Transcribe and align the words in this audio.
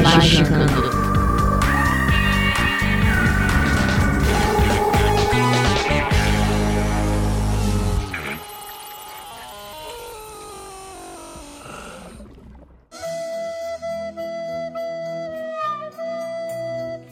Magicando. 0.00 0.90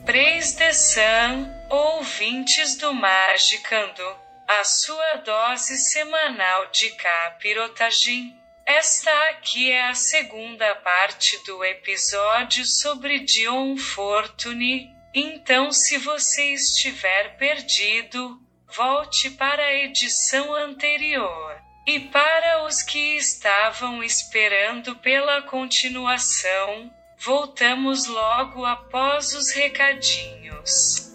Praise 0.07 0.55
the 0.55 0.73
Sun, 0.73 1.53
ouvintes 1.69 2.77
do 2.77 2.95
Magicando, 2.95 4.03
a 4.49 4.65
sua 4.65 5.17
dose 5.17 5.77
semanal 5.77 6.67
de 6.73 6.91
capirotagem. 6.91 8.40
Esta 8.79 9.11
aqui 9.31 9.73
é 9.73 9.89
a 9.89 9.95
segunda 9.95 10.77
parte 10.77 11.37
do 11.45 11.65
episódio 11.65 12.65
sobre 12.65 13.19
Dion 13.19 13.77
Fortune. 13.77 14.89
Então, 15.13 15.73
se 15.73 15.99
você 15.99 16.55
estiver 16.55 17.37
perdido, 17.37 18.41
volte 18.73 19.29
para 19.31 19.61
a 19.61 19.75
edição 19.75 20.55
anterior. 20.55 21.61
E 21.85 21.99
para 21.99 22.63
os 22.65 22.81
que 22.81 23.17
estavam 23.17 24.05
esperando 24.05 24.95
pela 24.95 25.43
continuação, 25.43 26.95
voltamos 27.19 28.07
logo 28.07 28.65
após 28.65 29.35
os 29.35 29.51
recadinhos. 29.51 31.10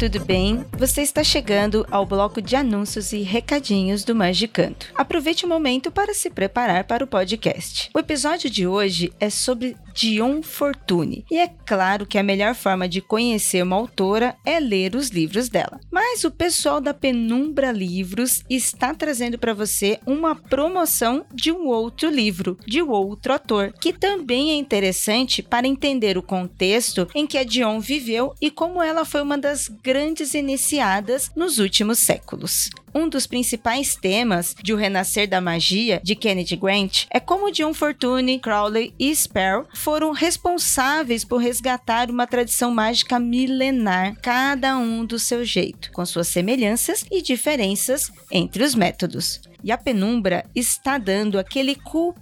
Tudo 0.00 0.24
bem? 0.24 0.64
Você 0.78 1.02
está 1.02 1.22
chegando 1.22 1.86
ao 1.90 2.06
bloco 2.06 2.40
de 2.40 2.56
anúncios 2.56 3.12
e 3.12 3.20
recadinhos 3.20 4.02
do 4.02 4.16
Magicanto. 4.16 4.86
Aproveite 4.94 5.44
o 5.44 5.48
momento 5.48 5.90
para 5.90 6.14
se 6.14 6.30
preparar 6.30 6.84
para 6.84 7.04
o 7.04 7.06
podcast. 7.06 7.90
O 7.94 7.98
episódio 7.98 8.48
de 8.48 8.66
hoje 8.66 9.12
é 9.20 9.28
sobre 9.28 9.76
Dion 9.94 10.42
Fortune, 10.42 11.24
e 11.30 11.38
é 11.38 11.48
claro 11.48 12.06
que 12.06 12.18
a 12.18 12.22
melhor 12.22 12.54
forma 12.54 12.88
de 12.88 13.00
conhecer 13.00 13.62
uma 13.62 13.76
autora 13.76 14.36
é 14.44 14.58
ler 14.60 14.94
os 14.94 15.08
livros 15.08 15.48
dela. 15.48 15.80
Mas 15.90 16.24
o 16.24 16.30
pessoal 16.30 16.80
da 16.80 16.94
Penumbra 16.94 17.72
Livros 17.72 18.42
está 18.48 18.94
trazendo 18.94 19.38
para 19.38 19.54
você 19.54 19.98
uma 20.06 20.34
promoção 20.34 21.24
de 21.32 21.52
um 21.52 21.66
outro 21.66 22.08
livro, 22.08 22.58
de 22.66 22.82
outro 22.82 23.32
autor, 23.32 23.72
que 23.80 23.92
também 23.92 24.50
é 24.50 24.54
interessante 24.54 25.42
para 25.42 25.66
entender 25.66 26.16
o 26.16 26.22
contexto 26.22 27.06
em 27.14 27.26
que 27.26 27.38
a 27.38 27.44
Dion 27.44 27.80
viveu 27.80 28.34
e 28.40 28.50
como 28.50 28.82
ela 28.82 29.04
foi 29.04 29.22
uma 29.22 29.38
das 29.38 29.68
grandes 29.68 30.34
iniciadas 30.34 31.30
nos 31.34 31.58
últimos 31.58 31.98
séculos. 31.98 32.70
Um 32.94 33.08
dos 33.08 33.26
principais 33.26 33.94
temas 33.94 34.54
de 34.62 34.72
O 34.72 34.76
Renascer 34.76 35.28
da 35.28 35.40
Magia, 35.40 36.00
de 36.02 36.16
Kennedy 36.16 36.56
Grant, 36.56 37.06
é 37.10 37.20
como 37.20 37.52
John 37.52 37.72
Fortune, 37.72 38.38
Crowley 38.38 38.92
e 38.98 39.14
Sparrow 39.14 39.66
foram 39.74 40.12
responsáveis 40.12 41.24
por 41.24 41.38
resgatar 41.38 42.10
uma 42.10 42.26
tradição 42.26 42.72
mágica 42.72 43.18
milenar, 43.18 44.16
cada 44.20 44.76
um 44.76 45.04
do 45.04 45.18
seu 45.18 45.44
jeito, 45.44 45.92
com 45.92 46.04
suas 46.04 46.28
semelhanças 46.28 47.04
e 47.10 47.22
diferenças 47.22 48.10
entre 48.30 48.64
os 48.64 48.74
métodos. 48.74 49.40
E 49.62 49.70
a 49.70 49.78
Penumbra 49.78 50.44
está 50.54 50.96
dando 50.96 51.38
aquele 51.38 51.74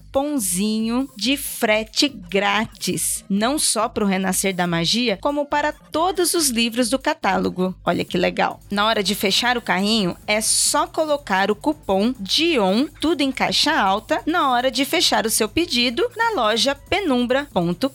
cupomzinho 0.08 1.08
de 1.16 1.36
frete 1.36 2.08
grátis, 2.08 3.24
não 3.28 3.58
só 3.58 3.88
para 3.88 4.04
o 4.04 4.06
Renascer 4.06 4.54
da 4.54 4.66
Magia, 4.66 5.18
como 5.20 5.44
para 5.44 5.72
todos 5.72 6.34
os 6.34 6.48
livros 6.48 6.88
do 6.88 6.98
catálogo. 6.98 7.74
Olha 7.84 8.04
que 8.04 8.16
legal. 8.16 8.58
Na 8.70 8.86
hora 8.86 9.02
de 9.02 9.14
fechar 9.14 9.56
o 9.58 9.62
carrinho, 9.62 10.16
é 10.26 10.40
só 10.40 10.86
colocar 10.86 11.50
o 11.50 11.56
cupom 11.56 12.14
DION, 12.18 12.86
tudo 13.00 13.20
em 13.20 13.30
caixa 13.30 13.78
alta, 13.78 14.22
na 14.26 14.50
hora 14.50 14.70
de 14.70 14.84
fechar 14.84 15.26
o 15.26 15.30
seu 15.30 15.48
pedido 15.48 16.08
na 16.16 16.30
loja 16.30 16.74
penumbra.com.br 16.74 17.88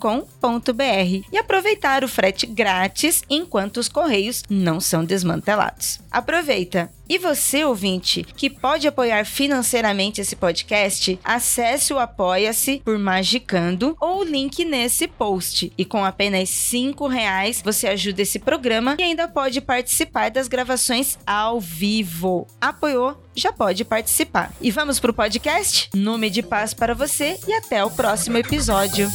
e 1.32 1.38
aproveitar 1.38 2.04
o 2.04 2.08
frete 2.08 2.46
grátis 2.46 3.24
enquanto 3.30 3.78
os 3.78 3.90
correios 3.90 4.44
não 4.50 4.80
são 4.80 5.04
desmantelados. 5.04 6.00
Aproveita! 6.12 6.92
E 7.08 7.18
você, 7.20 7.66
ouvinte, 7.66 8.24
que 8.24 8.50
pode 8.50 8.88
apoiar 8.88 9.26
financeiramente 9.26 10.22
esse 10.22 10.36
podcast, 10.36 11.20
acesse 11.24 11.94
o 11.94 12.00
Apoia-se 12.04 12.82
por 12.84 13.00
Magicando 13.00 13.96
ou 14.00 14.20
o 14.20 14.24
link 14.24 14.64
nesse 14.66 15.08
post. 15.08 15.72
E 15.78 15.86
com 15.86 16.04
apenas 16.04 16.50
cinco 16.50 17.08
reais 17.08 17.62
você 17.64 17.88
ajuda 17.88 18.22
esse 18.22 18.40
programa 18.40 18.96
e 19.00 19.04
ainda 19.04 19.28
pode 19.28 19.62
participar 19.62 20.30
das 20.30 20.48
gravações 20.48 21.18
ao 21.26 21.60
vivo. 21.60 22.48
Apoiou? 22.60 23.18
Já 23.36 23.52
pode 23.52 23.84
participar. 23.84 24.54
E 24.62 24.70
vamos 24.70 25.00
pro 25.00 25.14
podcast? 25.14 25.90
Nome 25.96 26.30
de 26.30 26.44
paz 26.44 26.74
para 26.74 26.94
você 26.94 27.40
e 27.48 27.54
até 27.54 27.84
o 27.84 27.90
próximo 27.90 28.38
episódio. 28.38 29.10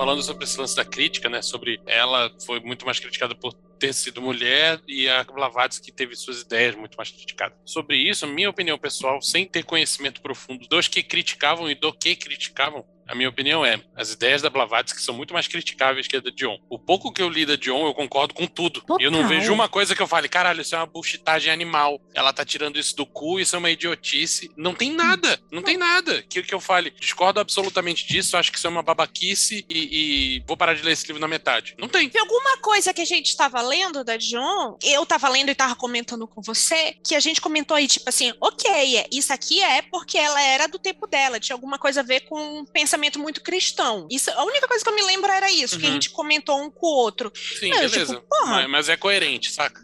Falando 0.00 0.22
sobre 0.22 0.44
esse 0.44 0.58
lance 0.58 0.74
da 0.74 0.82
crítica, 0.82 1.28
né? 1.28 1.42
Sobre 1.42 1.78
ela 1.86 2.32
foi 2.46 2.58
muito 2.58 2.86
mais 2.86 2.98
criticada 2.98 3.34
por 3.34 3.52
ter 3.78 3.92
sido 3.92 4.22
mulher 4.22 4.80
e 4.88 5.06
a 5.06 5.22
Blavatsky 5.24 5.92
teve 5.92 6.16
suas 6.16 6.40
ideias 6.40 6.74
muito 6.74 6.96
mais 6.96 7.10
criticadas. 7.10 7.58
Sobre 7.66 7.98
isso, 7.98 8.26
minha 8.26 8.48
opinião 8.48 8.78
pessoal, 8.78 9.20
sem 9.20 9.44
ter 9.44 9.62
conhecimento 9.62 10.22
profundo 10.22 10.66
dos 10.68 10.88
que 10.88 11.02
criticavam 11.02 11.70
e 11.70 11.74
do 11.74 11.92
que 11.92 12.16
criticavam, 12.16 12.82
a 13.10 13.14
minha 13.14 13.28
opinião 13.28 13.66
é, 13.66 13.80
as 13.96 14.12
ideias 14.12 14.40
da 14.40 14.48
Blavatsky 14.48 15.02
são 15.02 15.12
muito 15.12 15.34
mais 15.34 15.48
criticáveis 15.48 16.06
que 16.06 16.16
a 16.16 16.20
da 16.20 16.30
Dion. 16.30 16.56
O 16.68 16.78
pouco 16.78 17.12
que 17.12 17.20
eu 17.20 17.28
li 17.28 17.44
da 17.44 17.56
Dion, 17.56 17.84
eu 17.84 17.92
concordo 17.92 18.32
com 18.32 18.46
tudo. 18.46 18.80
Total. 18.82 19.00
Eu 19.00 19.10
não 19.10 19.26
vejo 19.26 19.52
uma 19.52 19.68
coisa 19.68 19.96
que 19.96 20.02
eu 20.02 20.06
fale, 20.06 20.28
caralho, 20.28 20.60
isso 20.60 20.76
é 20.76 20.78
uma 20.78 20.86
bullshitagem 20.86 21.52
animal. 21.52 22.00
Ela 22.14 22.32
tá 22.32 22.44
tirando 22.44 22.78
isso 22.78 22.94
do 22.94 23.04
cu, 23.04 23.40
isso 23.40 23.56
é 23.56 23.58
uma 23.58 23.70
idiotice. 23.70 24.50
Não 24.56 24.74
tem 24.74 24.92
nada, 24.92 25.40
não 25.50 25.60
tem 25.60 25.76
nada 25.76 26.22
que, 26.22 26.40
que 26.42 26.54
eu 26.54 26.60
fale. 26.60 26.92
Discordo 27.00 27.40
absolutamente 27.40 28.06
disso, 28.06 28.36
acho 28.36 28.52
que 28.52 28.58
isso 28.58 28.66
é 28.68 28.70
uma 28.70 28.82
babaquice 28.82 29.66
e, 29.68 30.36
e 30.38 30.44
vou 30.46 30.56
parar 30.56 30.74
de 30.74 30.82
ler 30.82 30.92
esse 30.92 31.06
livro 31.08 31.20
na 31.20 31.26
metade. 31.28 31.74
Não 31.78 31.88
tem. 31.88 32.08
Tem 32.08 32.20
alguma 32.20 32.58
coisa 32.58 32.94
que 32.94 33.00
a 33.00 33.04
gente 33.06 33.26
estava 33.26 33.60
lendo 33.60 34.04
da 34.04 34.16
Dion, 34.16 34.76
eu 34.84 35.02
estava 35.02 35.28
lendo 35.28 35.48
e 35.48 35.52
estava 35.52 35.74
comentando 35.74 36.28
com 36.28 36.40
você, 36.40 36.94
que 37.04 37.16
a 37.16 37.20
gente 37.20 37.40
comentou 37.40 37.76
aí, 37.76 37.88
tipo 37.88 38.08
assim, 38.08 38.32
ok, 38.40 39.06
isso 39.10 39.32
aqui 39.32 39.60
é 39.60 39.82
porque 39.82 40.16
ela 40.16 40.40
era 40.40 40.68
do 40.68 40.78
tempo 40.78 41.08
dela, 41.08 41.40
tinha 41.40 41.56
alguma 41.56 41.78
coisa 41.78 42.00
a 42.00 42.04
ver 42.04 42.20
com 42.20 42.60
um 42.60 42.64
pensamento 43.00 43.18
muito 43.18 43.40
cristão. 43.42 44.06
Isso, 44.10 44.30
a 44.30 44.44
única 44.44 44.68
coisa 44.68 44.84
que 44.84 44.90
eu 44.90 44.94
me 44.94 45.02
lembro 45.02 45.30
era 45.30 45.50
isso, 45.50 45.78
que 45.78 45.86
a 45.86 45.88
Uhum. 45.88 45.94
gente 45.94 46.10
comentou 46.10 46.60
um 46.62 46.70
com 46.70 46.86
o 46.86 46.90
outro. 46.90 47.32
Sim, 47.34 47.70
Não, 47.70 47.76
beleza. 47.78 48.14
tipo, 48.16 48.26
mas, 48.46 48.68
mas 48.70 48.88
é 48.88 48.96
coerente, 48.96 49.50
saca? 49.50 49.80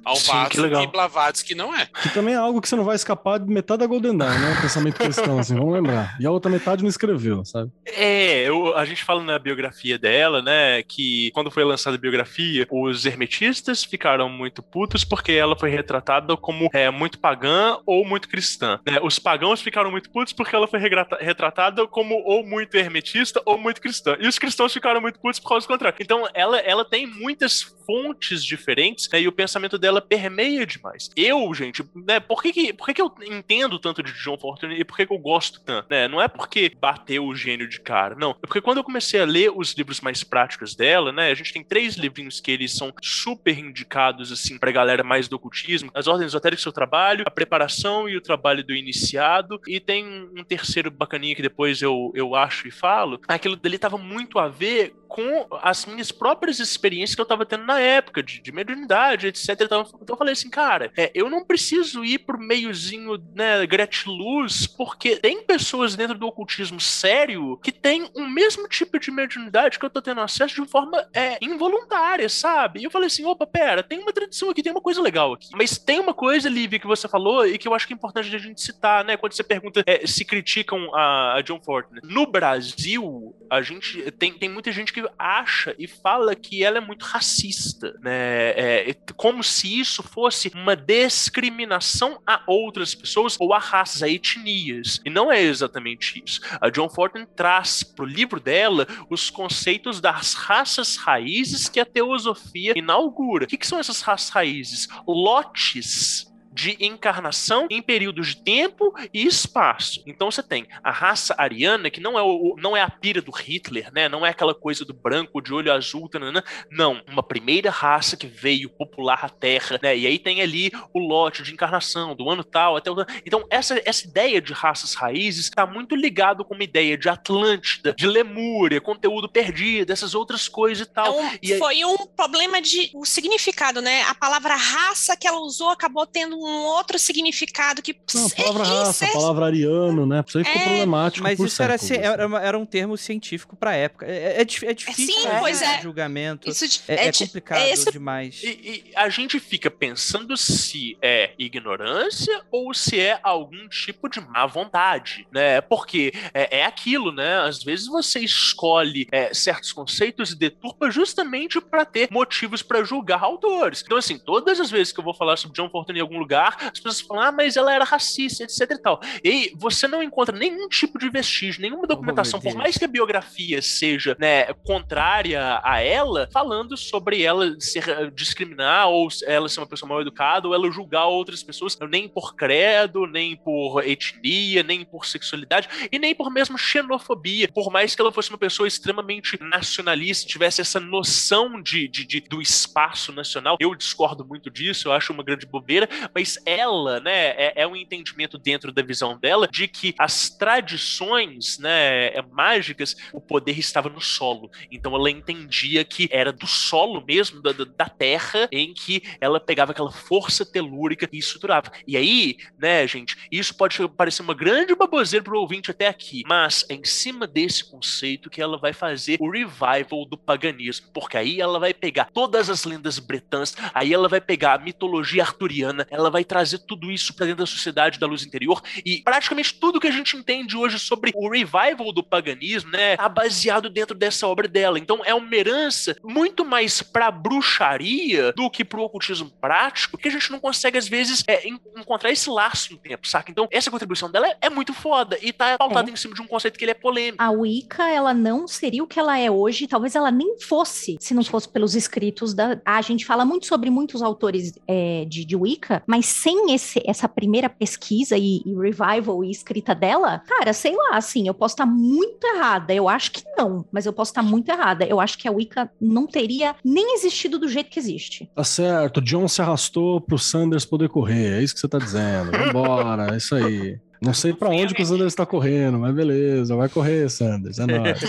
Legal. 0.56 0.82
e 0.82 0.86
Blavatsky 0.86 1.54
não 1.54 1.74
é. 1.74 1.86
Que 2.02 2.08
também 2.10 2.34
é 2.34 2.36
algo 2.36 2.60
que 2.60 2.68
você 2.68 2.76
não 2.76 2.84
vai 2.84 2.96
escapar 2.96 3.38
de 3.38 3.46
metade 3.46 3.80
da 3.80 3.86
Golden 3.86 4.16
Dawn, 4.16 4.28
né? 4.38 4.58
Pensamento 4.60 4.96
cristão, 4.98 5.38
assim, 5.38 5.54
vamos 5.54 5.72
lembrar. 5.72 6.16
E 6.20 6.26
a 6.26 6.30
outra 6.30 6.50
metade 6.50 6.82
não 6.82 6.88
escreveu, 6.88 7.44
sabe? 7.44 7.70
É, 7.86 8.42
eu- 8.48 8.76
a 8.76 8.84
gente 8.84 9.02
fala 9.04 9.22
na 9.22 9.38
biografia 9.38 9.98
dela, 9.98 10.42
né, 10.42 10.82
que 10.82 11.30
quando 11.32 11.50
foi 11.50 11.64
lançada 11.64 11.96
a 11.96 12.00
biografia, 12.00 12.66
os 12.70 13.06
hermetistas 13.06 13.84
ficaram 13.84 14.28
muito 14.28 14.62
putos 14.62 15.04
porque 15.04 15.32
ela 15.32 15.56
foi 15.56 15.70
retratada 15.70 16.36
como 16.36 16.68
é, 16.72 16.90
muito 16.90 17.18
pagã 17.18 17.78
ou 17.86 18.04
muito 18.04 18.28
cristã. 18.28 18.78
né? 18.86 18.98
Os 19.02 19.18
pagãos 19.18 19.60
ficaram 19.60 19.90
muito 19.90 20.10
putos 20.10 20.32
porque 20.32 20.54
ela 20.54 20.66
foi 20.66 20.80
retratada 21.20 21.86
como 21.86 22.14
ou 22.24 22.44
muito 22.46 22.74
hermetista 22.76 23.05
ou 23.44 23.58
muito 23.58 23.80
cristã. 23.80 24.16
E 24.20 24.26
os 24.26 24.38
cristãos 24.38 24.72
ficaram 24.72 25.00
muito 25.00 25.18
putos 25.20 25.40
por 25.40 25.48
causa 25.48 25.66
do 25.66 25.70
contrário. 25.70 25.96
Então, 26.00 26.28
ela, 26.34 26.58
ela 26.58 26.84
tem 26.84 27.06
muitas 27.06 27.62
fontes 27.86 28.44
diferentes 28.44 29.08
né, 29.10 29.20
e 29.20 29.28
o 29.28 29.32
pensamento 29.32 29.78
dela 29.78 30.02
permeia 30.02 30.66
demais. 30.66 31.08
Eu, 31.16 31.54
gente, 31.54 31.84
né, 31.94 32.18
por 32.18 32.42
que, 32.42 32.52
que, 32.52 32.72
por 32.72 32.86
que, 32.86 32.94
que 32.94 33.02
eu 33.02 33.14
entendo 33.22 33.78
tanto 33.78 34.02
de 34.02 34.12
John 34.12 34.36
Fortune 34.36 34.78
e 34.78 34.84
por 34.84 34.96
que, 34.96 35.06
que 35.06 35.12
eu 35.12 35.18
gosto 35.18 35.60
tanto? 35.60 35.86
Né? 35.88 36.08
Não 36.08 36.20
é 36.20 36.26
porque 36.26 36.72
bateu 36.80 37.24
o 37.24 37.34
gênio 37.34 37.68
de 37.68 37.80
cara, 37.80 38.16
não. 38.16 38.32
É 38.32 38.46
porque 38.46 38.60
quando 38.60 38.78
eu 38.78 38.84
comecei 38.84 39.20
a 39.20 39.24
ler 39.24 39.52
os 39.54 39.72
livros 39.72 40.00
mais 40.00 40.24
práticos 40.24 40.74
dela, 40.74 41.12
né, 41.12 41.30
a 41.30 41.34
gente 41.34 41.52
tem 41.52 41.62
três 41.62 41.94
livrinhos 41.94 42.40
que 42.40 42.50
eles 42.50 42.74
são 42.74 42.92
super 43.00 43.56
indicados, 43.56 44.32
assim, 44.32 44.58
pra 44.58 44.72
galera 44.72 45.04
mais 45.04 45.28
do 45.28 45.36
ocultismo: 45.36 45.90
As 45.94 46.08
Ordens 46.08 46.28
Esotéricas 46.28 46.62
Seu 46.62 46.72
Trabalho, 46.72 47.24
A 47.26 47.30
Preparação 47.30 48.08
e 48.08 48.16
o 48.16 48.20
Trabalho 48.20 48.64
do 48.64 48.74
Iniciado, 48.74 49.60
e 49.68 49.78
tem 49.78 50.28
um 50.36 50.42
terceiro 50.42 50.90
bacaninha 50.90 51.34
que 51.34 51.42
depois 51.42 51.80
eu, 51.80 52.12
eu 52.14 52.34
acho 52.34 52.66
e 52.66 52.70
falo. 52.96 53.20
Aquilo 53.28 53.56
dele 53.56 53.78
tava 53.78 53.98
muito 53.98 54.38
a 54.38 54.48
ver 54.48 54.94
com 55.08 55.46
as 55.62 55.86
minhas 55.86 56.12
próprias 56.12 56.58
experiências 56.58 57.14
que 57.14 57.20
eu 57.20 57.26
tava 57.26 57.46
tendo 57.46 57.64
na 57.64 57.80
época, 57.80 58.22
de, 58.22 58.40
de 58.40 58.52
mediunidade, 58.52 59.26
etc. 59.26 59.48
Então, 59.60 59.86
então 60.02 60.14
eu 60.14 60.16
falei 60.16 60.32
assim, 60.32 60.50
cara, 60.50 60.92
é, 60.96 61.10
eu 61.14 61.30
não 61.30 61.44
preciso 61.44 62.04
ir 62.04 62.18
pro 62.18 62.38
meiozinho, 62.38 63.22
né, 63.34 63.66
gratiluz, 63.66 64.66
porque 64.66 65.16
tem 65.16 65.42
pessoas 65.42 65.96
dentro 65.96 66.18
do 66.18 66.26
ocultismo 66.26 66.80
sério 66.80 67.56
que 67.62 67.72
tem 67.72 68.08
o 68.14 68.26
mesmo 68.26 68.68
tipo 68.68 68.98
de 68.98 69.10
mediunidade 69.10 69.78
que 69.78 69.84
eu 69.84 69.90
tô 69.90 70.02
tendo 70.02 70.20
acesso 70.20 70.62
de 70.62 70.68
forma 70.68 71.06
é, 71.12 71.38
involuntária, 71.40 72.28
sabe? 72.28 72.80
E 72.80 72.84
eu 72.84 72.90
falei 72.90 73.06
assim, 73.06 73.24
opa, 73.24 73.46
pera, 73.46 73.82
tem 73.82 73.98
uma 73.98 74.12
tradição 74.12 74.50
aqui, 74.50 74.62
tem 74.62 74.72
uma 74.72 74.80
coisa 74.80 75.00
legal 75.00 75.32
aqui. 75.32 75.48
Mas 75.54 75.78
tem 75.78 76.00
uma 76.00 76.14
coisa, 76.14 76.48
Livy, 76.48 76.78
que 76.78 76.86
você 76.86 77.08
falou 77.08 77.46
e 77.46 77.58
que 77.58 77.68
eu 77.68 77.74
acho 77.74 77.86
que 77.86 77.92
é 77.92 77.96
importante 77.96 78.34
a 78.34 78.38
gente 78.38 78.60
citar, 78.60 79.04
né? 79.04 79.16
Quando 79.16 79.32
você 79.32 79.44
pergunta 79.44 79.82
é, 79.86 80.06
se 80.06 80.24
criticam 80.24 80.94
a, 80.94 81.36
a 81.36 81.42
John 81.42 81.60
Fortune. 81.62 82.00
No 82.02 82.26
Brasil, 82.26 83.34
a 83.50 83.62
gente 83.62 84.10
tem, 84.12 84.32
tem 84.32 84.48
muita 84.48 84.72
gente 84.72 84.92
que 84.92 85.05
acha 85.18 85.74
e 85.78 85.86
fala 85.86 86.34
que 86.34 86.62
ela 86.62 86.78
é 86.78 86.80
muito 86.80 87.04
racista, 87.04 87.94
né? 88.00 88.50
É, 88.50 88.96
como 89.16 89.42
se 89.42 89.80
isso 89.80 90.02
fosse 90.02 90.50
uma 90.54 90.76
discriminação 90.76 92.20
a 92.26 92.42
outras 92.46 92.94
pessoas 92.94 93.36
ou 93.38 93.52
a 93.52 93.58
raças, 93.58 94.02
a 94.02 94.08
etnias. 94.08 95.00
E 95.04 95.10
não 95.10 95.30
é 95.30 95.40
exatamente 95.40 96.22
isso. 96.24 96.40
A 96.60 96.68
John 96.70 96.88
Fortune 96.88 97.26
traz 97.34 97.82
para 97.82 98.04
o 98.04 98.08
livro 98.08 98.40
dela 98.40 98.86
os 99.10 99.30
conceitos 99.30 100.00
das 100.00 100.34
raças 100.34 100.96
raízes 100.96 101.68
que 101.68 101.80
a 101.80 101.84
teosofia 101.84 102.72
inaugura. 102.76 103.44
O 103.44 103.48
que, 103.48 103.56
que 103.56 103.66
são 103.66 103.78
essas 103.78 104.00
raças 104.00 104.30
raízes? 104.30 104.88
Lotes 105.06 106.25
de 106.56 106.74
encarnação 106.80 107.66
em 107.68 107.82
períodos 107.82 108.28
de 108.28 108.36
tempo 108.42 108.94
e 109.12 109.26
espaço. 109.26 110.02
Então 110.06 110.30
você 110.30 110.42
tem 110.42 110.66
a 110.82 110.90
raça 110.90 111.34
ariana, 111.36 111.90
que 111.90 112.00
não 112.00 112.18
é, 112.18 112.22
o, 112.22 112.56
não 112.58 112.74
é 112.74 112.80
a 112.80 112.88
pira 112.88 113.20
do 113.20 113.30
Hitler, 113.30 113.92
né? 113.92 114.08
Não 114.08 114.24
é 114.24 114.30
aquela 114.30 114.54
coisa 114.54 114.82
do 114.82 114.94
branco 114.94 115.42
de 115.42 115.52
olho 115.52 115.70
azul, 115.70 116.08
tanana. 116.08 116.42
não. 116.70 117.02
Uma 117.06 117.22
primeira 117.22 117.70
raça 117.70 118.16
que 118.16 118.26
veio 118.26 118.70
popular 118.70 119.20
a 119.22 119.28
Terra, 119.28 119.78
né? 119.82 119.96
E 119.96 120.06
aí 120.06 120.18
tem 120.18 120.40
ali 120.40 120.72
o 120.94 120.98
lote 120.98 121.42
de 121.42 121.52
encarnação 121.52 122.16
do 122.16 122.30
ano 122.30 122.42
tal 122.42 122.74
até 122.76 122.90
o... 122.90 122.96
Então 123.26 123.44
essa, 123.50 123.78
essa 123.84 124.06
ideia 124.06 124.40
de 124.40 124.54
raças 124.54 124.94
raízes 124.94 125.44
está 125.44 125.66
muito 125.66 125.94
ligado 125.94 126.42
com 126.42 126.54
uma 126.54 126.64
ideia 126.64 126.96
de 126.96 127.10
Atlântida, 127.10 127.92
de 127.92 128.06
Lemúria, 128.06 128.80
conteúdo 128.80 129.28
perdido, 129.28 129.92
essas 129.92 130.14
outras 130.14 130.48
coisas 130.48 130.86
e 130.86 130.90
tal. 130.90 131.12
Então, 131.12 131.38
e 131.42 131.52
aí... 131.52 131.58
Foi 131.58 131.84
um 131.84 132.06
problema 132.06 132.62
de 132.62 132.90
o 132.94 133.04
significado, 133.04 133.82
né? 133.82 134.02
A 134.04 134.14
palavra 134.14 134.56
raça 134.56 135.14
que 135.16 135.28
ela 135.28 135.40
usou 135.40 135.68
acabou 135.68 136.06
tendo 136.06 136.38
um 136.38 136.45
um 136.46 136.64
outro 136.66 136.98
significado 136.98 137.82
que. 137.82 137.96
Não, 138.14 138.26
a 138.26 138.30
palavra 138.30 138.64
raça, 138.64 139.04
a 139.04 139.12
palavra 139.12 139.46
ariano, 139.46 140.06
né? 140.06 140.24
Isso 140.26 140.38
aí 140.38 140.44
ficou 140.44 140.60
É. 140.60 140.64
problemático. 140.64 141.22
Mas 141.22 141.36
por 141.36 141.46
isso 141.46 141.62
era, 141.62 141.78
ci- 141.78 141.96
era, 141.96 142.22
era 142.42 142.58
um 142.58 142.64
termo 142.66 142.96
científico 142.96 143.56
pra 143.56 143.74
época. 143.74 144.06
É, 144.06 144.40
é, 144.40 144.44
dif- 144.44 144.64
é 144.66 144.72
difícil 144.74 145.06
Sim, 145.14 145.28
pois 145.40 145.60
é. 145.62 145.80
julgamento. 145.82 146.48
Isso 146.48 146.66
de- 146.68 146.80
É, 146.88 147.06
é 147.08 147.12
complicado 147.12 147.58
é 147.58 147.70
esse- 147.70 147.90
demais. 147.90 148.42
E, 148.42 148.48
e 148.48 148.92
a 148.96 149.08
gente 149.08 149.38
fica 149.40 149.70
pensando 149.70 150.36
se 150.36 150.96
é 151.02 151.32
ignorância 151.38 152.42
ou 152.50 152.72
se 152.74 152.98
é 153.00 153.18
algum 153.22 153.68
tipo 153.68 154.08
de 154.08 154.20
má 154.20 154.46
vontade, 154.46 155.26
né? 155.32 155.60
Porque 155.60 156.12
é, 156.32 156.58
é 156.60 156.64
aquilo, 156.64 157.10
né? 157.12 157.38
Às 157.40 157.62
vezes 157.62 157.86
você 157.86 158.20
escolhe 158.20 159.06
é, 159.10 159.32
certos 159.34 159.72
conceitos 159.72 160.32
e 160.32 160.36
deturpa 160.36 160.90
justamente 160.90 161.60
para 161.60 161.84
ter 161.84 162.08
motivos 162.10 162.62
para 162.62 162.84
julgar 162.84 163.22
autores. 163.22 163.82
Então, 163.84 163.96
assim, 163.98 164.18
todas 164.18 164.60
as 164.60 164.70
vezes 164.70 164.92
que 164.92 165.00
eu 165.00 165.04
vou 165.04 165.14
falar 165.14 165.36
sobre 165.36 165.56
John 165.56 165.68
Fortune 165.70 165.98
em 165.98 166.02
algum 166.02 166.18
lugar, 166.18 166.35
as 166.44 166.78
pessoas 166.80 167.00
falam, 167.00 167.22
ah, 167.24 167.32
mas 167.32 167.56
ela 167.56 167.72
era 167.74 167.84
racista, 167.84 168.44
etc 168.44 168.70
e 168.70 168.78
tal. 168.78 169.00
E 169.22 169.28
aí, 169.28 169.52
você 169.56 169.86
não 169.88 170.02
encontra 170.02 170.36
nenhum 170.36 170.68
tipo 170.68 170.98
de 170.98 171.08
vestígio, 171.08 171.60
nenhuma 171.62 171.86
documentação, 171.86 172.38
por 172.40 172.44
Deus. 172.50 172.54
mais 172.56 172.76
que 172.78 172.84
a 172.84 172.88
biografia 172.88 173.60
seja 173.62 174.16
né, 174.18 174.52
contrária 174.64 175.60
a 175.64 175.80
ela, 175.80 176.28
falando 176.32 176.76
sobre 176.76 177.22
ela 177.22 177.54
ser 177.60 177.88
eh, 177.88 178.10
discriminar 178.14 178.88
ou 178.88 179.08
ela 179.26 179.48
ser 179.48 179.60
uma 179.60 179.66
pessoa 179.66 179.88
mal 179.88 180.00
educada 180.00 180.46
ou 180.48 180.54
ela 180.54 180.70
julgar 180.70 181.06
outras 181.06 181.42
pessoas 181.42 181.76
nem 181.90 182.08
por 182.08 182.34
credo, 182.34 183.06
nem 183.06 183.36
por 183.36 183.82
etnia, 183.86 184.62
nem 184.62 184.84
por 184.84 185.06
sexualidade 185.06 185.68
e 185.90 185.98
nem 185.98 186.14
por 186.14 186.30
mesmo 186.30 186.58
xenofobia. 186.58 187.48
Por 187.52 187.70
mais 187.70 187.94
que 187.94 188.00
ela 188.00 188.12
fosse 188.12 188.30
uma 188.30 188.38
pessoa 188.38 188.66
extremamente 188.66 189.38
nacionalista, 189.40 190.26
tivesse 190.28 190.60
essa 190.60 190.78
noção 190.80 191.60
de, 191.60 191.88
de- 191.88 192.04
de- 192.06 192.20
do 192.20 192.40
espaço 192.42 193.12
nacional, 193.12 193.56
eu 193.60 193.74
discordo 193.74 194.24
muito 194.24 194.50
disso, 194.50 194.88
eu 194.88 194.92
acho 194.92 195.12
uma 195.12 195.22
grande 195.22 195.46
bobeira, 195.46 195.88
mas 196.14 196.25
ela, 196.44 197.00
né, 197.00 197.28
é, 197.30 197.52
é 197.62 197.66
um 197.66 197.76
entendimento 197.76 198.38
dentro 198.38 198.72
da 198.72 198.82
visão 198.82 199.18
dela 199.18 199.46
de 199.46 199.68
que 199.68 199.94
as 199.98 200.28
tradições, 200.30 201.58
né, 201.58 202.08
é, 202.08 202.22
mágicas, 202.32 202.96
o 203.12 203.20
poder 203.20 203.58
estava 203.58 203.88
no 203.88 204.00
solo. 204.00 204.50
Então 204.70 204.94
ela 204.94 205.10
entendia 205.10 205.84
que 205.84 206.08
era 206.10 206.32
do 206.32 206.46
solo 206.46 207.04
mesmo, 207.06 207.40
da, 207.40 207.52
da- 207.52 207.64
da 207.64 207.88
terra, 207.88 208.48
em 208.52 208.72
que 208.74 209.02
ela 209.20 209.38
pegava 209.40 209.72
aquela 209.72 209.90
força 209.92 210.44
telúrica 210.44 211.08
e 211.12 211.18
estruturava. 211.18 211.70
E 211.86 211.96
aí, 211.96 212.36
né, 212.58 212.86
gente, 212.86 213.16
isso 213.30 213.54
pode 213.56 213.76
parecer 213.90 214.22
uma 214.22 214.34
grande 214.34 214.74
baboseira 214.74 215.24
pro 215.24 215.38
ouvinte 215.40 215.70
até 215.70 215.86
aqui, 215.88 216.22
mas 216.26 216.64
é 216.68 216.74
em 216.74 216.84
cima 216.84 217.26
desse 217.26 217.64
conceito 217.70 218.30
que 218.30 218.40
ela 218.42 218.58
vai 218.58 218.72
fazer 218.72 219.16
o 219.20 219.30
revival 219.30 220.04
do 220.08 220.16
paganismo, 220.18 220.88
porque 220.92 221.16
aí 221.16 221.40
ela 221.40 221.58
vai 221.58 221.72
pegar 221.74 222.08
todas 222.12 222.48
as 222.50 222.64
lendas 222.64 222.98
bretãs, 222.98 223.54
aí 223.74 223.92
ela 223.92 224.08
vai 224.08 224.20
pegar 224.20 224.54
a 224.54 224.58
mitologia 224.58 225.22
arturiana, 225.22 225.86
ela 225.90 226.10
vai 226.10 226.15
trazer 226.24 226.58
tudo 226.58 226.90
isso 226.90 227.14
para 227.14 227.26
dentro 227.26 227.40
da 227.40 227.46
sociedade 227.46 227.98
da 227.98 228.06
luz 228.06 228.24
interior 228.24 228.62
e 228.84 229.02
praticamente 229.02 229.54
tudo 229.54 229.80
que 229.80 229.86
a 229.86 229.90
gente 229.92 230.16
entende 230.16 230.56
hoje 230.56 230.78
sobre 230.78 231.10
o 231.14 231.28
revival 231.28 231.92
do 231.92 232.02
paganismo, 232.02 232.70
né, 232.70 232.96
tá 232.96 233.08
baseado 233.08 233.68
dentro 233.68 233.96
dessa 233.96 234.26
obra 234.26 234.46
dela. 234.48 234.78
Então 234.78 235.00
é 235.04 235.14
uma 235.14 235.34
herança 235.34 235.96
muito 236.02 236.44
mais 236.44 236.82
pra 236.82 237.10
bruxaria 237.10 238.32
do 238.32 238.50
que 238.50 238.64
pro 238.64 238.82
ocultismo 238.82 239.30
prático, 239.40 239.96
que 239.98 240.08
a 240.08 240.10
gente 240.10 240.30
não 240.30 240.38
consegue 240.40 240.78
às 240.78 240.88
vezes 240.88 241.22
é, 241.26 241.48
en- 241.48 241.58
encontrar 241.76 242.10
esse 242.10 242.28
laço 242.28 242.72
no 242.72 242.78
tempo, 242.78 243.06
saca? 243.06 243.30
Então 243.30 243.48
essa 243.50 243.70
contribuição 243.70 244.10
dela 244.10 244.28
é, 244.28 244.36
é 244.42 244.50
muito 244.50 244.72
foda 244.72 245.18
e 245.22 245.32
tá 245.32 245.56
pautada 245.58 245.90
em 245.90 245.96
cima 245.96 246.14
de 246.14 246.22
um 246.22 246.26
conceito 246.26 246.58
que 246.58 246.64
ele 246.64 246.72
é 246.72 246.74
polêmico. 246.74 247.22
A 247.22 247.30
Wicca, 247.30 247.88
ela 247.88 248.12
não 248.14 248.46
seria 248.46 248.82
o 248.82 248.86
que 248.86 248.98
ela 248.98 249.18
é 249.18 249.30
hoje, 249.30 249.66
talvez 249.66 249.94
ela 249.94 250.10
nem 250.10 250.38
fosse, 250.40 250.96
se 251.00 251.14
não 251.14 251.22
fosse 251.24 251.48
pelos 251.48 251.74
escritos 251.74 252.34
da. 252.34 252.60
A 252.64 252.80
gente 252.82 253.04
fala 253.04 253.24
muito 253.24 253.46
sobre 253.46 253.70
muitos 253.70 254.02
autores 254.02 254.58
é, 254.66 255.04
de, 255.08 255.24
de 255.24 255.36
Wicca, 255.36 255.82
mas 255.86 256.05
sem 256.06 256.54
esse, 256.54 256.82
essa 256.86 257.08
primeira 257.08 257.48
pesquisa 257.48 258.16
e, 258.16 258.42
e 258.44 258.54
revival 258.54 259.24
e 259.24 259.30
escrita 259.30 259.74
dela, 259.74 260.22
cara, 260.26 260.52
sei 260.52 260.74
lá, 260.74 260.96
assim, 260.96 261.26
eu 261.26 261.34
posso 261.34 261.54
estar 261.54 261.66
muito 261.66 262.24
errada. 262.26 262.72
Eu 262.72 262.88
acho 262.88 263.12
que 263.12 263.22
não, 263.36 263.64
mas 263.70 263.86
eu 263.86 263.92
posso 263.92 264.10
estar 264.10 264.22
muito 264.22 264.48
errada. 264.48 264.84
Eu 264.84 265.00
acho 265.00 265.18
que 265.18 265.28
a 265.28 265.32
Wicca 265.32 265.70
não 265.80 266.06
teria 266.06 266.54
nem 266.64 266.94
existido 266.94 267.38
do 267.38 267.48
jeito 267.48 267.70
que 267.70 267.78
existe. 267.78 268.30
Tá 268.34 268.44
certo, 268.44 269.00
John 269.00 269.28
se 269.28 269.42
arrastou 269.42 270.00
pro 270.00 270.18
Sanders 270.18 270.64
poder 270.64 270.88
correr, 270.88 271.38
é 271.38 271.42
isso 271.42 271.54
que 271.54 271.60
você 271.60 271.68
tá 271.68 271.78
dizendo. 271.78 272.30
Vambora, 272.30 273.14
é 273.14 273.16
isso 273.16 273.34
aí. 273.34 273.78
Não 274.00 274.12
sei 274.12 274.32
pra 274.32 274.50
onde 274.50 274.74
que 274.74 274.82
o 274.82 274.86
Sanders 274.86 275.14
tá 275.14 275.24
correndo, 275.24 275.78
mas 275.78 275.94
beleza, 275.94 276.54
vai 276.54 276.68
correr, 276.68 277.08
Sanders, 277.10 277.58
é 277.58 277.66
nóis. 277.66 278.00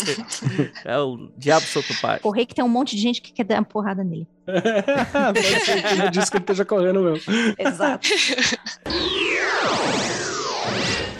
É 0.84 0.98
o 0.98 1.30
diabo 1.38 1.66
solto 1.66 1.94
pai. 2.02 2.20
Correr 2.20 2.46
que 2.46 2.56
tem 2.56 2.64
um 2.64 2.70
monte 2.70 2.96
de 2.96 3.02
gente 3.02 3.22
que 3.22 3.32
quer 3.32 3.44
dar 3.44 3.56
uma 3.56 3.66
porrada 3.66 4.04
nele. 4.04 4.28
Pode 4.46 5.42
ser 5.42 5.82
que 5.82 5.94
ele 5.94 6.10
disse 6.10 6.32
que 6.32 6.38
ele 6.38 6.44
esteja 6.44 6.66
correndo 6.66 7.02
mesmo. 7.02 7.34
Exato. 7.58 8.08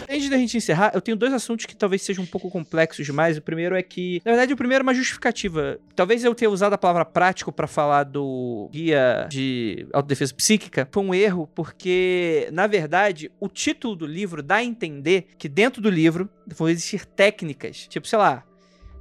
Antes 0.08 0.30
da 0.30 0.38
gente 0.38 0.56
encerrar, 0.56 0.92
eu 0.94 1.02
tenho 1.02 1.16
dois 1.16 1.32
assuntos 1.34 1.66
que 1.66 1.76
talvez 1.76 2.00
sejam 2.00 2.24
um 2.24 2.26
pouco 2.26 2.50
complexos 2.50 3.04
demais. 3.04 3.36
O 3.36 3.42
primeiro 3.42 3.76
é 3.76 3.82
que, 3.82 4.22
na 4.24 4.32
verdade, 4.32 4.54
o 4.54 4.56
primeiro 4.56 4.82
é 4.82 4.84
uma 4.84 4.94
justificativa. 4.94 5.78
Talvez 5.94 6.24
eu 6.24 6.34
tenha 6.34 6.50
usado 6.50 6.72
a 6.72 6.78
palavra 6.78 7.04
prático 7.04 7.52
pra 7.52 7.66
falar 7.66 8.04
do 8.04 8.70
guia 8.72 9.26
de 9.28 9.86
autodefesa 9.92 10.34
psíquica 10.34 10.88
foi 10.90 11.02
um 11.02 11.14
erro, 11.14 11.48
porque, 11.54 12.48
na 12.52 12.66
verdade, 12.66 13.30
o 13.38 13.48
título 13.48 13.94
do 13.94 14.06
livro 14.06 14.42
dá 14.42 14.56
a 14.56 14.64
entender 14.64 15.26
que 15.36 15.48
dentro 15.48 15.82
do 15.82 15.90
livro 15.90 16.28
vão 16.46 16.68
existir 16.68 17.04
técnicas, 17.04 17.86
tipo, 17.86 18.08
sei 18.08 18.18
lá, 18.18 18.44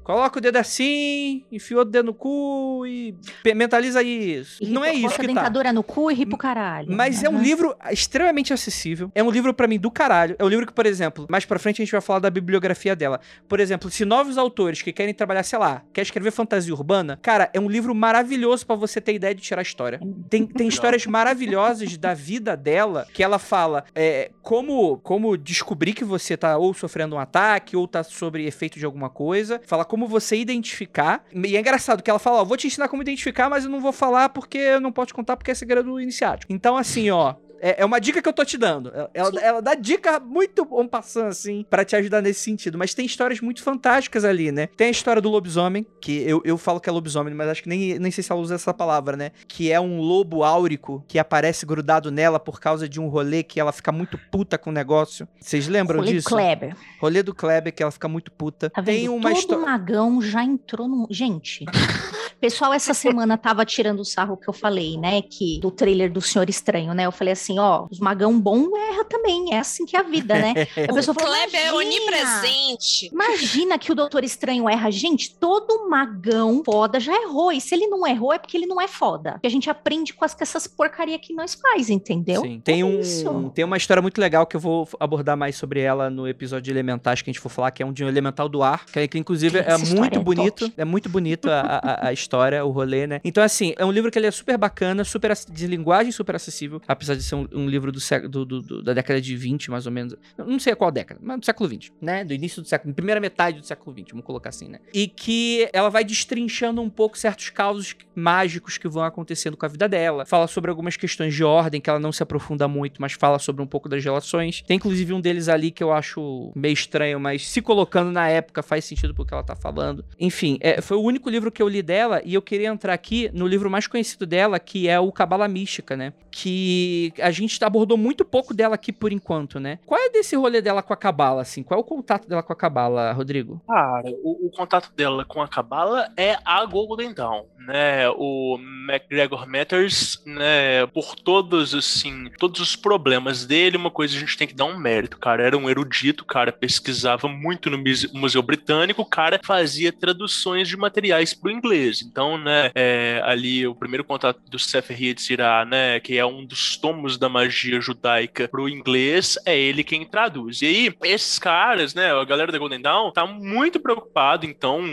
Coloca 0.07 0.39
o 0.39 0.41
dedo 0.41 0.55
assim, 0.55 1.43
enfia 1.51 1.79
outro 1.79 1.91
dedo 1.91 2.05
no 2.05 2.13
cu 2.13 2.85
e 2.87 3.13
mentaliza 3.53 4.01
isso. 4.01 4.63
E 4.63 4.67
não 4.67 4.85
é 4.85 4.93
isso 4.93 5.09
que 5.19 5.27
tá. 5.27 5.33
dentadura 5.33 5.73
no 5.73 5.83
cu 5.83 6.09
e 6.09 6.13
ri 6.13 6.25
pro 6.25 6.37
caralho. 6.37 6.89
Mas 6.89 7.25
é 7.25 7.29
um 7.29 7.41
livro 7.41 7.75
extremamente 7.91 8.53
acessível. 8.53 9.11
É 9.13 9.21
um 9.21 9.29
livro 9.29 9.53
pra 9.53 9.67
mim 9.67 9.77
do 9.77 9.91
caralho. 9.91 10.37
É 10.39 10.45
um 10.45 10.47
livro 10.47 10.65
que, 10.65 10.71
por 10.71 10.85
exemplo, 10.85 11.27
mais 11.29 11.43
pra 11.43 11.59
frente 11.59 11.81
a 11.81 11.83
gente 11.83 11.91
vai 11.91 11.99
falar 11.99 12.19
da 12.19 12.29
bibliografia 12.29 12.95
dela. 12.95 13.19
Por 13.49 13.59
exemplo, 13.59 13.91
se 13.91 14.05
novos 14.05 14.37
autores 14.37 14.81
que 14.81 14.93
querem 14.93 15.13
trabalhar, 15.13 15.43
sei 15.43 15.59
lá, 15.59 15.83
quer 15.91 16.03
escrever 16.03 16.31
fantasia 16.31 16.73
urbana, 16.73 17.19
cara, 17.21 17.49
é 17.53 17.59
um 17.59 17.67
livro 17.67 17.93
maravilhoso 17.93 18.65
pra 18.65 18.77
você 18.77 19.01
ter 19.01 19.13
ideia 19.13 19.35
de 19.35 19.41
tirar 19.41 19.61
história. 19.61 19.99
Tem, 20.29 20.47
tem 20.47 20.69
histórias 20.69 21.05
maravilhosas 21.05 21.97
da 21.97 22.13
vida 22.13 22.55
dela 22.55 23.05
que 23.13 23.21
ela 23.21 23.37
fala 23.37 23.83
é, 23.93 24.31
como, 24.41 24.99
como 24.99 25.35
descobrir 25.35 25.91
que 25.91 26.05
você 26.05 26.37
tá 26.37 26.57
ou 26.57 26.73
sofrendo 26.73 27.17
um 27.17 27.19
ataque 27.19 27.75
ou 27.75 27.85
tá 27.89 28.03
sobre 28.03 28.45
efeito 28.45 28.79
de 28.79 28.85
alguma 28.85 29.09
coisa. 29.09 29.59
Fala 29.67 29.83
como 29.83 29.96
você 30.05 30.35
identificar. 30.35 31.23
E 31.33 31.55
é 31.55 31.59
engraçado 31.59 32.03
que 32.03 32.09
ela 32.09 32.19
fala, 32.19 32.41
ó, 32.41 32.43
vou 32.43 32.57
te 32.57 32.67
ensinar 32.67 32.89
como 32.89 33.01
identificar, 33.01 33.49
mas 33.49 33.63
eu 33.63 33.69
não 33.69 33.79
vou 33.79 33.93
falar 33.93 34.27
porque 34.29 34.57
eu 34.57 34.81
não 34.81 34.91
posso 34.91 35.13
contar 35.13 35.37
porque 35.37 35.51
é 35.51 35.55
segredo 35.55 35.97
iniciático. 35.99 36.51
Então, 36.51 36.75
assim, 36.75 37.09
ó, 37.09 37.35
é, 37.61 37.81
é 37.81 37.85
uma 37.85 37.99
dica 37.99 38.21
que 38.21 38.29
eu 38.29 38.33
tô 38.33 38.43
te 38.45 38.57
dando. 38.57 38.91
Ela, 39.13 39.41
ela, 39.41 39.61
dá 39.61 39.75
dica 39.75 40.19
muito 40.19 40.65
bom 40.65 40.87
passando, 40.87 41.27
assim, 41.27 41.65
pra 41.69 41.83
te 41.83 41.95
ajudar 41.95 42.21
nesse 42.21 42.41
sentido. 42.41 42.77
Mas 42.77 42.93
tem 42.93 43.05
histórias 43.05 43.41
muito 43.41 43.61
fantásticas 43.63 44.23
ali, 44.25 44.51
né? 44.51 44.67
Tem 44.75 44.87
a 44.87 44.91
história 44.91 45.21
do 45.21 45.29
lobisomem, 45.29 45.85
que 46.01 46.23
eu, 46.27 46.41
eu 46.43 46.57
falo 46.57 46.79
que 46.79 46.89
é 46.89 46.91
lobisomem, 46.91 47.33
mas 47.33 47.49
acho 47.49 47.63
que 47.63 47.69
nem, 47.69 47.99
nem 47.99 48.11
sei 48.11 48.23
se 48.23 48.31
ela 48.31 48.41
usa 48.41 48.55
essa 48.55 48.73
palavra, 48.73 49.15
né? 49.15 49.31
Que 49.47 49.71
é 49.71 49.79
um 49.79 49.99
lobo 49.99 50.43
áurico 50.43 51.03
que 51.07 51.19
aparece 51.19 51.65
grudado 51.65 52.11
nela 52.11 52.39
por 52.39 52.59
causa 52.59 52.87
de 52.87 52.99
um 52.99 53.07
rolê 53.07 53.43
que 53.43 53.59
ela 53.59 53.71
fica 53.71 53.91
muito 53.91 54.17
puta 54.31 54.57
com 54.57 54.69
o 54.69 54.73
negócio. 54.73 55.27
Vocês 55.39 55.67
lembram 55.67 55.99
Rolê 55.99 56.13
disso? 56.13 56.29
Kleber. 56.29 56.75
Rolê 56.99 57.23
do 57.23 57.33
Kleber, 57.33 57.73
que 57.73 57.81
ela 57.81 57.91
fica 57.91 58.07
muito 58.07 58.31
puta. 58.31 58.69
Tá 58.69 58.81
tem 58.83 59.01
vendo? 59.01 59.15
uma 59.15 59.29
Todo 59.29 59.39
história. 59.39 59.65
magão 59.65 60.21
já 60.21 60.43
entrou 60.43 60.87
no. 60.87 61.07
Gente. 61.09 61.65
Pessoal, 62.39 62.73
essa 62.73 62.93
semana 62.93 63.37
tava 63.37 63.65
tirando 63.65 63.99
o 63.99 64.05
sarro 64.05 64.37
que 64.37 64.47
eu 64.47 64.53
falei, 64.53 64.97
né? 64.97 65.21
Que 65.21 65.59
do 65.59 65.71
trailer 65.71 66.11
do 66.11 66.21
Senhor 66.21 66.49
Estranho, 66.49 66.93
né? 66.93 67.05
Eu 67.05 67.11
falei 67.11 67.33
assim: 67.33 67.57
ó, 67.59 67.87
os 67.89 67.99
magão 67.99 68.39
bom 68.39 68.77
erra 68.77 69.03
também. 69.05 69.53
É 69.53 69.59
assim 69.59 69.85
que 69.85 69.95
é 69.95 69.99
a 69.99 70.03
vida, 70.03 70.35
né? 70.35 70.53
A 70.87 70.91
O 70.91 70.95
pessoa 70.95 71.15
falou, 71.15 71.31
Kleber 71.33 71.55
é 71.59 71.67
"Imagina, 71.69 71.75
onipresente. 71.77 73.09
Imagina 73.11 73.79
que 73.79 73.91
o 73.91 73.95
Doutor 73.95 74.23
Estranho 74.23 74.69
erra. 74.69 74.91
Gente, 74.91 75.35
todo 75.35 75.89
magão 75.89 76.61
foda 76.63 76.99
já 76.99 77.13
errou. 77.23 77.51
E 77.51 77.59
se 77.59 77.73
ele 77.73 77.87
não 77.87 78.05
errou, 78.05 78.31
é 78.33 78.37
porque 78.39 78.55
ele 78.55 78.65
não 78.65 78.79
é 78.79 78.87
foda. 78.87 79.33
Porque 79.33 79.47
a 79.47 79.51
gente 79.51 79.69
aprende 79.69 80.13
com, 80.13 80.23
as, 80.23 80.33
com 80.33 80.43
essas 80.43 80.67
porcaria 80.67 81.17
que 81.17 81.33
nós 81.33 81.55
faz, 81.55 81.89
entendeu? 81.89 82.41
Sim. 82.41 82.59
Tem, 82.63 82.81
É 82.81 82.85
um, 82.85 82.99
isso. 82.99 83.51
tem 83.55 83.65
uma 83.65 83.77
história 83.77 84.01
muito 84.01 84.19
legal 84.21 84.45
que 84.45 84.55
eu 84.55 84.59
vou 84.59 84.87
abordar 84.99 85.35
mais 85.35 85.55
sobre 85.55 85.79
ela 85.79 86.09
no 86.09 86.27
episódio 86.27 86.63
de 86.63 86.71
Elementais 86.71 87.21
que 87.21 87.29
a 87.29 87.33
gente 87.33 87.41
for 87.41 87.49
falar, 87.49 87.71
que 87.71 87.81
é 87.81 87.85
um 87.85 87.91
de 87.93 88.03
um 88.03 88.07
elemental 88.07 88.47
do 88.47 88.61
ar, 88.61 88.85
que, 88.85 89.07
que 89.07 89.17
inclusive 89.17 89.57
é 89.59 89.77
muito 89.77 90.19
é 90.19 90.23
bonito. 90.23 90.71
É 90.77 90.85
muito 90.85 91.09
bonito 91.09 91.49
a, 91.49 91.61
a, 91.61 92.07
a 92.07 92.13
história, 92.13 92.26
o 92.65 92.69
rolê, 92.71 93.07
né? 93.07 93.21
Então, 93.23 93.43
assim, 93.43 93.73
é 93.77 93.85
um 93.85 93.91
livro 93.91 94.11
que 94.11 94.17
ele 94.19 94.27
é 94.27 94.31
super 94.31 94.57
bacana, 94.57 95.03
super 95.03 95.31
de 95.49 95.67
linguagem 95.67 96.11
super 96.11 96.35
acessível, 96.35 96.81
apesar 96.87 97.15
de 97.15 97.23
ser 97.23 97.35
um, 97.35 97.47
um 97.53 97.67
livro 97.67 97.91
do, 97.91 97.99
do- 98.45 98.45
do- 98.61 98.83
da 98.83 98.93
década 98.93 99.19
de 99.21 99.35
20, 99.35 99.69
mais 99.71 99.85
ou 99.85 99.91
menos. 99.91 100.15
Não 100.37 100.59
sei 100.59 100.75
qual 100.75 100.91
década, 100.91 101.19
mas 101.23 101.39
do 101.39 101.45
século 101.45 101.69
20, 101.69 101.93
né? 102.01 102.23
Do 102.23 102.33
início 102.33 102.61
do 102.61 102.67
século, 102.67 102.93
primeira 102.93 103.19
metade 103.21 103.59
do 103.59 103.65
século 103.65 103.93
20, 103.95 104.11
vamos 104.11 104.25
colocar 104.25 104.49
assim, 104.49 104.67
né? 104.67 104.79
E 104.93 105.07
que 105.07 105.69
ela 105.73 105.89
vai 105.89 106.03
destrinchando 106.03 106.81
um 106.81 106.89
pouco 106.89 107.17
certos 107.17 107.49
causos 107.49 107.95
mágicos 108.15 108.77
que 108.77 108.87
vão 108.87 109.03
acontecendo 109.03 109.55
com 109.55 109.65
a 109.65 109.69
vida 109.69 109.87
dela. 109.87 110.25
Fala 110.25 110.47
sobre 110.47 110.69
algumas 110.69 110.97
questões 110.97 111.33
de 111.33 111.43
ordem 111.43 111.79
que 111.79 111.89
ela 111.89 111.99
não 111.99 112.11
se 112.11 112.23
aprofunda 112.23 112.67
muito, 112.67 113.01
mas 113.01 113.13
fala 113.13 113.39
sobre 113.39 113.61
um 113.61 113.67
pouco 113.67 113.87
das 113.87 114.03
relações. 114.03 114.61
Tem 114.65 114.77
inclusive 114.77 115.13
um 115.13 115.21
deles 115.21 115.47
ali 115.47 115.71
que 115.71 115.83
eu 115.83 115.91
acho 115.93 116.51
meio 116.55 116.73
estranho, 116.73 117.19
mas 117.19 117.47
se 117.47 117.61
colocando 117.61 118.11
na 118.11 118.27
época 118.27 118.63
faz 118.63 118.85
sentido 118.85 119.13
porque 119.13 119.33
ela 119.33 119.43
tá 119.43 119.55
falando. 119.55 120.03
Enfim, 120.19 120.57
é, 120.61 120.81
foi 120.81 120.97
o 120.97 121.01
único 121.01 121.29
livro 121.29 121.51
que 121.51 121.61
eu 121.61 121.67
li 121.67 121.81
dela 121.81 122.16
e 122.25 122.33
eu 122.33 122.41
queria 122.41 122.67
entrar 122.69 122.93
aqui 122.93 123.29
no 123.33 123.47
livro 123.47 123.69
mais 123.69 123.87
conhecido 123.87 124.25
dela, 124.25 124.59
que 124.59 124.87
é 124.87 124.99
o 124.99 125.11
Cabala 125.11 125.47
Mística, 125.47 125.95
né? 125.95 126.13
Que 126.31 127.11
a 127.19 127.31
gente 127.31 127.63
abordou 127.63 127.97
muito 127.97 128.23
pouco 128.23 128.53
dela 128.53 128.75
aqui 128.75 128.91
por 128.93 129.11
enquanto, 129.11 129.59
né? 129.59 129.79
Qual 129.85 129.99
é 129.99 130.09
desse 130.09 130.35
rolê 130.35 130.61
dela 130.61 130.83
com 130.83 130.93
a 130.93 130.97
Cabala, 130.97 131.41
assim? 131.41 131.63
Qual 131.63 131.79
é 131.79 131.81
o 131.81 131.85
contato 131.85 132.27
dela 132.27 132.43
com 132.43 132.53
a 132.53 132.55
Cabala, 132.55 133.11
Rodrigo? 133.11 133.61
Cara, 133.67 134.09
o, 134.23 134.47
o 134.47 134.51
contato 134.51 134.91
dela 134.95 135.25
com 135.25 135.41
a 135.41 135.47
Cabala 135.47 136.11
é 136.15 136.37
a 136.45 136.63
Golden 136.65 137.13
Dawn, 137.13 137.45
né? 137.59 138.07
O 138.11 138.57
MacGregor 138.59 139.47
Matters, 139.47 140.21
né? 140.25 140.85
Por 140.93 141.15
todos, 141.15 141.73
assim, 141.73 142.29
todos 142.37 142.59
os 142.61 142.75
problemas 142.75 143.45
dele, 143.45 143.77
uma 143.77 143.91
coisa 143.91 144.15
a 144.15 144.19
gente 144.19 144.37
tem 144.37 144.47
que 144.47 144.55
dar 144.55 144.65
um 144.65 144.77
mérito, 144.77 145.17
cara. 145.17 145.43
Era 145.43 145.57
um 145.57 145.69
erudito, 145.69 146.23
cara 146.23 146.51
pesquisava 146.51 147.27
muito 147.27 147.69
no 147.69 147.77
Muse- 147.77 148.09
Museu 148.13 148.41
Britânico, 148.41 149.03
cara 149.05 149.39
fazia 149.43 149.91
traduções 149.91 150.67
de 150.67 150.77
materiais 150.77 151.33
pro 151.33 151.51
inglês. 151.51 152.01
Então, 152.09 152.37
né, 152.37 152.71
é, 152.73 153.21
ali 153.23 153.67
o 153.67 153.75
primeiro 153.75 154.03
contato 154.03 154.39
do 154.49 154.57
Sefer 154.57 155.01
Yetzirah, 155.01 155.65
né, 155.65 155.99
que 155.99 156.17
é 156.17 156.25
um 156.25 156.45
dos 156.45 156.77
tomos 156.77 157.17
da 157.17 157.29
magia 157.29 157.79
judaica 157.81 158.47
pro 158.47 158.69
inglês, 158.69 159.37
é 159.45 159.57
ele 159.57 159.83
quem 159.83 160.05
traduz. 160.05 160.61
E 160.61 160.65
aí, 160.65 160.93
esses 161.03 161.37
caras, 161.37 161.93
né, 161.93 162.11
a 162.11 162.23
galera 162.23 162.51
da 162.51 162.57
Golden 162.57 162.81
Dawn 162.81 163.11
tá 163.11 163.25
muito 163.25 163.79
preocupado, 163.79 164.45
então, 164.45 164.83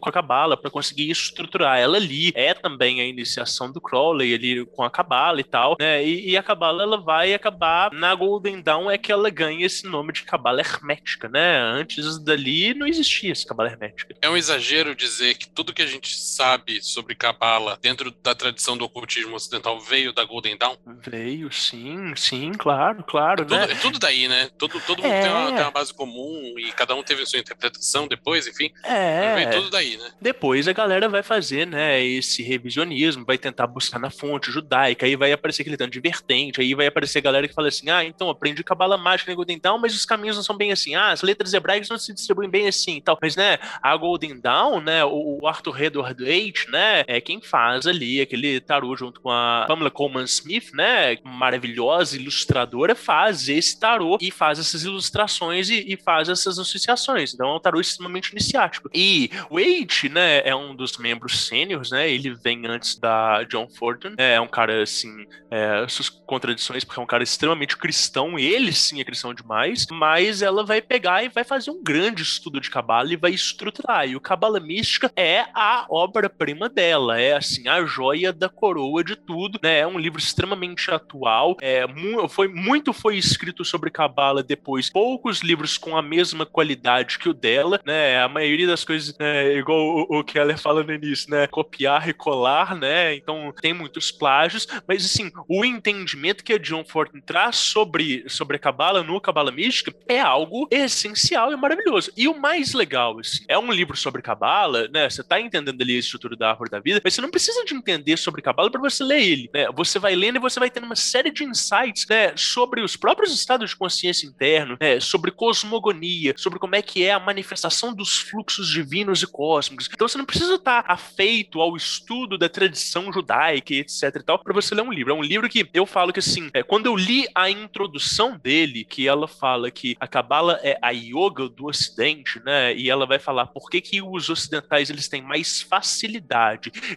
com 0.00 0.08
a 0.08 0.12
Cabala 0.12 0.56
para 0.56 0.70
conseguir 0.70 1.10
estruturar 1.10 1.78
ela 1.78 1.96
ali. 1.96 2.32
É 2.34 2.54
também 2.54 3.00
a 3.00 3.04
iniciação 3.04 3.70
do 3.70 3.80
Crowley 3.80 4.34
ali 4.34 4.66
com 4.66 4.82
a 4.82 4.90
Cabala 4.90 5.40
e 5.40 5.44
tal, 5.44 5.76
né, 5.78 6.04
e, 6.04 6.30
e 6.30 6.36
a 6.36 6.42
Cabala 6.42 6.82
ela 6.82 6.96
vai 6.96 7.34
acabar 7.34 7.92
na 7.92 8.14
Golden 8.14 8.60
Dawn 8.60 8.90
é 8.90 8.96
que 8.96 9.12
ela 9.12 9.28
ganha 9.30 9.66
esse 9.66 9.86
nome 9.86 10.12
de 10.12 10.22
Cabala 10.22 10.60
Hermética, 10.60 11.28
né? 11.28 11.58
Antes 11.60 12.18
dali 12.18 12.74
não 12.74 12.86
existia 12.86 13.32
esse 13.32 13.46
Cabala 13.46 13.70
Hermética. 13.70 14.14
É 14.22 14.28
um 14.28 14.36
exagero 14.36 14.94
dizer 14.94 15.34
que 15.34 15.48
tudo 15.48 15.72
que 15.72 15.82
a 15.82 15.86
gente 15.86 16.16
sabe 16.16 16.53
sobre 16.82 17.14
Cabala 17.14 17.78
dentro 17.80 18.10
da 18.22 18.34
tradição 18.34 18.76
do 18.76 18.84
ocultismo 18.84 19.34
ocidental 19.36 19.78
veio 19.80 20.12
da 20.12 20.24
Golden 20.24 20.56
Dawn. 20.56 20.76
Veio, 21.06 21.52
sim, 21.52 22.14
sim, 22.16 22.52
claro, 22.52 23.02
claro, 23.04 23.44
Tudo, 23.44 23.56
né? 23.56 23.72
é 23.72 23.74
tudo 23.74 23.98
daí, 23.98 24.28
né? 24.28 24.48
Todo, 24.58 24.80
todo 24.80 25.02
mundo 25.02 25.12
É. 25.12 25.22
tem, 25.22 25.30
uma, 25.30 25.46
tem 25.52 25.60
uma 25.62 25.70
base 25.70 25.92
comum 25.92 26.54
e 26.58 26.72
cada 26.72 26.94
um 26.94 27.02
teve 27.02 27.22
a 27.22 27.26
sua 27.26 27.38
interpretação 27.38 28.06
depois, 28.06 28.46
enfim. 28.46 28.70
É. 28.82 29.34
Veio 29.36 29.50
tudo 29.52 29.70
daí, 29.70 29.96
né? 29.96 30.10
Depois 30.20 30.66
a 30.68 30.72
galera 30.72 31.08
vai 31.08 31.22
fazer, 31.22 31.66
né, 31.66 32.02
esse 32.02 32.42
revisionismo, 32.42 33.24
vai 33.24 33.38
tentar 33.38 33.66
buscar 33.66 33.98
na 33.98 34.10
fonte 34.10 34.50
judaica, 34.50 35.06
aí 35.06 35.16
vai 35.16 35.32
aparecer 35.32 35.62
aquele 35.62 35.76
tanto 35.76 35.92
de 35.92 36.00
vertente, 36.00 36.60
aí 36.60 36.74
vai 36.74 36.86
aparecer 36.86 37.18
a 37.18 37.22
galera 37.22 37.48
que 37.48 37.54
fala 37.54 37.68
assim, 37.68 37.90
ah, 37.90 38.04
então 38.04 38.30
aprendi 38.30 38.62
cabala 38.64 38.96
mágica 38.96 39.30
na 39.30 39.36
Golden 39.36 39.58
Dawn, 39.58 39.78
mas 39.78 39.94
os 39.94 40.04
caminhos 40.04 40.36
não 40.36 40.42
são 40.42 40.56
bem 40.56 40.72
assim, 40.72 40.94
ah, 40.94 41.10
as 41.10 41.22
letras 41.22 41.52
hebraicas 41.52 41.88
não 41.88 41.98
se 41.98 42.12
distribuem 42.12 42.48
bem 42.48 42.68
assim 42.68 42.96
e 42.96 43.00
tal. 43.00 43.18
Mas, 43.20 43.36
né, 43.36 43.58
a 43.82 43.96
Golden 43.96 44.38
Dawn, 44.40 44.80
né, 44.80 45.04
o 45.04 45.46
Arthur 45.46 45.82
Edward 45.82 46.24
H, 46.48 46.70
né, 46.70 47.04
é 47.06 47.20
quem 47.20 47.40
faz 47.40 47.86
ali 47.86 48.20
aquele 48.20 48.60
tarô 48.60 48.96
junto 48.96 49.20
com 49.20 49.30
a 49.30 49.64
Pamela 49.66 49.90
Coleman 49.90 50.24
Smith, 50.24 50.72
né, 50.72 51.16
maravilhosa 51.24 52.16
ilustradora, 52.16 52.94
faz 52.94 53.48
esse 53.48 53.78
tarô 53.78 54.18
e 54.20 54.30
faz 54.30 54.58
essas 54.58 54.84
ilustrações 54.84 55.68
e, 55.68 55.92
e 55.92 55.96
faz 55.96 56.28
essas 56.28 56.58
associações. 56.58 57.34
Então 57.34 57.50
é 57.50 57.56
um 57.56 57.60
tarô 57.60 57.80
extremamente 57.80 58.30
iniciático. 58.30 58.88
E 58.94 59.30
H, 59.50 60.08
né, 60.10 60.42
é 60.44 60.54
um 60.54 60.74
dos 60.74 60.96
membros 60.98 61.46
sêniores, 61.46 61.90
né, 61.90 62.10
ele 62.10 62.34
vem 62.34 62.66
antes 62.66 62.98
da 62.98 63.44
John 63.44 63.68
Fortune, 63.68 64.14
é 64.18 64.40
um 64.40 64.48
cara, 64.48 64.82
assim, 64.82 65.26
é, 65.50 65.86
suas 65.88 66.08
contradições, 66.08 66.84
porque 66.84 67.00
é 67.00 67.02
um 67.02 67.06
cara 67.06 67.22
extremamente 67.22 67.76
cristão, 67.76 68.38
ele 68.38 68.72
sim 68.72 69.00
é 69.00 69.04
cristão 69.04 69.34
demais, 69.34 69.86
mas 69.90 70.42
ela 70.42 70.64
vai 70.64 70.80
pegar 70.80 71.22
e 71.22 71.28
vai 71.28 71.44
fazer 71.44 71.70
um 71.70 71.82
grande 71.82 72.22
estudo 72.22 72.60
de 72.60 72.70
Cabala 72.70 73.12
e 73.12 73.16
vai 73.16 73.32
estruturar. 73.32 74.08
E 74.08 74.16
o 74.16 74.20
Cabala 74.20 74.60
Mística 74.60 75.12
é 75.16 75.46
a 75.54 75.86
obra-prima 76.34 76.68
dela, 76.68 77.20
é 77.20 77.34
assim, 77.34 77.68
a 77.68 77.84
joia 77.84 78.32
da 78.32 78.48
coroa 78.48 79.04
de 79.04 79.16
tudo, 79.16 79.58
né? 79.62 79.80
É 79.80 79.86
um 79.86 79.98
livro 79.98 80.18
extremamente 80.18 80.90
atual, 80.90 81.56
é, 81.60 81.86
mu 81.86 82.28
foi, 82.28 82.48
muito 82.48 82.92
foi 82.92 83.16
escrito 83.16 83.64
sobre 83.64 83.90
Cabala 83.90 84.42
depois, 84.42 84.90
poucos 84.90 85.40
livros 85.40 85.78
com 85.78 85.96
a 85.96 86.02
mesma 86.02 86.44
qualidade 86.44 87.18
que 87.18 87.28
o 87.28 87.34
dela, 87.34 87.80
né? 87.86 88.20
A 88.20 88.28
maioria 88.28 88.66
das 88.66 88.84
coisas, 88.84 89.16
né, 89.18 89.54
igual 89.56 89.78
o, 89.78 90.18
o 90.18 90.24
Keller 90.24 90.58
fala 90.58 90.82
no 90.82 90.92
início, 90.92 91.30
né? 91.30 91.46
Copiar 91.46 92.08
e 92.08 92.12
colar, 92.12 92.74
né? 92.74 93.14
Então 93.14 93.52
tem 93.60 93.72
muitos 93.72 94.10
plágios, 94.10 94.66
mas 94.86 95.04
assim, 95.04 95.30
o 95.48 95.64
entendimento 95.64 96.42
que 96.42 96.54
a 96.54 96.58
John 96.58 96.84
Fortin 96.84 97.20
traz 97.20 97.56
sobre, 97.56 98.24
sobre 98.28 98.56
a 98.56 98.60
Cabala 98.60 99.02
no 99.02 99.20
Cabala 99.20 99.52
Mística 99.52 99.94
é 100.08 100.20
algo 100.20 100.66
essencial 100.70 101.52
e 101.52 101.56
maravilhoso. 101.56 102.12
E 102.16 102.26
o 102.26 102.38
mais 102.38 102.74
legal, 102.74 103.18
assim, 103.20 103.44
é 103.48 103.58
um 103.58 103.70
livro 103.70 103.96
sobre 103.96 104.22
Cabala, 104.22 104.88
né? 104.88 105.08
Você 105.08 105.22
tá 105.22 105.40
entendendo 105.40 105.80
ali 105.80 105.96
a 105.96 105.98
estrutura 106.24 106.36
da 106.36 106.50
árvore 106.50 106.70
da 106.70 106.80
vida, 106.80 107.00
mas 107.04 107.14
você 107.14 107.20
não 107.20 107.30
precisa 107.30 107.64
de 107.64 107.74
entender 107.74 108.16
sobre 108.16 108.42
Cabala 108.42 108.70
para 108.70 108.80
você 108.80 109.04
ler 109.04 109.22
ele, 109.22 109.50
né? 109.52 109.66
Você 109.74 109.98
vai 109.98 110.14
lendo 110.14 110.36
e 110.36 110.40
você 110.40 110.58
vai 110.58 110.70
tendo 110.70 110.84
uma 110.84 110.96
série 110.96 111.30
de 111.30 111.44
insights, 111.44 112.06
né, 112.08 112.32
sobre 112.36 112.82
os 112.82 112.96
próprios 112.96 113.32
estados 113.32 113.70
de 113.70 113.76
consciência 113.76 114.26
interno, 114.26 114.76
né, 114.80 114.98
sobre 115.00 115.30
cosmogonia, 115.30 116.34
sobre 116.36 116.58
como 116.58 116.74
é 116.74 116.82
que 116.82 117.04
é 117.04 117.12
a 117.12 117.20
manifestação 117.20 117.94
dos 117.94 118.18
fluxos 118.18 118.68
divinos 118.68 119.22
e 119.22 119.26
cósmicos. 119.26 119.88
Então 119.92 120.08
você 120.08 120.18
não 120.18 120.24
precisa 120.24 120.54
estar 120.54 120.84
afeito 120.88 121.60
ao 121.60 121.76
estudo 121.76 122.38
da 122.38 122.48
tradição 122.48 123.12
judaica, 123.12 123.74
etc 123.74 124.16
e 124.16 124.22
tal, 124.22 124.38
para 124.38 124.54
você 124.54 124.74
ler 124.74 124.82
um 124.82 124.92
livro. 124.92 125.12
É 125.12 125.16
um 125.16 125.22
livro 125.22 125.48
que 125.48 125.68
eu 125.72 125.86
falo 125.86 126.12
que 126.12 126.20
assim, 126.20 126.48
é, 126.54 126.62
quando 126.62 126.86
eu 126.86 126.96
li 126.96 127.26
a 127.34 127.50
introdução 127.50 128.38
dele, 128.38 128.84
que 128.84 129.06
ela 129.06 129.28
fala 129.28 129.70
que 129.70 129.96
a 130.00 130.06
Cabala 130.06 130.58
é 130.62 130.78
a 130.80 130.90
yoga 130.90 131.48
do 131.48 131.66
Ocidente, 131.66 132.40
né? 132.44 132.74
E 132.74 132.88
ela 132.88 133.06
vai 133.06 133.18
falar 133.18 133.46
por 133.46 133.68
que, 133.68 133.80
que 133.80 134.02
os 134.02 134.28
ocidentais 134.28 134.90
eles 134.90 135.08
têm 135.08 135.22
mais 135.22 135.62
facilidade 135.62 136.13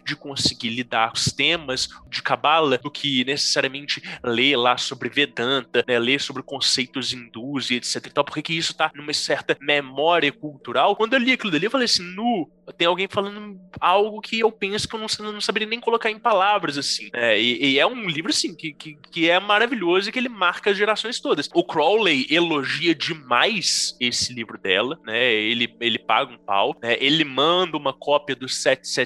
de 0.04 0.16
conseguir 0.16 0.70
lidar 0.70 1.10
com 1.10 1.16
os 1.16 1.32
temas 1.32 1.88
de 2.08 2.22
Cabala 2.22 2.78
do 2.78 2.90
que 2.90 3.24
necessariamente 3.24 4.02
ler 4.22 4.56
lá 4.56 4.76
sobre 4.76 5.08
Vedanta, 5.08 5.84
né? 5.86 5.98
Ler 5.98 6.20
sobre 6.20 6.42
conceitos 6.42 7.12
hindus 7.12 7.70
e 7.70 7.76
etc 7.76 8.06
e 8.06 8.10
tal. 8.10 8.24
Por 8.24 8.40
que, 8.42 8.52
isso 8.52 8.76
tá 8.76 8.90
numa 8.94 9.12
certa 9.12 9.56
memória 9.60 10.32
cultural? 10.32 10.96
Quando 10.96 11.14
eu 11.14 11.20
li 11.20 11.32
aquilo 11.32 11.52
dali, 11.52 11.64
eu 11.64 11.70
falei 11.70 11.84
assim, 11.84 12.02
nu, 12.02 12.50
tem 12.76 12.86
alguém 12.86 13.08
falando 13.08 13.58
algo 13.80 14.20
que 14.20 14.38
eu 14.40 14.50
penso 14.50 14.88
que 14.88 14.94
eu 14.94 15.00
não, 15.00 15.32
não 15.32 15.40
saberia 15.40 15.68
nem 15.68 15.80
colocar 15.80 16.10
em 16.10 16.18
palavras, 16.18 16.76
assim. 16.76 17.08
Né? 17.12 17.40
E, 17.40 17.72
e, 17.72 17.78
é 17.78 17.86
um 17.86 18.08
livro, 18.08 18.30
assim, 18.30 18.54
que, 18.54 18.72
que, 18.72 18.98
que 19.10 19.30
é 19.30 19.38
maravilhoso 19.40 20.08
e 20.08 20.12
que 20.12 20.18
ele 20.18 20.28
marca 20.28 20.70
as 20.70 20.76
gerações 20.76 21.20
todas. 21.20 21.48
O 21.54 21.64
Crowley 21.64 22.26
elogia 22.30 22.94
demais 22.94 23.96
esse 24.00 24.32
livro 24.32 24.58
dela, 24.58 24.98
né? 25.04 25.32
Ele, 25.32 25.74
ele 25.80 25.98
paga 25.98 26.32
um 26.32 26.38
pau, 26.38 26.76
né? 26.82 26.96
Ele 27.00 27.24
manda 27.24 27.76
uma 27.76 27.92
cópia 27.92 28.36
do 28.36 28.48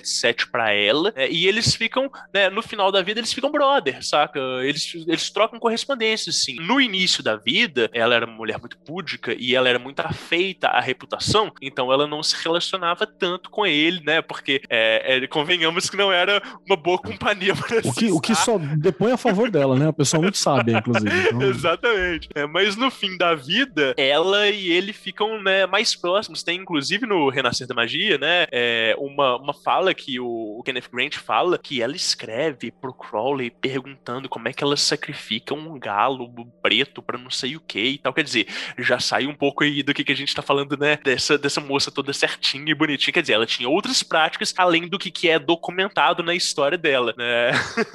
777 0.00 0.48
para 0.48 0.72
ela, 0.72 1.12
né? 1.16 1.30
e 1.30 1.46
eles 1.46 1.74
ficam, 1.74 2.10
né, 2.32 2.48
no 2.48 2.62
final 2.62 2.90
da 2.90 3.02
vida, 3.02 3.20
eles 3.20 3.32
ficam 3.32 3.50
brother, 3.50 4.04
saca? 4.04 4.38
Eles, 4.62 4.94
eles 5.06 5.30
trocam 5.30 5.58
correspondência, 5.58 6.30
assim. 6.30 6.56
No 6.56 6.80
início 6.80 7.22
da 7.22 7.36
vida, 7.36 7.90
ela 7.92 8.14
era 8.14 8.26
uma 8.26 8.36
mulher 8.36 8.58
muito 8.58 8.78
púdica 8.78 9.34
e 9.38 9.54
ela 9.54 9.68
era 9.68 9.78
muito 9.78 10.00
afeita 10.00 10.68
à 10.68 10.80
reputação, 10.80 11.52
então 11.60 11.92
ela 11.92 12.06
não 12.06 12.22
se 12.22 12.36
relacionava 12.42 13.06
tanto 13.06 13.50
com 13.50 13.66
ele, 13.66 14.00
né? 14.04 14.22
Porque 14.22 14.62
é, 14.68 15.16
é, 15.16 15.26
convenhamos 15.26 15.88
que 15.88 15.96
não 15.96 16.12
era 16.12 16.42
uma 16.66 16.76
boa 16.76 16.98
companhia 16.98 17.54
para 17.54 17.78
o 17.78 17.94
que, 17.94 18.10
o 18.10 18.20
que 18.20 18.34
só 18.34 18.58
depõe 18.58 19.12
a 19.12 19.16
favor 19.16 19.50
dela, 19.50 19.76
né? 19.76 19.88
A 19.88 19.92
pessoa 19.92 20.22
muito 20.22 20.38
sábia, 20.38 20.78
inclusive. 20.78 21.12
Então... 21.32 21.42
Exatamente. 21.42 22.28
É, 22.34 22.46
mas 22.46 22.76
no 22.76 22.90
fim 22.90 23.16
da 23.16 23.34
vida, 23.34 23.94
ela 23.96 24.48
e 24.48 24.70
ele 24.70 24.92
ficam 24.92 25.40
né, 25.42 25.66
mais 25.66 25.94
próximos. 25.94 26.42
Tem, 26.42 26.58
inclusive, 26.58 27.06
no 27.06 27.28
Renascer 27.28 27.66
da 27.66 27.74
Magia, 27.74 28.18
né? 28.18 28.46
É, 28.50 28.94
uma, 28.98 29.36
uma 29.36 29.54
fala 29.54 29.81
que 29.94 30.20
o, 30.20 30.58
o 30.58 30.62
Kenneth 30.62 30.88
Grant 30.92 31.16
fala 31.16 31.58
que 31.58 31.82
ela 31.82 31.96
escreve 31.96 32.70
pro 32.70 32.92
Crowley 32.92 33.50
perguntando 33.50 34.28
como 34.28 34.48
é 34.48 34.52
que 34.52 34.62
ela 34.62 34.76
sacrifica 34.76 35.54
um 35.54 35.78
galo 35.78 36.32
preto 36.62 37.02
para 37.02 37.18
não 37.18 37.30
sei 37.30 37.56
o 37.56 37.60
que 37.60 37.80
e 37.80 37.98
tal. 37.98 38.12
Quer 38.12 38.24
dizer, 38.24 38.46
já 38.78 39.00
sai 39.00 39.26
um 39.26 39.34
pouco 39.34 39.64
aí 39.64 39.82
do 39.82 39.92
que, 39.92 40.04
que 40.04 40.12
a 40.12 40.16
gente 40.16 40.34
tá 40.34 40.42
falando, 40.42 40.76
né? 40.76 40.98
Dessa, 41.02 41.36
dessa 41.36 41.60
moça 41.60 41.90
toda 41.90 42.12
certinha 42.12 42.70
e 42.70 42.74
bonitinha. 42.74 43.12
Quer 43.12 43.22
dizer, 43.22 43.34
ela 43.34 43.46
tinha 43.46 43.68
outras 43.68 44.02
práticas 44.02 44.54
além 44.56 44.88
do 44.88 44.98
que, 44.98 45.10
que 45.10 45.28
é 45.28 45.38
documentado 45.38 46.22
na 46.22 46.34
história 46.34 46.78
dela, 46.78 47.14
né? 47.16 47.50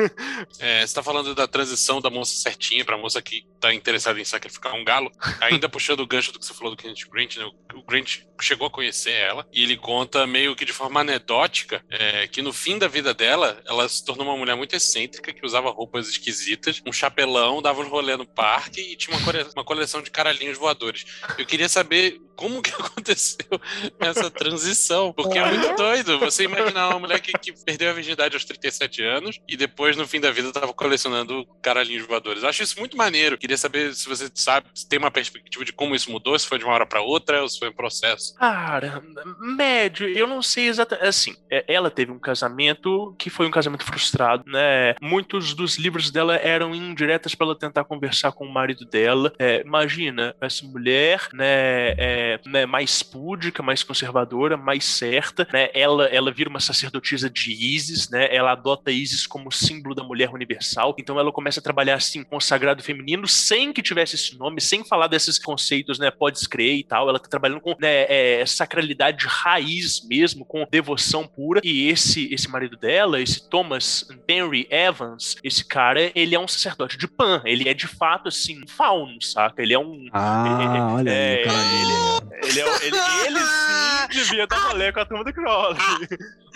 é, 0.60 0.86
você 0.86 0.94
tá 0.94 1.04
falando 1.04 1.34
da 1.34 1.48
transição 1.48 2.02
da 2.02 2.10
moça 2.10 2.36
certinha 2.38 2.84
pra 2.84 2.98
moça 2.98 3.22
que 3.22 3.46
tá 3.60 3.74
interessada 3.74 4.20
em 4.20 4.26
sacrificar 4.26 4.74
um 4.74 4.84
galo. 4.84 5.12
Ainda 5.42 5.70
puxando 5.70 6.02
o 6.02 6.08
gancho 6.08 6.32
do 6.32 6.40
que 6.40 6.46
você 6.46 6.54
falou 6.54 6.76
do 6.76 6.82
Kenneth 6.82 7.10
Grant, 7.12 7.38
né? 7.38 7.46
O 7.74 7.84
Grant 7.84 8.20
chegou 8.42 8.68
a 8.68 8.72
conhecer 8.72 9.12
ela 9.12 9.48
e 9.52 9.64
ele 9.64 9.78
conta 9.78 10.26
meio 10.28 10.56
que 10.56 10.66
de 10.66 10.74
forma 10.74 11.02
anedótica 11.02 11.77
é, 11.90 12.28
que 12.28 12.42
no 12.42 12.54
fim 12.54 12.78
da 12.78 12.88
vida 12.88 13.14
dela, 13.14 13.62
ela 13.66 13.88
se 13.88 14.04
tornou 14.04 14.26
uma 14.26 14.38
mulher 14.38 14.56
muito 14.56 14.76
excêntrica 14.76 15.34
que 15.34 15.46
usava 15.46 15.70
roupas 15.70 16.08
esquisitas, 16.08 16.82
um 16.86 16.92
chapelão, 16.92 17.62
dava 17.62 17.82
um 17.82 17.90
rolê 17.90 18.16
no 18.16 18.26
parque 18.26 18.82
e 18.82 18.96
tinha 18.96 19.16
uma, 19.18 19.32
uma 19.56 19.64
coleção 19.64 20.02
de 20.02 20.12
caralhinhos 20.12 20.58
voadores. 20.58 21.06
Eu 21.38 21.46
queria 21.46 21.70
saber 21.70 22.20
como 22.38 22.62
que 22.62 22.72
aconteceu 22.80 23.60
essa 24.00 24.30
transição, 24.30 25.12
porque 25.12 25.38
é 25.38 25.46
muito 25.46 25.76
doido 25.76 26.20
você 26.20 26.44
imaginar 26.44 26.90
uma 26.90 27.00
mulher 27.00 27.20
que, 27.20 27.34
que, 27.34 27.52
perdeu 27.66 27.90
a 27.90 27.94
virgindade 27.94 28.36
aos 28.36 28.46
37 28.46 29.04
anos 29.04 29.40
e 29.48 29.58
depois, 29.58 29.98
no 29.98 30.08
fim 30.08 30.22
da 30.22 30.32
vida, 30.32 30.50
estava 30.50 30.72
colecionando 30.72 31.46
caralhinhos 31.62 32.08
voadores. 32.08 32.44
Acho 32.44 32.64
isso 32.64 32.80
muito 32.80 32.96
maneiro. 32.96 33.38
Queria 33.38 33.58
saber 33.58 33.94
se 33.94 34.08
você 34.08 34.30
sabe, 34.34 34.68
se 34.74 34.88
tem 34.88 35.00
uma 35.00 35.12
perspectiva 35.12 35.66
de 35.66 35.74
como 35.74 35.96
isso 35.96 36.12
mudou, 36.12 36.38
se 36.38 36.48
foi 36.48 36.60
de 36.60 36.64
uma 36.64 36.74
hora 36.74 36.86
para 36.86 37.02
outra 37.02 37.42
ou 37.42 37.50
se 37.50 37.58
foi 37.58 37.70
um 37.70 37.74
processo. 37.74 38.36
Cara, 38.36 39.04
médio, 39.40 40.08
eu 40.08 40.28
não 40.28 40.42
sei 40.42 40.68
exatamente. 40.68 41.08
Assim, 41.08 41.36
é, 41.50 41.66
ela 41.68 41.90
teve 41.90 42.12
um 42.12 42.20
casamento 42.20 43.16
que 43.18 43.30
foi 43.30 43.48
um 43.48 43.52
casamento 43.52 43.84
frustrado, 43.84 44.44
né? 44.46 44.96
Muitos 45.02 45.54
dos 45.54 45.78
livros 45.78 46.12
dela 46.12 46.36
eram 46.36 46.76
indiretas 46.76 47.34
para 47.34 47.48
ela 47.48 47.58
tentar 47.58 47.84
conversar 47.84 48.32
com 48.32 48.46
o 48.46 48.54
marido 48.54 48.86
dela. 48.86 49.34
É, 49.40 49.62
imagina, 49.62 50.36
essa 50.40 50.66
mulher, 50.66 51.28
né? 51.34 51.96
É, 51.98 52.27
né, 52.46 52.66
mais 52.66 53.02
púdica, 53.04 53.64
mais 53.64 53.84
conservadora, 53.84 54.58
mais 54.58 54.86
certa, 54.86 55.48
né? 55.52 55.70
Ela, 55.74 56.06
ela 56.06 56.32
vira 56.32 56.50
uma 56.50 56.60
sacerdotisa 56.60 57.30
de 57.30 57.52
Isis, 57.52 58.10
né? 58.10 58.34
Ela 58.34 58.52
adota 58.52 58.92
Isis 58.92 59.26
como 59.26 59.52
símbolo 59.52 59.96
da 59.96 60.04
mulher 60.04 60.30
universal. 60.30 60.96
Então 60.98 61.20
ela 61.20 61.32
começa 61.32 61.60
a 61.60 61.64
trabalhar 61.64 61.96
assim 61.96 62.24
com 62.24 62.38
o 62.38 62.42
sagrado 62.42 62.84
feminino 62.84 63.28
sem 63.28 63.74
que 63.74 63.82
tivesse 63.82 64.16
esse 64.16 64.38
nome, 64.38 64.62
sem 64.62 64.84
falar 64.84 65.08
desses 65.08 65.40
conceitos, 65.40 66.00
né? 66.00 66.12
Pode 66.12 66.38
crer 66.48 66.76
e 66.76 66.84
tal. 66.84 67.10
Ela 67.10 67.20
tá 67.20 67.28
trabalhando 67.28 67.62
com 67.62 67.76
né, 67.80 68.06
é, 68.10 68.46
sacralidade 68.46 69.26
raiz 69.28 70.06
mesmo, 70.08 70.46
com 70.46 70.66
devoção 70.70 71.28
pura. 71.28 71.62
E 71.64 71.88
esse 71.88 72.28
esse 72.34 72.50
marido 72.50 72.78
dela, 72.78 73.22
esse 73.22 73.48
Thomas 73.50 74.08
Henry 74.28 74.68
Evans, 74.70 75.36
esse 75.44 75.66
cara, 75.66 76.12
ele 76.16 76.36
é 76.36 76.40
um 76.40 76.48
sacerdote 76.48 76.98
de 76.98 77.08
Pan. 77.08 77.42
Ele 77.46 77.68
é 77.68 77.74
de 77.74 77.88
fato 77.88 78.28
assim, 78.28 78.62
um 78.62 78.68
fauno, 78.68 79.22
saca? 79.22 79.62
Ele 79.62 79.74
é 79.74 79.80
um. 79.80 80.08
Ah, 80.12 80.60
ele, 80.60 80.80
olha 80.94 81.10
é, 81.10 81.38
aí, 81.38 81.44
cara 81.44 81.58
dele. 81.58 82.17
Ele, 82.44 82.62
é, 82.62 82.86
ele, 82.86 82.98
ele 83.26 83.40
sim 83.40 84.08
devia 84.24 84.48
dar 84.48 84.68
rolê 84.68 84.92
com 84.92 85.00
a 85.00 85.06
turma 85.06 85.24
do 85.24 85.34
Crowley. 85.34 85.80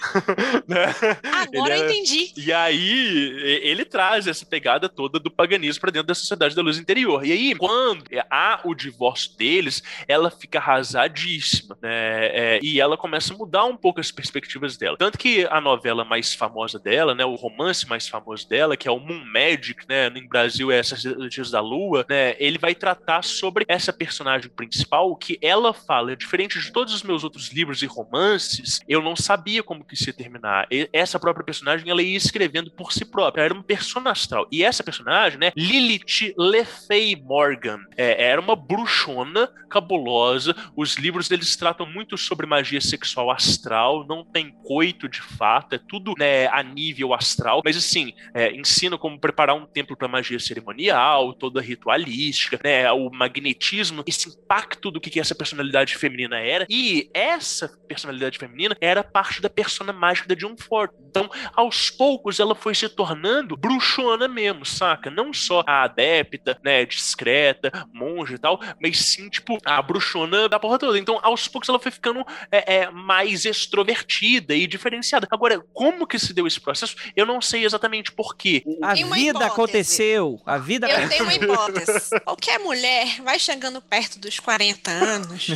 né? 0.67 0.93
Agora 1.23 1.77
eu 1.77 1.85
entendi. 1.85 2.33
E 2.35 2.51
aí, 2.51 3.59
ele 3.63 3.85
traz 3.85 4.27
essa 4.27 4.45
pegada 4.45 4.89
toda 4.89 5.19
do 5.19 5.31
paganismo 5.31 5.81
para 5.81 5.91
dentro 5.91 6.07
da 6.07 6.15
sociedade 6.15 6.55
da 6.55 6.61
luz 6.61 6.77
interior. 6.77 7.25
E 7.25 7.31
aí, 7.31 7.55
quando 7.55 8.03
há 8.29 8.61
o 8.63 8.73
divórcio 8.73 9.35
deles, 9.37 9.83
ela 10.07 10.31
fica 10.31 10.59
arrasadíssima, 10.59 11.77
né? 11.81 11.91
É, 11.91 12.59
e 12.61 12.79
ela 12.79 12.97
começa 12.97 13.33
a 13.33 13.37
mudar 13.37 13.65
um 13.65 13.77
pouco 13.77 13.99
as 13.99 14.11
perspectivas 14.11 14.77
dela. 14.77 14.97
Tanto 14.97 15.17
que 15.17 15.45
a 15.49 15.61
novela 15.61 16.03
mais 16.03 16.33
famosa 16.33 16.79
dela, 16.79 17.13
né? 17.13 17.25
O 17.25 17.35
romance 17.35 17.87
mais 17.87 18.07
famoso 18.07 18.47
dela, 18.47 18.77
que 18.77 18.87
é 18.87 18.91
o 18.91 18.99
Moon 18.99 19.23
Magic, 19.25 19.87
né? 19.87 20.09
No 20.09 20.27
Brasil 20.27 20.71
é 20.71 20.81
Sacerdotes 20.81 21.51
da 21.51 21.61
Lua, 21.61 22.05
né? 22.09 22.35
Ele 22.39 22.57
vai 22.57 22.75
tratar 22.75 23.23
sobre 23.23 23.65
essa 23.67 23.93
personagem 23.93 24.49
principal 24.49 25.15
que 25.15 25.37
ela 25.41 25.73
fala, 25.73 26.15
diferente 26.15 26.59
de 26.59 26.71
todos 26.71 26.93
os 26.93 27.03
meus 27.03 27.23
outros 27.23 27.51
livros 27.51 27.81
e 27.81 27.85
romances, 27.85 28.81
eu 28.87 29.01
não 29.01 29.15
sabia 29.15 29.63
como 29.63 29.83
que 29.91 29.97
se 29.97 30.13
terminar. 30.13 30.67
E 30.71 30.89
essa 30.93 31.19
própria 31.19 31.45
personagem, 31.45 31.89
ela 31.89 32.01
ia 32.01 32.15
escrevendo 32.15 32.71
por 32.71 32.93
si 32.93 33.03
própria, 33.03 33.41
ela 33.41 33.47
era 33.47 33.53
uma 33.53 33.63
persona 33.63 34.11
astral. 34.11 34.47
E 34.51 34.63
essa 34.63 34.83
personagem, 34.83 35.37
né, 35.37 35.51
Lilith 35.55 36.33
LeFay 36.37 37.15
Morgan, 37.21 37.79
é, 37.97 38.23
era 38.23 38.39
uma 38.39 38.55
bruxona 38.55 39.49
cabulosa. 39.69 40.55
Os 40.75 40.95
livros 40.95 41.27
deles 41.27 41.55
tratam 41.55 41.85
muito 41.85 42.17
sobre 42.17 42.45
magia 42.45 42.79
sexual 42.79 43.29
astral, 43.29 44.05
não 44.07 44.23
tem 44.23 44.51
coito 44.63 45.09
de 45.09 45.21
fato, 45.21 45.75
é 45.75 45.77
tudo 45.77 46.13
né, 46.17 46.47
a 46.47 46.63
nível 46.63 47.13
astral, 47.13 47.61
mas 47.63 47.75
assim, 47.75 48.13
é, 48.33 48.53
ensina 48.53 48.97
como 48.97 49.19
preparar 49.19 49.55
um 49.55 49.65
templo 49.65 49.97
para 49.97 50.07
magia 50.07 50.39
cerimonial, 50.39 51.33
toda 51.33 51.61
ritualística, 51.61 52.59
né, 52.63 52.89
o 52.91 53.09
magnetismo, 53.09 54.03
esse 54.07 54.29
impacto 54.29 54.89
do 54.89 55.01
que, 55.01 55.09
que 55.09 55.19
essa 55.19 55.35
personalidade 55.35 55.97
feminina 55.97 56.39
era. 56.39 56.65
E 56.69 57.09
essa 57.13 57.69
personalidade 57.87 58.37
feminina 58.37 58.75
era 58.79 59.03
parte 59.03 59.41
da 59.41 59.49
personalidade 59.49 59.80
persona 59.81 59.93
mágica 59.93 60.27
da 60.27 60.35
John 60.35 60.55
Ford. 60.57 60.91
Então, 61.09 61.29
aos 61.53 61.89
poucos, 61.89 62.39
ela 62.39 62.55
foi 62.55 62.73
se 62.73 62.87
tornando 62.87 63.57
bruxona 63.57 64.27
mesmo, 64.27 64.65
saca? 64.65 65.09
Não 65.09 65.33
só 65.33 65.61
a 65.67 65.83
adepta, 65.83 66.57
né, 66.63 66.85
discreta, 66.85 67.71
monge 67.93 68.35
e 68.35 68.37
tal, 68.37 68.61
mas 68.81 68.97
sim, 68.99 69.27
tipo, 69.29 69.57
a 69.65 69.81
bruxona 69.81 70.47
da 70.47 70.59
porra 70.59 70.79
toda. 70.79 70.97
Então, 70.97 71.19
aos 71.21 71.47
poucos, 71.47 71.67
ela 71.67 71.79
foi 71.79 71.91
ficando 71.91 72.25
é, 72.49 72.75
é, 72.75 72.89
mais 72.89 73.43
extrovertida 73.43 74.55
e 74.55 74.65
diferenciada. 74.65 75.27
Agora, 75.29 75.61
como 75.73 76.07
que 76.07 76.17
se 76.17 76.33
deu 76.33 76.47
esse 76.47 76.61
processo? 76.61 76.95
Eu 77.15 77.25
não 77.25 77.41
sei 77.41 77.65
exatamente 77.65 78.11
por 78.11 78.35
quê. 78.35 78.63
A 78.81 78.93
vida 78.93 79.17
hipótese. 79.17 79.43
aconteceu. 79.43 80.41
A 80.45 80.57
vida 80.57 80.89
Eu 80.89 81.09
tenho 81.09 81.23
uma 81.23 81.33
hipótese. 81.33 82.19
Qualquer 82.23 82.59
mulher 82.59 83.21
vai 83.21 83.37
chegando 83.37 83.81
perto 83.81 84.19
dos 84.19 84.39
40 84.39 84.91
anos, 84.91 85.47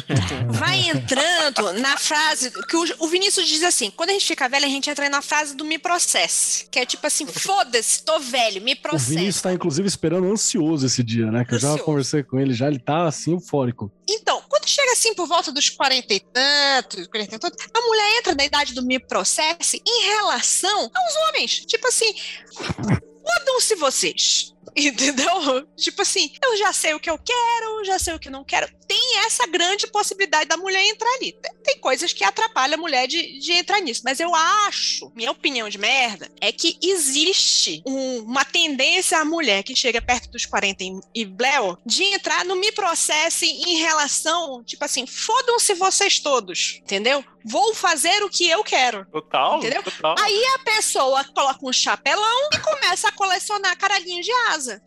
vai 0.49 0.79
entrando 0.89 1.73
na 1.79 1.97
frase 1.97 2.51
que 2.51 2.75
o 2.75 3.07
Vinícius 3.07 3.47
diz 3.47 3.63
assim: 3.63 3.89
quando 3.91 4.09
a 4.09 4.13
gente 4.15 4.27
fica 4.27 4.49
velho, 4.49 4.65
a 4.65 4.69
gente 4.69 4.89
entra 4.89 5.09
na 5.09 5.21
fase 5.21 5.55
do 5.55 5.63
me 5.63 5.77
processe. 5.77 6.67
Que 6.69 6.79
é 6.79 6.85
tipo 6.85 7.05
assim, 7.05 7.25
foda-se, 7.25 8.03
tô 8.03 8.19
velho, 8.19 8.61
me 8.61 8.75
processe. 8.75 9.11
O 9.11 9.17
Vinícius 9.17 9.41
tá, 9.41 9.53
inclusive, 9.53 9.87
esperando 9.87 10.31
ansioso 10.31 10.85
esse 10.85 11.03
dia, 11.03 11.31
né? 11.31 11.45
Que 11.45 11.55
ansioso. 11.55 11.73
eu 11.75 11.77
já 11.77 11.83
conversei 11.83 12.23
com 12.23 12.39
ele, 12.39 12.53
já 12.53 12.67
ele 12.67 12.79
tá 12.79 13.07
assim, 13.07 13.33
eufórico. 13.33 13.91
Então, 14.09 14.41
quando 14.49 14.67
chega 14.67 14.91
assim, 14.91 15.13
por 15.13 15.27
volta 15.27 15.51
dos 15.51 15.69
40 15.69 16.13
e 16.13 16.19
tantos, 16.19 17.07
40 17.07 17.35
e 17.35 17.39
tantos, 17.39 17.65
a 17.73 17.81
mulher 17.81 18.17
entra 18.19 18.35
na 18.35 18.45
idade 18.45 18.73
do 18.73 18.85
me 18.85 18.99
processe 18.99 19.81
em 19.85 20.05
relação 20.05 20.91
aos 20.93 21.15
homens. 21.27 21.65
Tipo 21.65 21.87
assim, 21.87 22.13
fodam-se 22.55 23.75
vocês. 23.75 24.54
Entendeu? 24.75 25.67
Tipo 25.75 26.01
assim, 26.01 26.31
eu 26.43 26.57
já 26.57 26.73
sei 26.73 26.93
o 26.93 26.99
que 26.99 27.09
eu 27.09 27.17
quero, 27.17 27.85
já 27.85 27.99
sei 27.99 28.13
o 28.13 28.19
que 28.19 28.29
não 28.29 28.43
quero. 28.43 28.67
Tem 28.87 29.17
essa 29.25 29.47
grande 29.47 29.87
possibilidade 29.87 30.47
da 30.47 30.57
mulher 30.57 30.83
entrar 30.85 31.09
ali. 31.15 31.37
Tem, 31.63 31.79
coisas 31.79 32.13
que 32.13 32.23
atrapalham 32.23 32.75
a 32.75 32.81
mulher 32.81 33.07
de, 33.07 33.39
de, 33.39 33.51
entrar 33.51 33.79
nisso. 33.79 34.01
Mas 34.03 34.19
eu 34.19 34.33
acho, 34.33 35.11
minha 35.15 35.31
opinião 35.31 35.69
de 35.69 35.77
merda, 35.77 36.31
é 36.41 36.51
que 36.51 36.79
existe 36.81 37.83
um, 37.85 38.19
uma 38.19 38.43
tendência 38.43 39.19
à 39.19 39.25
mulher 39.25 39.63
que 39.63 39.75
chega 39.75 40.01
perto 40.01 40.29
dos 40.29 40.45
40 40.45 40.83
e 41.13 41.25
bleu 41.25 41.77
de 41.85 42.03
entrar 42.03 42.43
no 42.45 42.55
me 42.55 42.71
processe 42.71 43.45
em 43.45 43.77
relação, 43.77 44.63
tipo 44.63 44.83
assim, 44.83 45.05
fodam-se 45.05 45.73
vocês 45.75 46.19
todos. 46.19 46.79
Entendeu? 46.81 47.23
Vou 47.43 47.75
fazer 47.75 48.23
o 48.23 48.29
que 48.29 48.49
eu 48.49 48.63
quero. 48.63 49.05
Total. 49.11 49.59
Entendeu? 49.59 49.83
Total. 49.83 50.15
Aí 50.17 50.43
a 50.55 50.59
pessoa 50.59 51.23
coloca 51.25 51.59
um 51.61 51.71
chapelão 51.71 52.49
e 52.51 52.59
começa 52.59 53.07
a 53.07 53.11
colecionar 53.11 53.77
caralhinho 53.77 54.23
de 54.23 54.31
asa. 54.55 54.81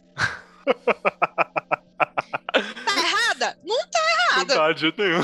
tá 2.85 2.97
errada? 2.97 3.59
Não 3.65 3.79
tá 3.89 4.01
Não 4.01 4.37
errada. 4.37 4.55
tá 4.55 4.73
de 4.73 4.81
jeito 4.81 5.03
nenhum. 5.03 5.21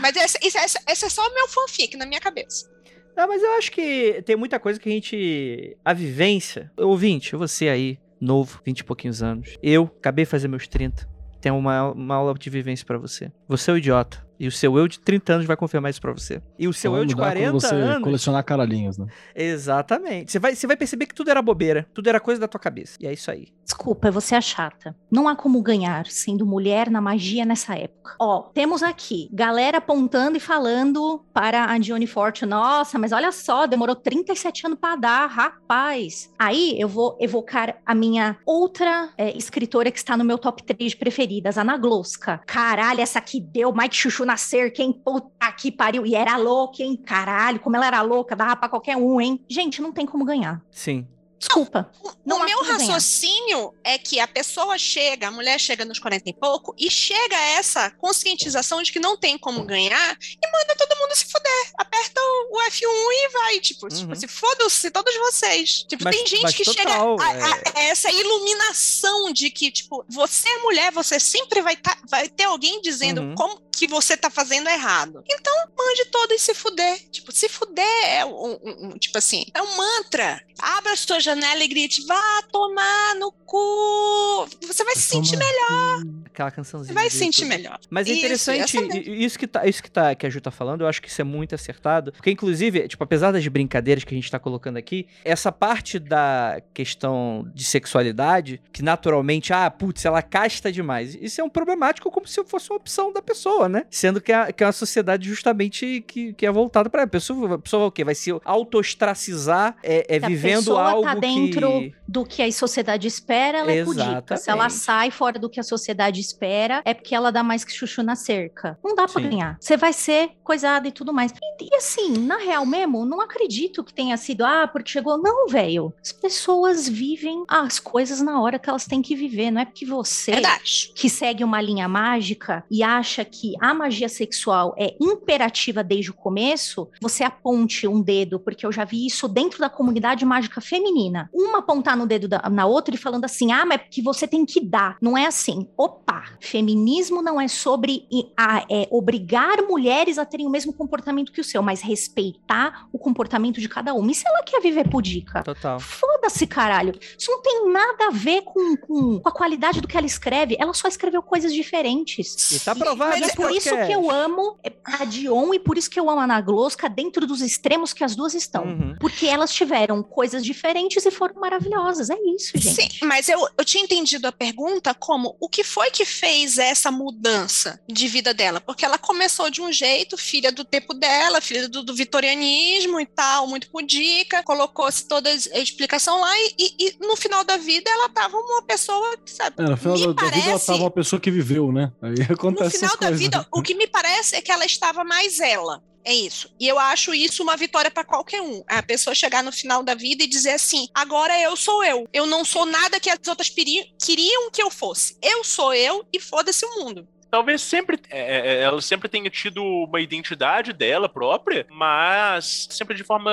Mas 0.00 0.16
esse, 0.16 0.38
esse, 0.42 0.58
esse, 0.58 0.78
esse 0.88 1.04
é 1.04 1.08
só 1.08 1.26
o 1.26 1.34
meu 1.34 1.48
fanfic 1.48 1.96
na 1.96 2.06
minha 2.06 2.20
cabeça. 2.20 2.68
Não, 3.16 3.26
mas 3.28 3.42
eu 3.42 3.52
acho 3.54 3.70
que 3.72 4.22
tem 4.24 4.36
muita 4.36 4.58
coisa 4.58 4.78
que 4.80 4.88
a 4.88 4.92
gente. 4.92 5.76
A 5.84 5.92
vivência. 5.92 6.70
Ouvinte, 6.76 7.36
você 7.36 7.68
aí, 7.68 7.98
novo, 8.20 8.60
20 8.64 8.80
e 8.80 8.84
pouquinhos 8.84 9.22
anos. 9.22 9.56
Eu 9.62 9.84
acabei 9.98 10.24
de 10.24 10.30
fazer 10.30 10.48
meus 10.48 10.66
30. 10.66 11.08
Tem 11.40 11.50
uma, 11.52 11.90
uma 11.92 12.14
aula 12.16 12.34
de 12.34 12.50
vivência 12.50 12.86
pra 12.86 12.98
você. 12.98 13.30
Você 13.48 13.70
é 13.70 13.74
o 13.74 13.78
idiota. 13.78 14.26
E 14.40 14.48
o 14.48 14.50
seu 14.50 14.78
eu 14.78 14.88
de 14.88 14.98
30 14.98 15.34
anos 15.34 15.46
vai 15.46 15.54
confirmar 15.54 15.90
isso 15.90 16.00
pra 16.00 16.12
você. 16.12 16.40
E 16.58 16.66
o 16.66 16.72
seu 16.72 16.96
eu 16.96 17.04
de 17.04 17.14
mudar 17.14 17.32
quando 17.32 17.36
40 17.36 17.52
você 17.52 17.74
anos. 17.74 18.02
colecionar 18.02 18.42
caralhinhos, 18.42 18.96
né? 18.96 19.06
Exatamente. 19.34 20.32
Você 20.32 20.38
vai, 20.38 20.54
você 20.54 20.66
vai 20.66 20.76
perceber 20.78 21.04
que 21.04 21.14
tudo 21.14 21.30
era 21.30 21.42
bobeira. 21.42 21.86
Tudo 21.92 22.08
era 22.08 22.18
coisa 22.18 22.40
da 22.40 22.48
tua 22.48 22.58
cabeça. 22.58 22.96
E 22.98 23.06
é 23.06 23.12
isso 23.12 23.30
aí. 23.30 23.48
Desculpa, 23.66 24.10
você 24.10 24.34
é 24.34 24.40
chata. 24.40 24.96
Não 25.10 25.28
há 25.28 25.36
como 25.36 25.60
ganhar 25.60 26.06
sendo 26.06 26.46
mulher 26.46 26.90
na 26.90 27.02
magia 27.02 27.44
nessa 27.44 27.76
época. 27.76 28.16
Ó, 28.18 28.44
temos 28.54 28.82
aqui 28.82 29.28
galera 29.30 29.76
apontando 29.76 30.38
e 30.38 30.40
falando 30.40 31.22
para 31.34 31.66
a 31.70 31.76
Dione 31.76 32.06
Forte. 32.06 32.46
Nossa, 32.46 32.98
mas 32.98 33.12
olha 33.12 33.30
só, 33.32 33.66
demorou 33.66 33.94
37 33.94 34.66
anos 34.66 34.78
para 34.80 34.96
dar, 34.96 35.26
rapaz. 35.26 36.30
Aí 36.38 36.80
eu 36.80 36.88
vou 36.88 37.18
evocar 37.20 37.76
a 37.84 37.94
minha 37.94 38.38
outra 38.46 39.10
é, 39.18 39.36
escritora 39.36 39.90
que 39.90 39.98
está 39.98 40.16
no 40.16 40.24
meu 40.24 40.38
top 40.38 40.62
3 40.62 40.92
de 40.92 40.96
preferidas, 40.96 41.58
Ana 41.58 41.76
Glouska. 41.76 42.40
Caralho, 42.46 43.02
essa 43.02 43.18
aqui 43.18 43.38
deu 43.38 43.72
Mike 43.72 43.94
Chuchu 43.94 44.24
nascer, 44.30 44.72
quem 44.72 44.92
puta 44.92 45.50
que 45.52 45.72
pariu. 45.72 46.06
E 46.06 46.14
era 46.14 46.36
louca, 46.36 46.82
hein? 46.82 46.96
Caralho, 46.96 47.58
como 47.58 47.76
ela 47.76 47.86
era 47.86 48.00
louca, 48.02 48.36
dava 48.36 48.54
pra 48.56 48.68
qualquer 48.68 48.96
um, 48.96 49.20
hein? 49.20 49.44
Gente, 49.48 49.82
não 49.82 49.92
tem 49.92 50.06
como 50.06 50.24
ganhar. 50.24 50.62
Sim. 50.70 51.06
Desculpa. 51.40 51.90
Não 52.24 52.36
o 52.40 52.44
meu 52.44 52.62
raciocínio 52.62 53.74
é 53.82 53.96
que 53.98 54.20
a 54.20 54.28
pessoa 54.28 54.76
chega, 54.78 55.28
a 55.28 55.30
mulher 55.30 55.58
chega 55.58 55.84
nos 55.86 55.98
40 55.98 56.28
e 56.28 56.34
pouco, 56.34 56.74
e 56.78 56.90
chega 56.90 57.34
a 57.34 57.44
essa 57.58 57.90
conscientização 57.92 58.82
de 58.82 58.92
que 58.92 59.00
não 59.00 59.16
tem 59.16 59.38
como 59.38 59.64
ganhar 59.64 60.18
e 60.20 60.52
manda 60.52 60.76
todo 60.76 60.98
mundo 60.98 61.16
se 61.16 61.24
fuder. 61.24 61.70
Aperta 61.78 62.20
o 62.20 62.50
o 62.50 62.62
F1 62.70 62.82
e 62.82 63.28
vai, 63.30 63.60
tipo, 63.60 63.88
tipo 63.88 64.08
Uhum. 64.10 64.14
se 64.14 64.28
foda-se 64.28 64.90
todos 64.90 65.14
vocês. 65.16 65.84
Tipo, 65.88 66.04
Mas- 66.04 66.16
tem 66.16 66.26
gente 66.26 66.52
que 66.52 66.64
total, 66.64 67.18
chega 67.18 67.44
a, 67.44 67.54
a- 67.54 67.62
a 67.76 67.82
essa 67.84 68.10
iluminação 68.10 69.32
de 69.32 69.50
que, 69.50 69.70
tipo, 69.70 70.04
você 70.08 70.48
é 70.48 70.58
mulher, 70.58 70.92
você 70.92 71.18
sempre 71.18 71.62
vai, 71.62 71.76
tá- 71.76 71.96
vai 72.08 72.28
ter 72.28 72.44
alguém 72.44 72.80
dizendo 72.82 73.20
Uhum. 73.22 73.34
como 73.34 73.60
que 73.72 73.86
você 73.86 74.14
tá 74.16 74.28
fazendo 74.28 74.68
errado. 74.68 75.22
Então, 75.28 75.54
mande 75.76 76.04
todos 76.06 76.42
se 76.42 76.52
fuder. 76.52 76.98
Tipo, 77.10 77.32
se 77.32 77.48
fuder 77.48 78.04
é 78.04 78.24
um, 78.26 78.52
um- 78.62 78.86
um- 78.92 78.98
tipo 78.98 79.16
assim, 79.16 79.46
é 79.54 79.62
um 79.62 79.76
mantra. 79.76 80.42
Abra 80.58 80.92
a 80.92 80.96
sua 80.96 81.18
janela 81.30 81.62
e 81.62 81.68
grite, 81.68 82.04
vá 82.06 82.42
tomar 82.50 83.14
no 83.16 83.32
cu. 83.46 84.48
Você 84.66 84.84
vai 84.84 84.94
se 84.94 85.02
sentir 85.02 85.36
melhor. 85.36 86.02
Aquela 86.26 86.50
cançãozinha. 86.50 86.88
Você 86.88 86.94
vai 86.94 87.10
se 87.10 87.18
sentir 87.18 87.44
melhor. 87.44 87.78
Mas 87.88 88.06
é 88.06 88.10
Isso, 88.10 88.18
interessante, 88.18 88.78
isso 89.06 89.38
que, 89.38 89.46
tá, 89.46 89.66
isso 89.66 89.82
que, 89.82 89.90
tá, 89.90 90.14
que 90.14 90.26
a 90.26 90.30
Ju 90.30 90.40
tá 90.40 90.50
falando, 90.50 90.82
eu 90.82 90.86
acho 90.86 91.00
que 91.00 91.08
isso 91.08 91.20
é 91.20 91.24
muito 91.24 91.54
acertado. 91.54 92.12
Porque, 92.12 92.30
inclusive, 92.30 92.88
tipo, 92.88 93.02
apesar 93.02 93.32
das 93.32 93.46
brincadeiras 93.46 94.04
que 94.04 94.14
a 94.14 94.16
gente 94.16 94.30
tá 94.30 94.38
colocando 94.38 94.76
aqui, 94.76 95.06
essa 95.24 95.52
parte 95.52 95.98
da 95.98 96.60
questão 96.72 97.50
de 97.54 97.64
sexualidade, 97.64 98.60
que 98.72 98.82
naturalmente, 98.82 99.52
ah, 99.52 99.70
putz, 99.70 100.04
ela 100.04 100.22
casta 100.22 100.72
demais. 100.72 101.14
Isso 101.14 101.40
é 101.40 101.44
um 101.44 101.48
problemático 101.48 102.10
como 102.10 102.26
se 102.26 102.42
fosse 102.44 102.70
uma 102.70 102.76
opção 102.76 103.12
da 103.12 103.22
pessoa, 103.22 103.68
né? 103.68 103.84
Sendo 103.90 104.20
que 104.20 104.32
é, 104.32 104.52
que 104.52 104.62
é 104.62 104.66
uma 104.66 104.72
sociedade 104.72 105.28
justamente 105.28 106.04
que, 106.06 106.32
que 106.32 106.46
é 106.46 106.50
voltada 106.50 106.88
pra. 106.88 107.00
A 107.00 107.06
pessoa, 107.06 107.54
a 107.54 107.58
pessoa 107.58 107.80
vai 107.80 107.88
o 107.88 107.92
quê? 107.92 108.04
Vai 108.04 108.14
se 108.14 108.30
autostracizar, 108.44 109.74
é, 109.82 110.16
é 110.16 110.18
vivendo 110.18 110.58
pessoa 110.58 110.82
algo 110.82 111.02
tá 111.02 111.14
dentro 111.20 111.68
que. 111.68 111.94
do 112.06 112.24
que 112.24 112.42
a 112.42 112.50
sociedade 112.52 113.06
espera, 113.06 113.58
ela 113.58 113.72
é 113.72 113.84
pudica. 113.84 114.36
Se 114.36 114.50
ela 114.50 114.66
Exatamente. 114.66 114.72
sai 114.72 115.10
fora 115.10 115.38
do 115.38 115.48
que 115.48 115.60
a 115.60 115.62
sociedade 115.62 116.20
espera, 116.20 116.82
é 116.84 116.94
porque 116.94 117.14
ela 117.14 117.30
dá 117.30 117.42
mais 117.42 117.64
que 117.64 117.72
chuchu 117.72 118.02
na 118.02 118.16
cerca. 118.16 118.78
Não 118.84 118.94
dá 118.94 119.06
pra 119.06 119.22
Sim. 119.22 119.28
ganhar. 119.28 119.56
Você 119.60 119.76
vai 119.76 119.92
ser 119.92 120.30
coisada 120.42 120.88
e 120.88 120.92
tudo 120.92 121.12
mais. 121.12 121.32
E, 121.32 121.64
e 121.72 121.76
assim, 121.76 122.18
na 122.18 122.38
real 122.38 122.64
mesmo, 122.66 123.04
não 123.04 123.20
acredito 123.20 123.84
que 123.84 123.92
tenha 123.92 124.16
sido, 124.16 124.44
ah, 124.44 124.68
porque 124.68 124.90
chegou. 124.90 125.18
Não, 125.18 125.46
velho. 125.48 125.92
As 126.02 126.12
pessoas 126.12 126.88
vivem 126.88 127.44
as 127.48 127.78
coisas 127.78 128.20
na 128.20 128.40
hora 128.40 128.58
que 128.58 128.68
elas 128.68 128.86
têm 128.86 129.02
que 129.02 129.14
viver. 129.14 129.50
Não 129.50 129.60
é 129.60 129.64
porque 129.64 129.86
você 129.86 130.32
Verdade. 130.32 130.92
que 130.94 131.08
segue 131.08 131.44
uma 131.44 131.60
linha 131.60 131.88
mágica 131.88 132.64
e 132.70 132.82
acha 132.82 133.24
que 133.24 133.54
a 133.60 133.74
magia 133.74 134.08
sexual 134.08 134.74
é 134.78 134.94
imperativa 135.00 135.82
desde 135.82 136.10
o 136.10 136.14
começo, 136.14 136.88
você 137.00 137.24
aponte 137.24 137.86
um 137.86 138.00
dedo, 138.00 138.38
porque 138.38 138.66
eu 138.66 138.72
já 138.72 138.84
vi 138.84 139.06
isso 139.06 139.28
dentro 139.28 139.58
da 139.58 139.68
comunidade 139.68 140.24
mágica 140.24 140.60
feminina. 140.60 141.09
Uma 141.32 141.58
apontar 141.58 141.96
no 141.96 142.06
dedo 142.06 142.28
da- 142.28 142.48
na 142.50 142.66
outra 142.66 142.94
e 142.94 142.98
falando 142.98 143.24
assim: 143.24 143.52
ah, 143.52 143.64
mas 143.66 143.76
é 143.76 143.78
porque 143.78 144.02
você 144.02 144.26
tem 144.26 144.44
que 144.44 144.60
dar. 144.60 144.96
Não 145.00 145.16
é 145.16 145.26
assim. 145.26 145.68
Opa! 145.76 146.24
Feminismo 146.40 147.22
não 147.22 147.40
é 147.40 147.48
sobre 147.48 148.06
a- 148.36 148.64
é, 148.70 148.86
obrigar 148.90 149.62
mulheres 149.62 150.18
a 150.18 150.24
terem 150.24 150.46
o 150.46 150.50
mesmo 150.50 150.72
comportamento 150.72 151.32
que 151.32 151.40
o 151.40 151.44
seu, 151.44 151.62
mas 151.62 151.80
respeitar 151.80 152.86
o 152.92 152.98
comportamento 152.98 153.60
de 153.60 153.68
cada 153.68 153.94
uma. 153.94 154.10
E 154.10 154.14
se 154.14 154.26
ela 154.26 154.42
quer 154.42 154.60
viver 154.60 154.88
pudica? 154.88 155.42
Total. 155.42 155.78
Foda-se, 155.80 156.46
caralho. 156.46 156.92
Isso 157.18 157.30
não 157.30 157.42
tem 157.42 157.70
nada 157.72 158.08
a 158.08 158.10
ver 158.10 158.42
com, 158.42 158.76
com, 158.76 159.20
com 159.20 159.28
a 159.28 159.32
qualidade 159.32 159.80
do 159.80 159.88
que 159.88 159.96
ela 159.96 160.06
escreve. 160.06 160.56
Ela 160.58 160.74
só 160.74 160.88
escreveu 160.88 161.22
coisas 161.22 161.52
diferentes. 161.54 162.50
E 162.52 162.60
tá 162.60 162.74
provado. 162.74 163.10
Mas 163.10 163.18
é 163.22 163.24
nesse 163.24 163.36
por 163.36 163.50
isso 163.50 163.70
que 163.86 163.92
eu 163.92 164.10
amo 164.10 164.58
a 164.84 165.04
Dion 165.04 165.54
e 165.54 165.58
por 165.58 165.78
isso 165.78 165.88
que 165.90 165.98
eu 165.98 166.08
amo 166.10 166.20
a 166.20 166.24
Ana 166.24 166.40
Glosca 166.40 166.88
dentro 166.88 167.26
dos 167.26 167.40
extremos 167.40 167.92
que 167.92 168.04
as 168.04 168.14
duas 168.16 168.34
estão. 168.34 168.64
Uhum. 168.64 168.96
Porque 169.00 169.26
elas 169.26 169.52
tiveram 169.52 170.02
coisas 170.02 170.44
diferentes 170.44 170.89
e 170.98 171.10
foram 171.10 171.34
maravilhosas. 171.40 172.10
É 172.10 172.16
isso, 172.34 172.52
gente. 172.56 172.74
Sim, 172.74 172.88
mas 173.06 173.28
eu, 173.28 173.46
eu 173.56 173.64
tinha 173.64 173.82
entendido 173.84 174.26
a 174.26 174.32
pergunta 174.32 174.92
como 174.94 175.36
o 175.40 175.48
que 175.48 175.62
foi 175.64 175.90
que 175.90 176.04
fez 176.04 176.58
essa 176.58 176.90
mudança 176.90 177.80
de 177.88 178.08
vida 178.08 178.32
dela? 178.34 178.60
Porque 178.60 178.84
ela 178.84 178.98
começou 178.98 179.50
de 179.50 179.60
um 179.60 179.72
jeito, 179.72 180.16
filha 180.16 180.50
do 180.52 180.64
tempo 180.64 180.92
dela, 180.94 181.40
filha 181.40 181.68
do, 181.68 181.82
do 181.82 181.94
vitorianismo 181.94 183.00
e 183.00 183.06
tal, 183.06 183.46
muito 183.46 183.70
pudica, 183.70 184.42
colocou-se 184.42 185.06
toda 185.06 185.30
a 185.30 185.58
explicação 185.58 186.20
lá 186.20 186.32
e, 186.38 186.54
e- 186.58 186.74
e 186.78 186.96
no 187.06 187.16
final 187.16 187.44
da 187.44 187.56
vida 187.56 187.90
ela 187.90 188.08
tava 188.08 188.36
uma 188.36 188.62
pessoa, 188.62 189.16
sabe? 189.26 189.56
É, 189.58 189.62
no 189.68 189.76
final 189.76 189.96
Me 189.98 190.06
da, 190.06 190.12
da 190.12 190.22
vida 190.24 190.36
ela 190.36 190.44
parece- 190.46 190.66
tava 190.66 190.78
uma 190.80 190.90
pessoa 190.90 191.20
que 191.20 191.30
viveu, 191.30 191.72
né? 191.72 191.92
Aí 192.02 192.14
No 192.28 192.34
acontece 192.34 192.76
final 192.76 192.88
essas 192.88 193.00
da 193.00 193.06
coisas. 193.08 193.20
vida, 193.20 193.46
o 193.52 193.62
que 193.62 193.74
me 193.74 193.86
parece 193.86 194.36
é 194.36 194.42
que 194.42 194.50
ela 194.52 194.64
estava 194.64 195.04
mais 195.04 195.40
ela. 195.40 195.82
É 196.04 196.14
isso. 196.14 196.50
E 196.58 196.66
eu 196.66 196.78
acho 196.78 197.12
isso 197.12 197.42
uma 197.42 197.56
vitória 197.56 197.90
para 197.90 198.04
qualquer 198.04 198.40
um. 198.40 198.62
A 198.66 198.82
pessoa 198.82 199.14
chegar 199.14 199.42
no 199.42 199.52
final 199.52 199.82
da 199.82 199.94
vida 199.94 200.24
e 200.24 200.26
dizer 200.26 200.52
assim: 200.52 200.88
agora 200.94 201.38
eu 201.38 201.56
sou 201.56 201.84
eu. 201.84 202.08
Eu 202.12 202.26
não 202.26 202.44
sou 202.44 202.64
nada 202.64 202.98
que 202.98 203.10
as 203.10 203.18
outras 203.28 203.50
queriam 203.50 204.50
que 204.50 204.62
eu 204.62 204.70
fosse. 204.70 205.16
Eu 205.20 205.44
sou 205.44 205.74
eu 205.74 206.06
e 206.12 206.18
foda-se 206.18 206.64
o 206.64 206.80
mundo. 206.80 207.06
Talvez 207.30 207.62
sempre 207.62 207.98
é, 208.10 208.58
é, 208.58 208.62
ela 208.62 208.80
sempre 208.80 209.08
tenha 209.08 209.30
tido 209.30 209.62
uma 209.62 210.00
identidade 210.00 210.72
dela 210.72 211.08
própria, 211.08 211.66
mas 211.70 212.66
sempre 212.70 212.96
de 212.96 213.04
forma 213.04 213.30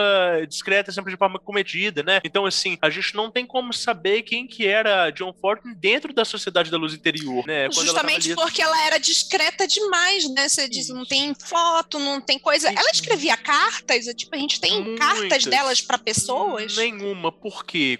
discreta, 0.47 0.91
sempre 0.91 1.11
de 1.11 1.17
forma 1.17 1.39
comedida, 1.39 2.03
né? 2.03 2.19
Então, 2.23 2.45
assim, 2.45 2.77
a 2.81 2.89
gente 2.89 3.15
não 3.15 3.31
tem 3.31 3.45
como 3.45 3.73
saber 3.73 4.21
quem 4.23 4.47
que 4.47 4.67
era 4.67 5.09
John 5.11 5.33
Fortin 5.33 5.73
dentro 5.75 6.13
da 6.13 6.23
Sociedade 6.23 6.69
da 6.69 6.77
Luz 6.77 6.93
Interior, 6.93 7.45
né? 7.47 7.67
Quando 7.69 7.77
ela 7.77 7.85
Justamente 7.87 8.31
ali- 8.31 8.35
porque 8.35 8.61
ela 8.61 8.85
era 8.85 8.97
discreta 8.99 9.67
demais, 9.67 10.29
né? 10.33 10.47
Você 10.47 10.69
diz, 10.69 10.89
não 10.89 11.05
tem 11.05 11.33
foto, 11.33 11.99
não 11.99 12.21
tem 12.21 12.37
coisa. 12.37 12.67
Ela 12.69 12.91
escrevia 12.91 13.35
cartas, 13.37 14.05
tipo, 14.15 14.35
a 14.35 14.39
gente 14.39 14.59
tem 14.59 14.95
cartas 14.95 15.19
Muitas. 15.19 15.45
delas 15.45 15.81
para 15.81 15.97
pessoas. 15.97 16.75
Nenhuma, 16.75 17.31
porque 17.31 17.99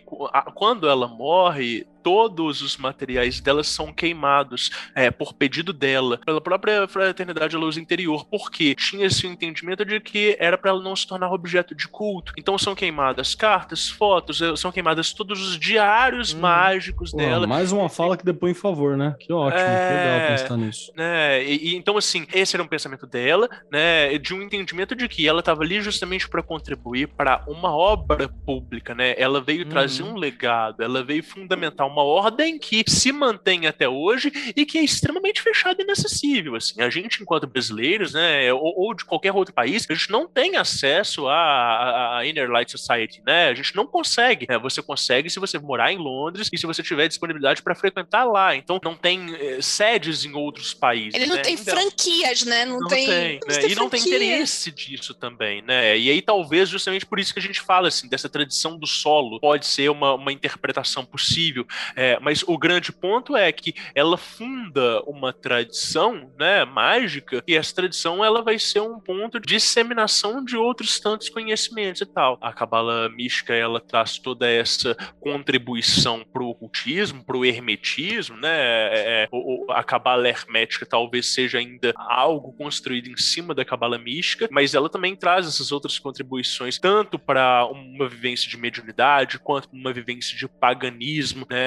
quando 0.54 0.88
ela 0.88 1.08
morre, 1.08 1.86
todos 2.08 2.62
os 2.62 2.78
materiais 2.78 3.42
dela 3.42 3.66
são 3.66 3.92
queimados 3.92 4.72
é, 4.96 5.12
por 5.12 5.34
pedido 5.34 5.74
dela, 5.74 6.18
pela 6.26 6.40
própria 6.40 6.88
Fraternidade 6.88 7.54
à 7.54 7.60
Luz 7.60 7.76
Interior, 7.76 8.26
porque 8.32 8.74
tinha 8.76 9.08
esse 9.08 9.28
entendimento 9.28 9.84
de 9.84 10.00
que 10.00 10.38
era 10.40 10.58
para 10.58 10.72
ela 10.72 10.82
não 10.82 10.96
se 10.96 11.06
tornar 11.06 11.30
objeto 11.34 11.76
de 11.76 11.86
culto. 11.86 12.32
Então 12.38 12.58
são 12.58 12.74
queimadas 12.74 13.36
cartas, 13.36 13.90
fotos, 13.90 14.42
eh, 14.42 14.56
são 14.56 14.72
queimadas 14.72 15.12
todos 15.12 15.46
os 15.46 15.60
diários 15.60 16.34
hum. 16.34 16.40
mágicos 16.40 17.12
Pô, 17.12 17.18
dela. 17.18 17.46
Mais 17.46 17.74
uma 17.74 17.90
fala 17.90 18.16
que 18.16 18.24
depois 18.24 18.56
em 18.56 18.60
favor, 18.60 18.96
né? 18.96 19.14
Que 19.20 19.34
ótimo, 19.34 19.60
é... 19.60 20.22
legal 20.22 20.30
pensar 20.30 20.56
nisso. 20.56 20.94
Né? 20.96 21.44
E, 21.44 21.74
e, 21.74 21.76
então, 21.76 21.98
assim, 21.98 22.26
esse 22.34 22.56
era 22.56 22.64
um 22.64 22.68
pensamento 22.68 23.06
dela, 23.06 23.50
né? 23.70 24.18
De 24.18 24.34
um 24.34 24.42
entendimento 24.42 24.96
de 24.96 25.10
que 25.10 25.28
ela 25.28 25.42
estava 25.42 25.62
ali 25.62 25.82
justamente 25.82 26.30
para 26.30 26.42
contribuir 26.42 27.10
para 27.10 27.44
uma 27.48 27.76
obra 27.76 28.30
pública, 28.46 28.96
né? 28.96 29.14
Ela 29.18 29.42
veio 29.42 29.66
uhum. 29.66 29.70
trazer 29.70 30.04
um 30.04 30.16
legado, 30.16 30.82
ela 30.82 31.04
veio 31.04 31.22
fundamentar 31.22 31.86
uma 31.86 31.97
ordem 32.04 32.58
que 32.58 32.84
se 32.88 33.12
mantém 33.12 33.68
até 33.68 33.88
hoje 33.88 34.32
e 34.56 34.66
que 34.66 34.78
é 34.78 34.84
extremamente 34.84 35.42
fechada 35.42 35.82
e 35.82 35.84
inacessível. 35.84 36.56
Assim, 36.56 36.82
a 36.82 36.90
gente, 36.90 37.22
enquanto 37.22 37.48
brasileiros, 37.48 38.14
né, 38.14 38.52
ou, 38.54 38.74
ou 38.78 38.94
de 38.94 39.06
qualquer 39.06 39.32
outro 39.34 39.54
país, 39.54 39.86
a 39.90 39.94
gente 39.94 40.12
não 40.12 40.28
tem 40.28 40.56
acesso 40.56 41.28
à, 41.28 42.18
à 42.18 42.26
Inner 42.26 42.50
Light 42.50 42.72
Society, 42.72 43.22
né? 43.26 43.50
A 43.50 43.54
gente 43.54 43.76
não 43.76 43.86
consegue. 43.86 44.46
Né? 44.50 44.58
Você 44.60 44.82
consegue 44.82 45.30
se 45.30 45.40
você 45.40 45.58
morar 45.60 45.92
em 45.92 45.98
Londres 45.98 46.50
e 46.52 46.58
se 46.58 46.66
você 46.66 46.84
tiver 46.84 47.08
disponibilidade 47.08 47.62
para 47.62 47.76
frequentar 47.76 48.26
lá. 48.26 48.56
Então, 48.56 48.80
não 48.84 48.96
tem 48.96 49.36
eh, 49.36 49.62
sedes 49.62 50.26
em 50.26 50.34
outros 50.34 50.74
países. 50.74 51.14
Ele 51.14 51.26
não 51.26 51.36
né? 51.36 51.42
tem 51.42 51.54
então, 51.54 51.76
franquias, 51.76 52.44
né? 52.44 52.66
Não, 52.66 52.80
não 52.80 52.88
tem. 52.88 53.06
tem 53.06 53.40
né? 53.48 53.68
E 53.70 53.76
não 53.76 53.90
tem 53.90 54.02
interesse 54.02 54.72
disso 54.72 55.14
também, 55.14 55.62
né? 55.62 55.98
E 55.98 56.10
aí, 56.10 56.22
talvez, 56.22 56.70
justamente 56.70 57.06
por 57.06 57.20
isso 57.20 57.34
que 57.34 57.40
a 57.40 57.44
gente 57.44 57.62
fala, 57.62 57.88
assim, 57.88 58.08
dessa 58.08 58.30
tradição 58.30 58.78
do 58.78 58.88
solo. 58.88 59.40
Pode 59.40 59.66
ser 59.66 59.90
uma, 59.90 60.14
uma 60.14 60.32
interpretação 60.32 61.06
possível, 61.06 61.66
é, 61.96 62.20
mas 62.20 62.44
o 62.48 62.58
grande 62.58 62.92
ponto 62.92 63.36
é 63.36 63.52
que 63.52 63.74
ela 63.94 64.18
funda 64.18 65.02
uma 65.04 65.34
tradição, 65.34 66.32
né, 66.38 66.66
mágica, 66.66 67.44
e 67.48 67.56
essa 67.56 67.74
tradição 67.76 68.24
ela 68.24 68.42
vai 68.42 68.60
ser 68.60 68.82
um 68.82 69.00
ponto 69.00 69.40
de 69.40 69.48
disseminação 69.48 70.44
de 70.44 70.56
outros 70.56 71.00
tantos 71.00 71.30
conhecimentos 71.30 72.02
e 72.02 72.06
tal. 72.06 72.38
A 72.42 72.54
cabala 72.54 73.10
mística 73.10 73.54
ela 73.54 73.80
traz 73.80 74.18
toda 74.18 74.50
essa 74.50 74.96
contribuição 75.20 76.24
pro 76.32 76.48
ocultismo, 76.48 77.24
pro 77.24 77.46
hermetismo, 77.46 78.38
né? 78.38 78.50
É, 78.50 79.24
é 79.24 79.30
a 79.70 79.84
cabala 79.84 80.28
hermética 80.28 80.86
talvez 80.86 81.28
seja 81.28 81.58
ainda 81.58 81.94
algo 81.96 82.54
construído 82.54 83.10
em 83.10 83.18
cima 83.18 83.54
da 83.54 83.66
cabala 83.66 83.98
mística, 83.98 84.48
mas 84.52 84.74
ela 84.74 84.90
também 84.90 85.16
traz 85.16 85.48
essas 85.48 85.72
outras 85.72 86.00
contribuições 86.00 86.78
tanto 86.80 87.20
para 87.20 87.66
uma 87.66 88.08
vivência 88.08 88.50
de 88.50 88.58
mediunidade 88.58 89.40
quanto 89.40 89.70
uma 89.72 89.94
vivência 89.94 90.38
de 90.38 90.48
paganismo, 90.48 91.46
né? 91.50 91.67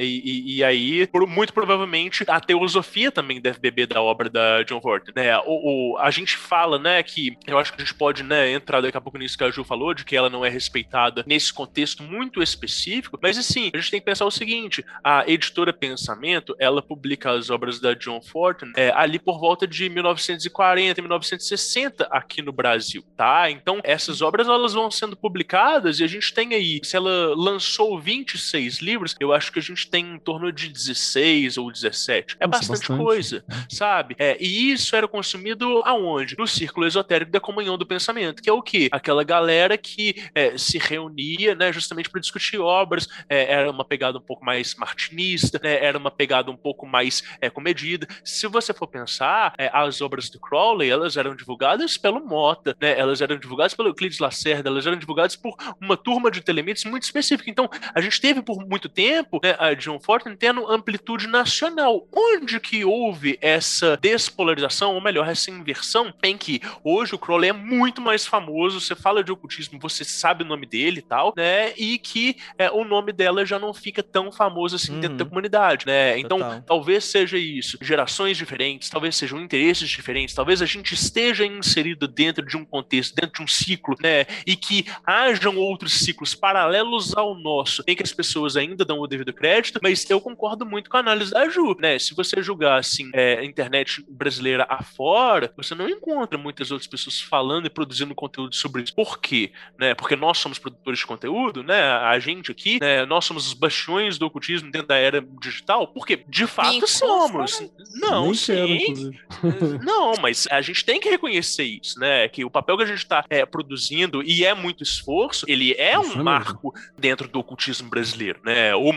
E, 0.00 0.22
e, 0.24 0.56
e 0.56 0.64
aí, 0.64 1.06
por, 1.06 1.26
muito 1.26 1.52
provavelmente, 1.52 2.24
a 2.28 2.40
teosofia 2.40 3.10
também 3.10 3.40
deve 3.40 3.58
beber 3.58 3.86
da 3.86 4.02
obra 4.02 4.28
da 4.28 4.62
John 4.62 4.80
Horton, 4.82 5.12
né? 5.14 5.38
O, 5.40 5.94
o, 5.94 5.98
a 5.98 6.10
gente 6.10 6.36
fala, 6.36 6.78
né, 6.78 7.02
que 7.02 7.36
eu 7.46 7.58
acho 7.58 7.72
que 7.72 7.80
a 7.80 7.84
gente 7.84 7.94
pode, 7.94 8.22
né, 8.22 8.50
entrar 8.52 8.80
daqui 8.80 8.96
a 8.96 9.00
pouco 9.00 9.18
nisso 9.18 9.36
que 9.36 9.44
a 9.44 9.50
Ju 9.50 9.64
falou, 9.64 9.94
de 9.94 10.04
que 10.04 10.16
ela 10.16 10.30
não 10.30 10.44
é 10.44 10.48
respeitada 10.48 11.24
nesse 11.26 11.52
contexto 11.52 12.02
muito 12.02 12.42
específico, 12.42 13.18
mas 13.22 13.38
assim, 13.38 13.70
a 13.74 13.76
gente 13.78 13.90
tem 13.90 14.00
que 14.00 14.06
pensar 14.06 14.24
o 14.24 14.30
seguinte: 14.30 14.84
a 15.02 15.24
editora 15.26 15.72
Pensamento, 15.72 16.54
ela 16.58 16.82
publica 16.82 17.32
as 17.32 17.50
obras 17.50 17.80
da 17.80 17.94
John 17.94 18.20
Fortin 18.20 18.72
é, 18.76 18.90
ali 18.94 19.18
por 19.18 19.38
volta 19.38 19.66
de 19.66 19.88
1940, 19.88 21.00
1960 21.00 22.08
aqui 22.10 22.42
no 22.42 22.52
Brasil, 22.52 23.04
tá? 23.16 23.50
Então, 23.50 23.80
essas 23.84 24.22
obras 24.22 24.48
elas 24.48 24.72
vão 24.72 24.90
sendo 24.90 25.16
publicadas 25.16 26.00
e 26.00 26.04
a 26.04 26.06
gente 26.06 26.32
tem 26.32 26.54
aí, 26.54 26.80
se 26.82 26.96
ela 26.96 27.34
lançou 27.34 27.98
26 28.00 28.80
livros, 28.80 29.14
eu 29.20 29.32
acho 29.32 29.39
que 29.48 29.58
a 29.58 29.62
gente 29.62 29.88
tem 29.88 30.14
em 30.14 30.18
torno 30.18 30.52
de 30.52 30.68
16 30.68 31.56
ou 31.56 31.70
17. 31.70 32.36
É 32.38 32.46
Nossa, 32.46 32.58
bastante, 32.58 32.78
bastante, 32.80 32.98
coisa, 33.02 33.44
sabe? 33.68 34.16
É, 34.18 34.36
e 34.40 34.72
isso 34.72 34.94
era 34.94 35.06
consumido 35.06 35.82
aonde? 35.84 36.36
No 36.36 36.46
círculo 36.46 36.86
esotérico 36.86 37.30
da 37.30 37.40
comunhão 37.40 37.78
do 37.78 37.86
pensamento, 37.86 38.42
que 38.42 38.50
é 38.50 38.52
o 38.52 38.62
quê? 38.62 38.88
Aquela 38.90 39.22
galera 39.22 39.78
que 39.78 40.14
é, 40.34 40.58
se 40.58 40.78
reunia, 40.78 41.54
né, 41.54 41.72
justamente 41.72 42.10
para 42.10 42.20
discutir 42.20 42.58
obras, 42.58 43.08
é, 43.28 43.52
era 43.52 43.70
uma 43.70 43.84
pegada 43.84 44.18
um 44.18 44.22
pouco 44.22 44.44
mais 44.44 44.74
martinista, 44.74 45.60
né, 45.62 45.82
era 45.84 45.96
uma 45.96 46.10
pegada 46.10 46.50
um 46.50 46.56
pouco 46.56 46.86
mais 46.86 47.22
é, 47.40 47.48
comedida. 47.48 48.06
Se 48.24 48.46
você 48.46 48.72
for 48.72 48.86
pensar, 48.86 49.54
é, 49.56 49.70
as 49.72 50.00
obras 50.00 50.28
do 50.28 50.40
Crowley, 50.40 50.90
elas 50.90 51.16
eram 51.16 51.34
divulgadas 51.34 51.96
pelo 51.96 52.24
Mota, 52.24 52.76
né, 52.80 52.98
elas 52.98 53.20
eram 53.20 53.38
divulgadas 53.38 53.74
pelo 53.74 53.88
Euclides 53.88 54.18
Lacerda, 54.18 54.68
elas 54.68 54.86
eram 54.86 54.98
divulgadas 54.98 55.36
por 55.36 55.54
uma 55.80 55.96
turma 55.96 56.30
de 56.30 56.40
telemites 56.40 56.84
muito 56.84 57.04
específica. 57.04 57.50
Então, 57.50 57.68
a 57.94 58.00
gente 58.00 58.20
teve 58.20 58.42
por 58.42 58.66
muito 58.66 58.88
tempo 58.88 59.29
né, 59.42 59.54
a 59.58 59.74
John 59.74 60.00
Fortin 60.00 60.34
tendo 60.34 60.66
amplitude 60.66 61.26
nacional. 61.26 62.08
Onde 62.12 62.58
que 62.58 62.84
houve 62.84 63.38
essa 63.40 63.96
despolarização, 63.96 64.94
ou 64.94 65.00
melhor, 65.00 65.28
essa 65.28 65.50
inversão, 65.50 66.12
em 66.22 66.36
que 66.36 66.60
hoje 66.82 67.14
o 67.14 67.18
Crowley 67.18 67.50
é 67.50 67.52
muito 67.52 68.00
mais 68.00 68.26
famoso, 68.26 68.80
você 68.80 68.94
fala 68.94 69.22
de 69.22 69.32
ocultismo, 69.32 69.78
você 69.78 70.04
sabe 70.04 70.42
o 70.42 70.46
nome 70.46 70.66
dele 70.66 70.98
e 70.98 71.02
tal, 71.02 71.32
né? 71.36 71.72
E 71.76 71.98
que 71.98 72.36
é, 72.58 72.70
o 72.70 72.84
nome 72.84 73.12
dela 73.12 73.44
já 73.44 73.58
não 73.58 73.72
fica 73.72 74.02
tão 74.02 74.32
famoso 74.32 74.76
assim 74.76 74.94
uhum. 74.94 75.00
dentro 75.00 75.16
da 75.18 75.24
comunidade, 75.24 75.86
né? 75.86 76.18
Então, 76.18 76.38
Total. 76.38 76.62
talvez 76.62 77.04
seja 77.04 77.38
isso. 77.38 77.78
Gerações 77.80 78.36
diferentes, 78.36 78.88
talvez 78.88 79.16
sejam 79.16 79.40
interesses 79.40 79.88
diferentes, 79.88 80.34
talvez 80.34 80.62
a 80.62 80.66
gente 80.66 80.94
esteja 80.94 81.44
inserido 81.44 82.08
dentro 82.08 82.44
de 82.44 82.56
um 82.56 82.64
contexto, 82.64 83.14
dentro 83.14 83.36
de 83.36 83.42
um 83.42 83.46
ciclo, 83.46 83.96
né? 84.02 84.26
E 84.46 84.56
que 84.56 84.86
hajam 85.06 85.56
outros 85.56 85.92
ciclos 85.92 86.34
paralelos 86.34 87.16
ao 87.16 87.34
nosso, 87.34 87.82
em 87.86 87.94
que 87.94 88.02
as 88.02 88.12
pessoas 88.12 88.56
ainda 88.56 88.84
dão 88.84 88.98
o 88.98 89.06
devido 89.06 89.19
crédito, 89.32 89.80
mas 89.82 90.08
eu 90.08 90.20
concordo 90.20 90.64
muito 90.66 90.90
com 90.90 90.96
a 90.96 91.00
análise 91.00 91.30
da 91.30 91.48
Ju, 91.48 91.76
né? 91.78 91.98
Se 91.98 92.14
você 92.14 92.42
julgar, 92.42 92.78
assim, 92.78 93.10
é, 93.12 93.38
a 93.38 93.44
internet 93.44 94.04
brasileira 94.08 94.66
afora, 94.68 95.52
você 95.56 95.74
não 95.74 95.88
encontra 95.88 96.38
muitas 96.38 96.70
outras 96.70 96.88
pessoas 96.88 97.20
falando 97.20 97.66
e 97.66 97.70
produzindo 97.70 98.14
conteúdo 98.14 98.54
sobre 98.54 98.82
isso. 98.82 98.94
Por 98.94 99.18
quê? 99.18 99.52
Né? 99.78 99.94
Porque 99.94 100.16
nós 100.16 100.38
somos 100.38 100.58
produtores 100.58 101.00
de 101.00 101.06
conteúdo, 101.06 101.62
né? 101.62 101.80
A 101.80 102.18
gente 102.18 102.50
aqui, 102.50 102.78
né? 102.80 103.04
nós 103.06 103.24
somos 103.24 103.46
os 103.46 103.54
bastiões 103.54 104.18
do 104.18 104.26
ocultismo 104.26 104.70
dentro 104.70 104.88
da 104.88 104.96
era 104.96 105.20
digital, 105.40 105.88
porque 105.88 106.24
de 106.28 106.46
fato 106.46 106.86
somos. 106.86 107.62
Não, 107.94 108.26
Nem 108.26 108.34
sim. 108.34 108.54
Quero, 108.54 109.84
não, 109.84 110.14
mas 110.20 110.46
a 110.50 110.60
gente 110.60 110.84
tem 110.84 111.00
que 111.00 111.08
reconhecer 111.08 111.64
isso, 111.64 111.98
né? 111.98 112.28
Que 112.28 112.44
o 112.44 112.50
papel 112.50 112.76
que 112.76 112.82
a 112.82 112.86
gente 112.86 112.98
está 112.98 113.24
é, 113.28 113.44
produzindo 113.44 114.22
e 114.22 114.44
é 114.44 114.54
muito 114.54 114.82
esforço, 114.82 115.44
ele 115.48 115.74
é 115.74 115.98
um 115.98 116.22
marco 116.22 116.72
dentro 116.98 117.28
do 117.28 117.40
ocultismo 117.40 117.88
brasileiro, 117.88 118.40
né? 118.44 118.74
O 118.74 118.92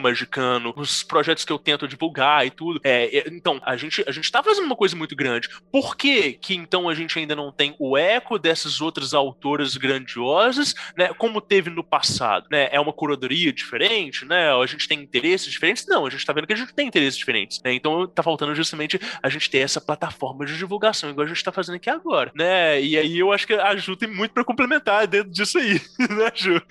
os 0.76 1.04
projetos 1.04 1.45
que 1.45 1.52
eu 1.52 1.60
tento 1.60 1.88
divulgar 1.88 2.45
e 2.45 2.49
tudo. 2.49 2.80
É, 2.84 3.17
é, 3.17 3.23
então, 3.28 3.62
a 3.63 3.76
gente, 3.76 4.04
a 4.08 4.12
gente 4.12 4.32
tá 4.32 4.43
fazendo 4.43 4.65
uma 4.65 4.76
coisa 4.76 4.95
muito 4.95 5.15
grande. 5.15 5.49
Por 5.71 5.95
que 5.95 6.34
que 6.34 6.56
então 6.56 6.89
a 6.89 6.93
gente 6.93 7.17
ainda 7.17 7.36
não 7.36 7.52
tem 7.52 7.76
o 7.80 7.97
eco 7.97 8.38
dessas 8.38 8.82
outras 8.82 9.13
autoras 9.13 9.78
grandiosas, 9.78 10.73
né? 10.97 11.13
Como 11.13 11.41
teve 11.41 11.69
no 11.69 11.84
passado, 11.84 12.47
né? 12.52 12.69
É 12.71 12.80
uma 12.80 12.93
curadoria 12.93 13.52
diferente, 13.52 14.26
né? 14.26 14.52
A 14.54 14.65
gente 14.65 14.88
tem 14.88 14.99
interesses 14.99 15.52
diferentes? 15.52 15.86
Não, 15.88 16.06
a 16.06 16.10
gente 16.10 16.26
tá 16.26 16.34
vendo 16.34 16.47
que 16.47 16.54
a 16.54 16.58
gente 16.58 16.73
tem 16.73 16.88
interesses 16.88 17.17
diferentes, 17.17 17.62
né? 17.63 17.73
Então 17.73 18.08
tá 18.08 18.23
faltando 18.23 18.56
justamente 18.56 18.99
a 19.21 19.30
gente 19.30 19.49
ter 19.49 19.60
essa 19.60 19.82
plataforma 19.82 20.45
de 20.45 20.58
divulgação, 20.58 21.10
igual 21.10 21.26
a 21.26 21.30
gente 21.30 21.43
tá 21.43 21.52
fazendo 21.52 21.76
aqui 21.76 21.89
agora, 21.89 22.32
né? 22.36 22.82
E 22.82 22.97
aí 22.97 23.19
eu 23.19 23.32
acho 23.32 23.47
que 23.47 23.54
a 23.54 23.76
Ju 23.76 23.95
tem 23.95 24.10
muito 24.10 24.32
para 24.32 24.43
complementar 24.43 25.08
dentro 25.08 25.32
disso 25.32 25.58
aí, 25.58 25.82
né, 25.99 26.32
Ju? 26.34 26.62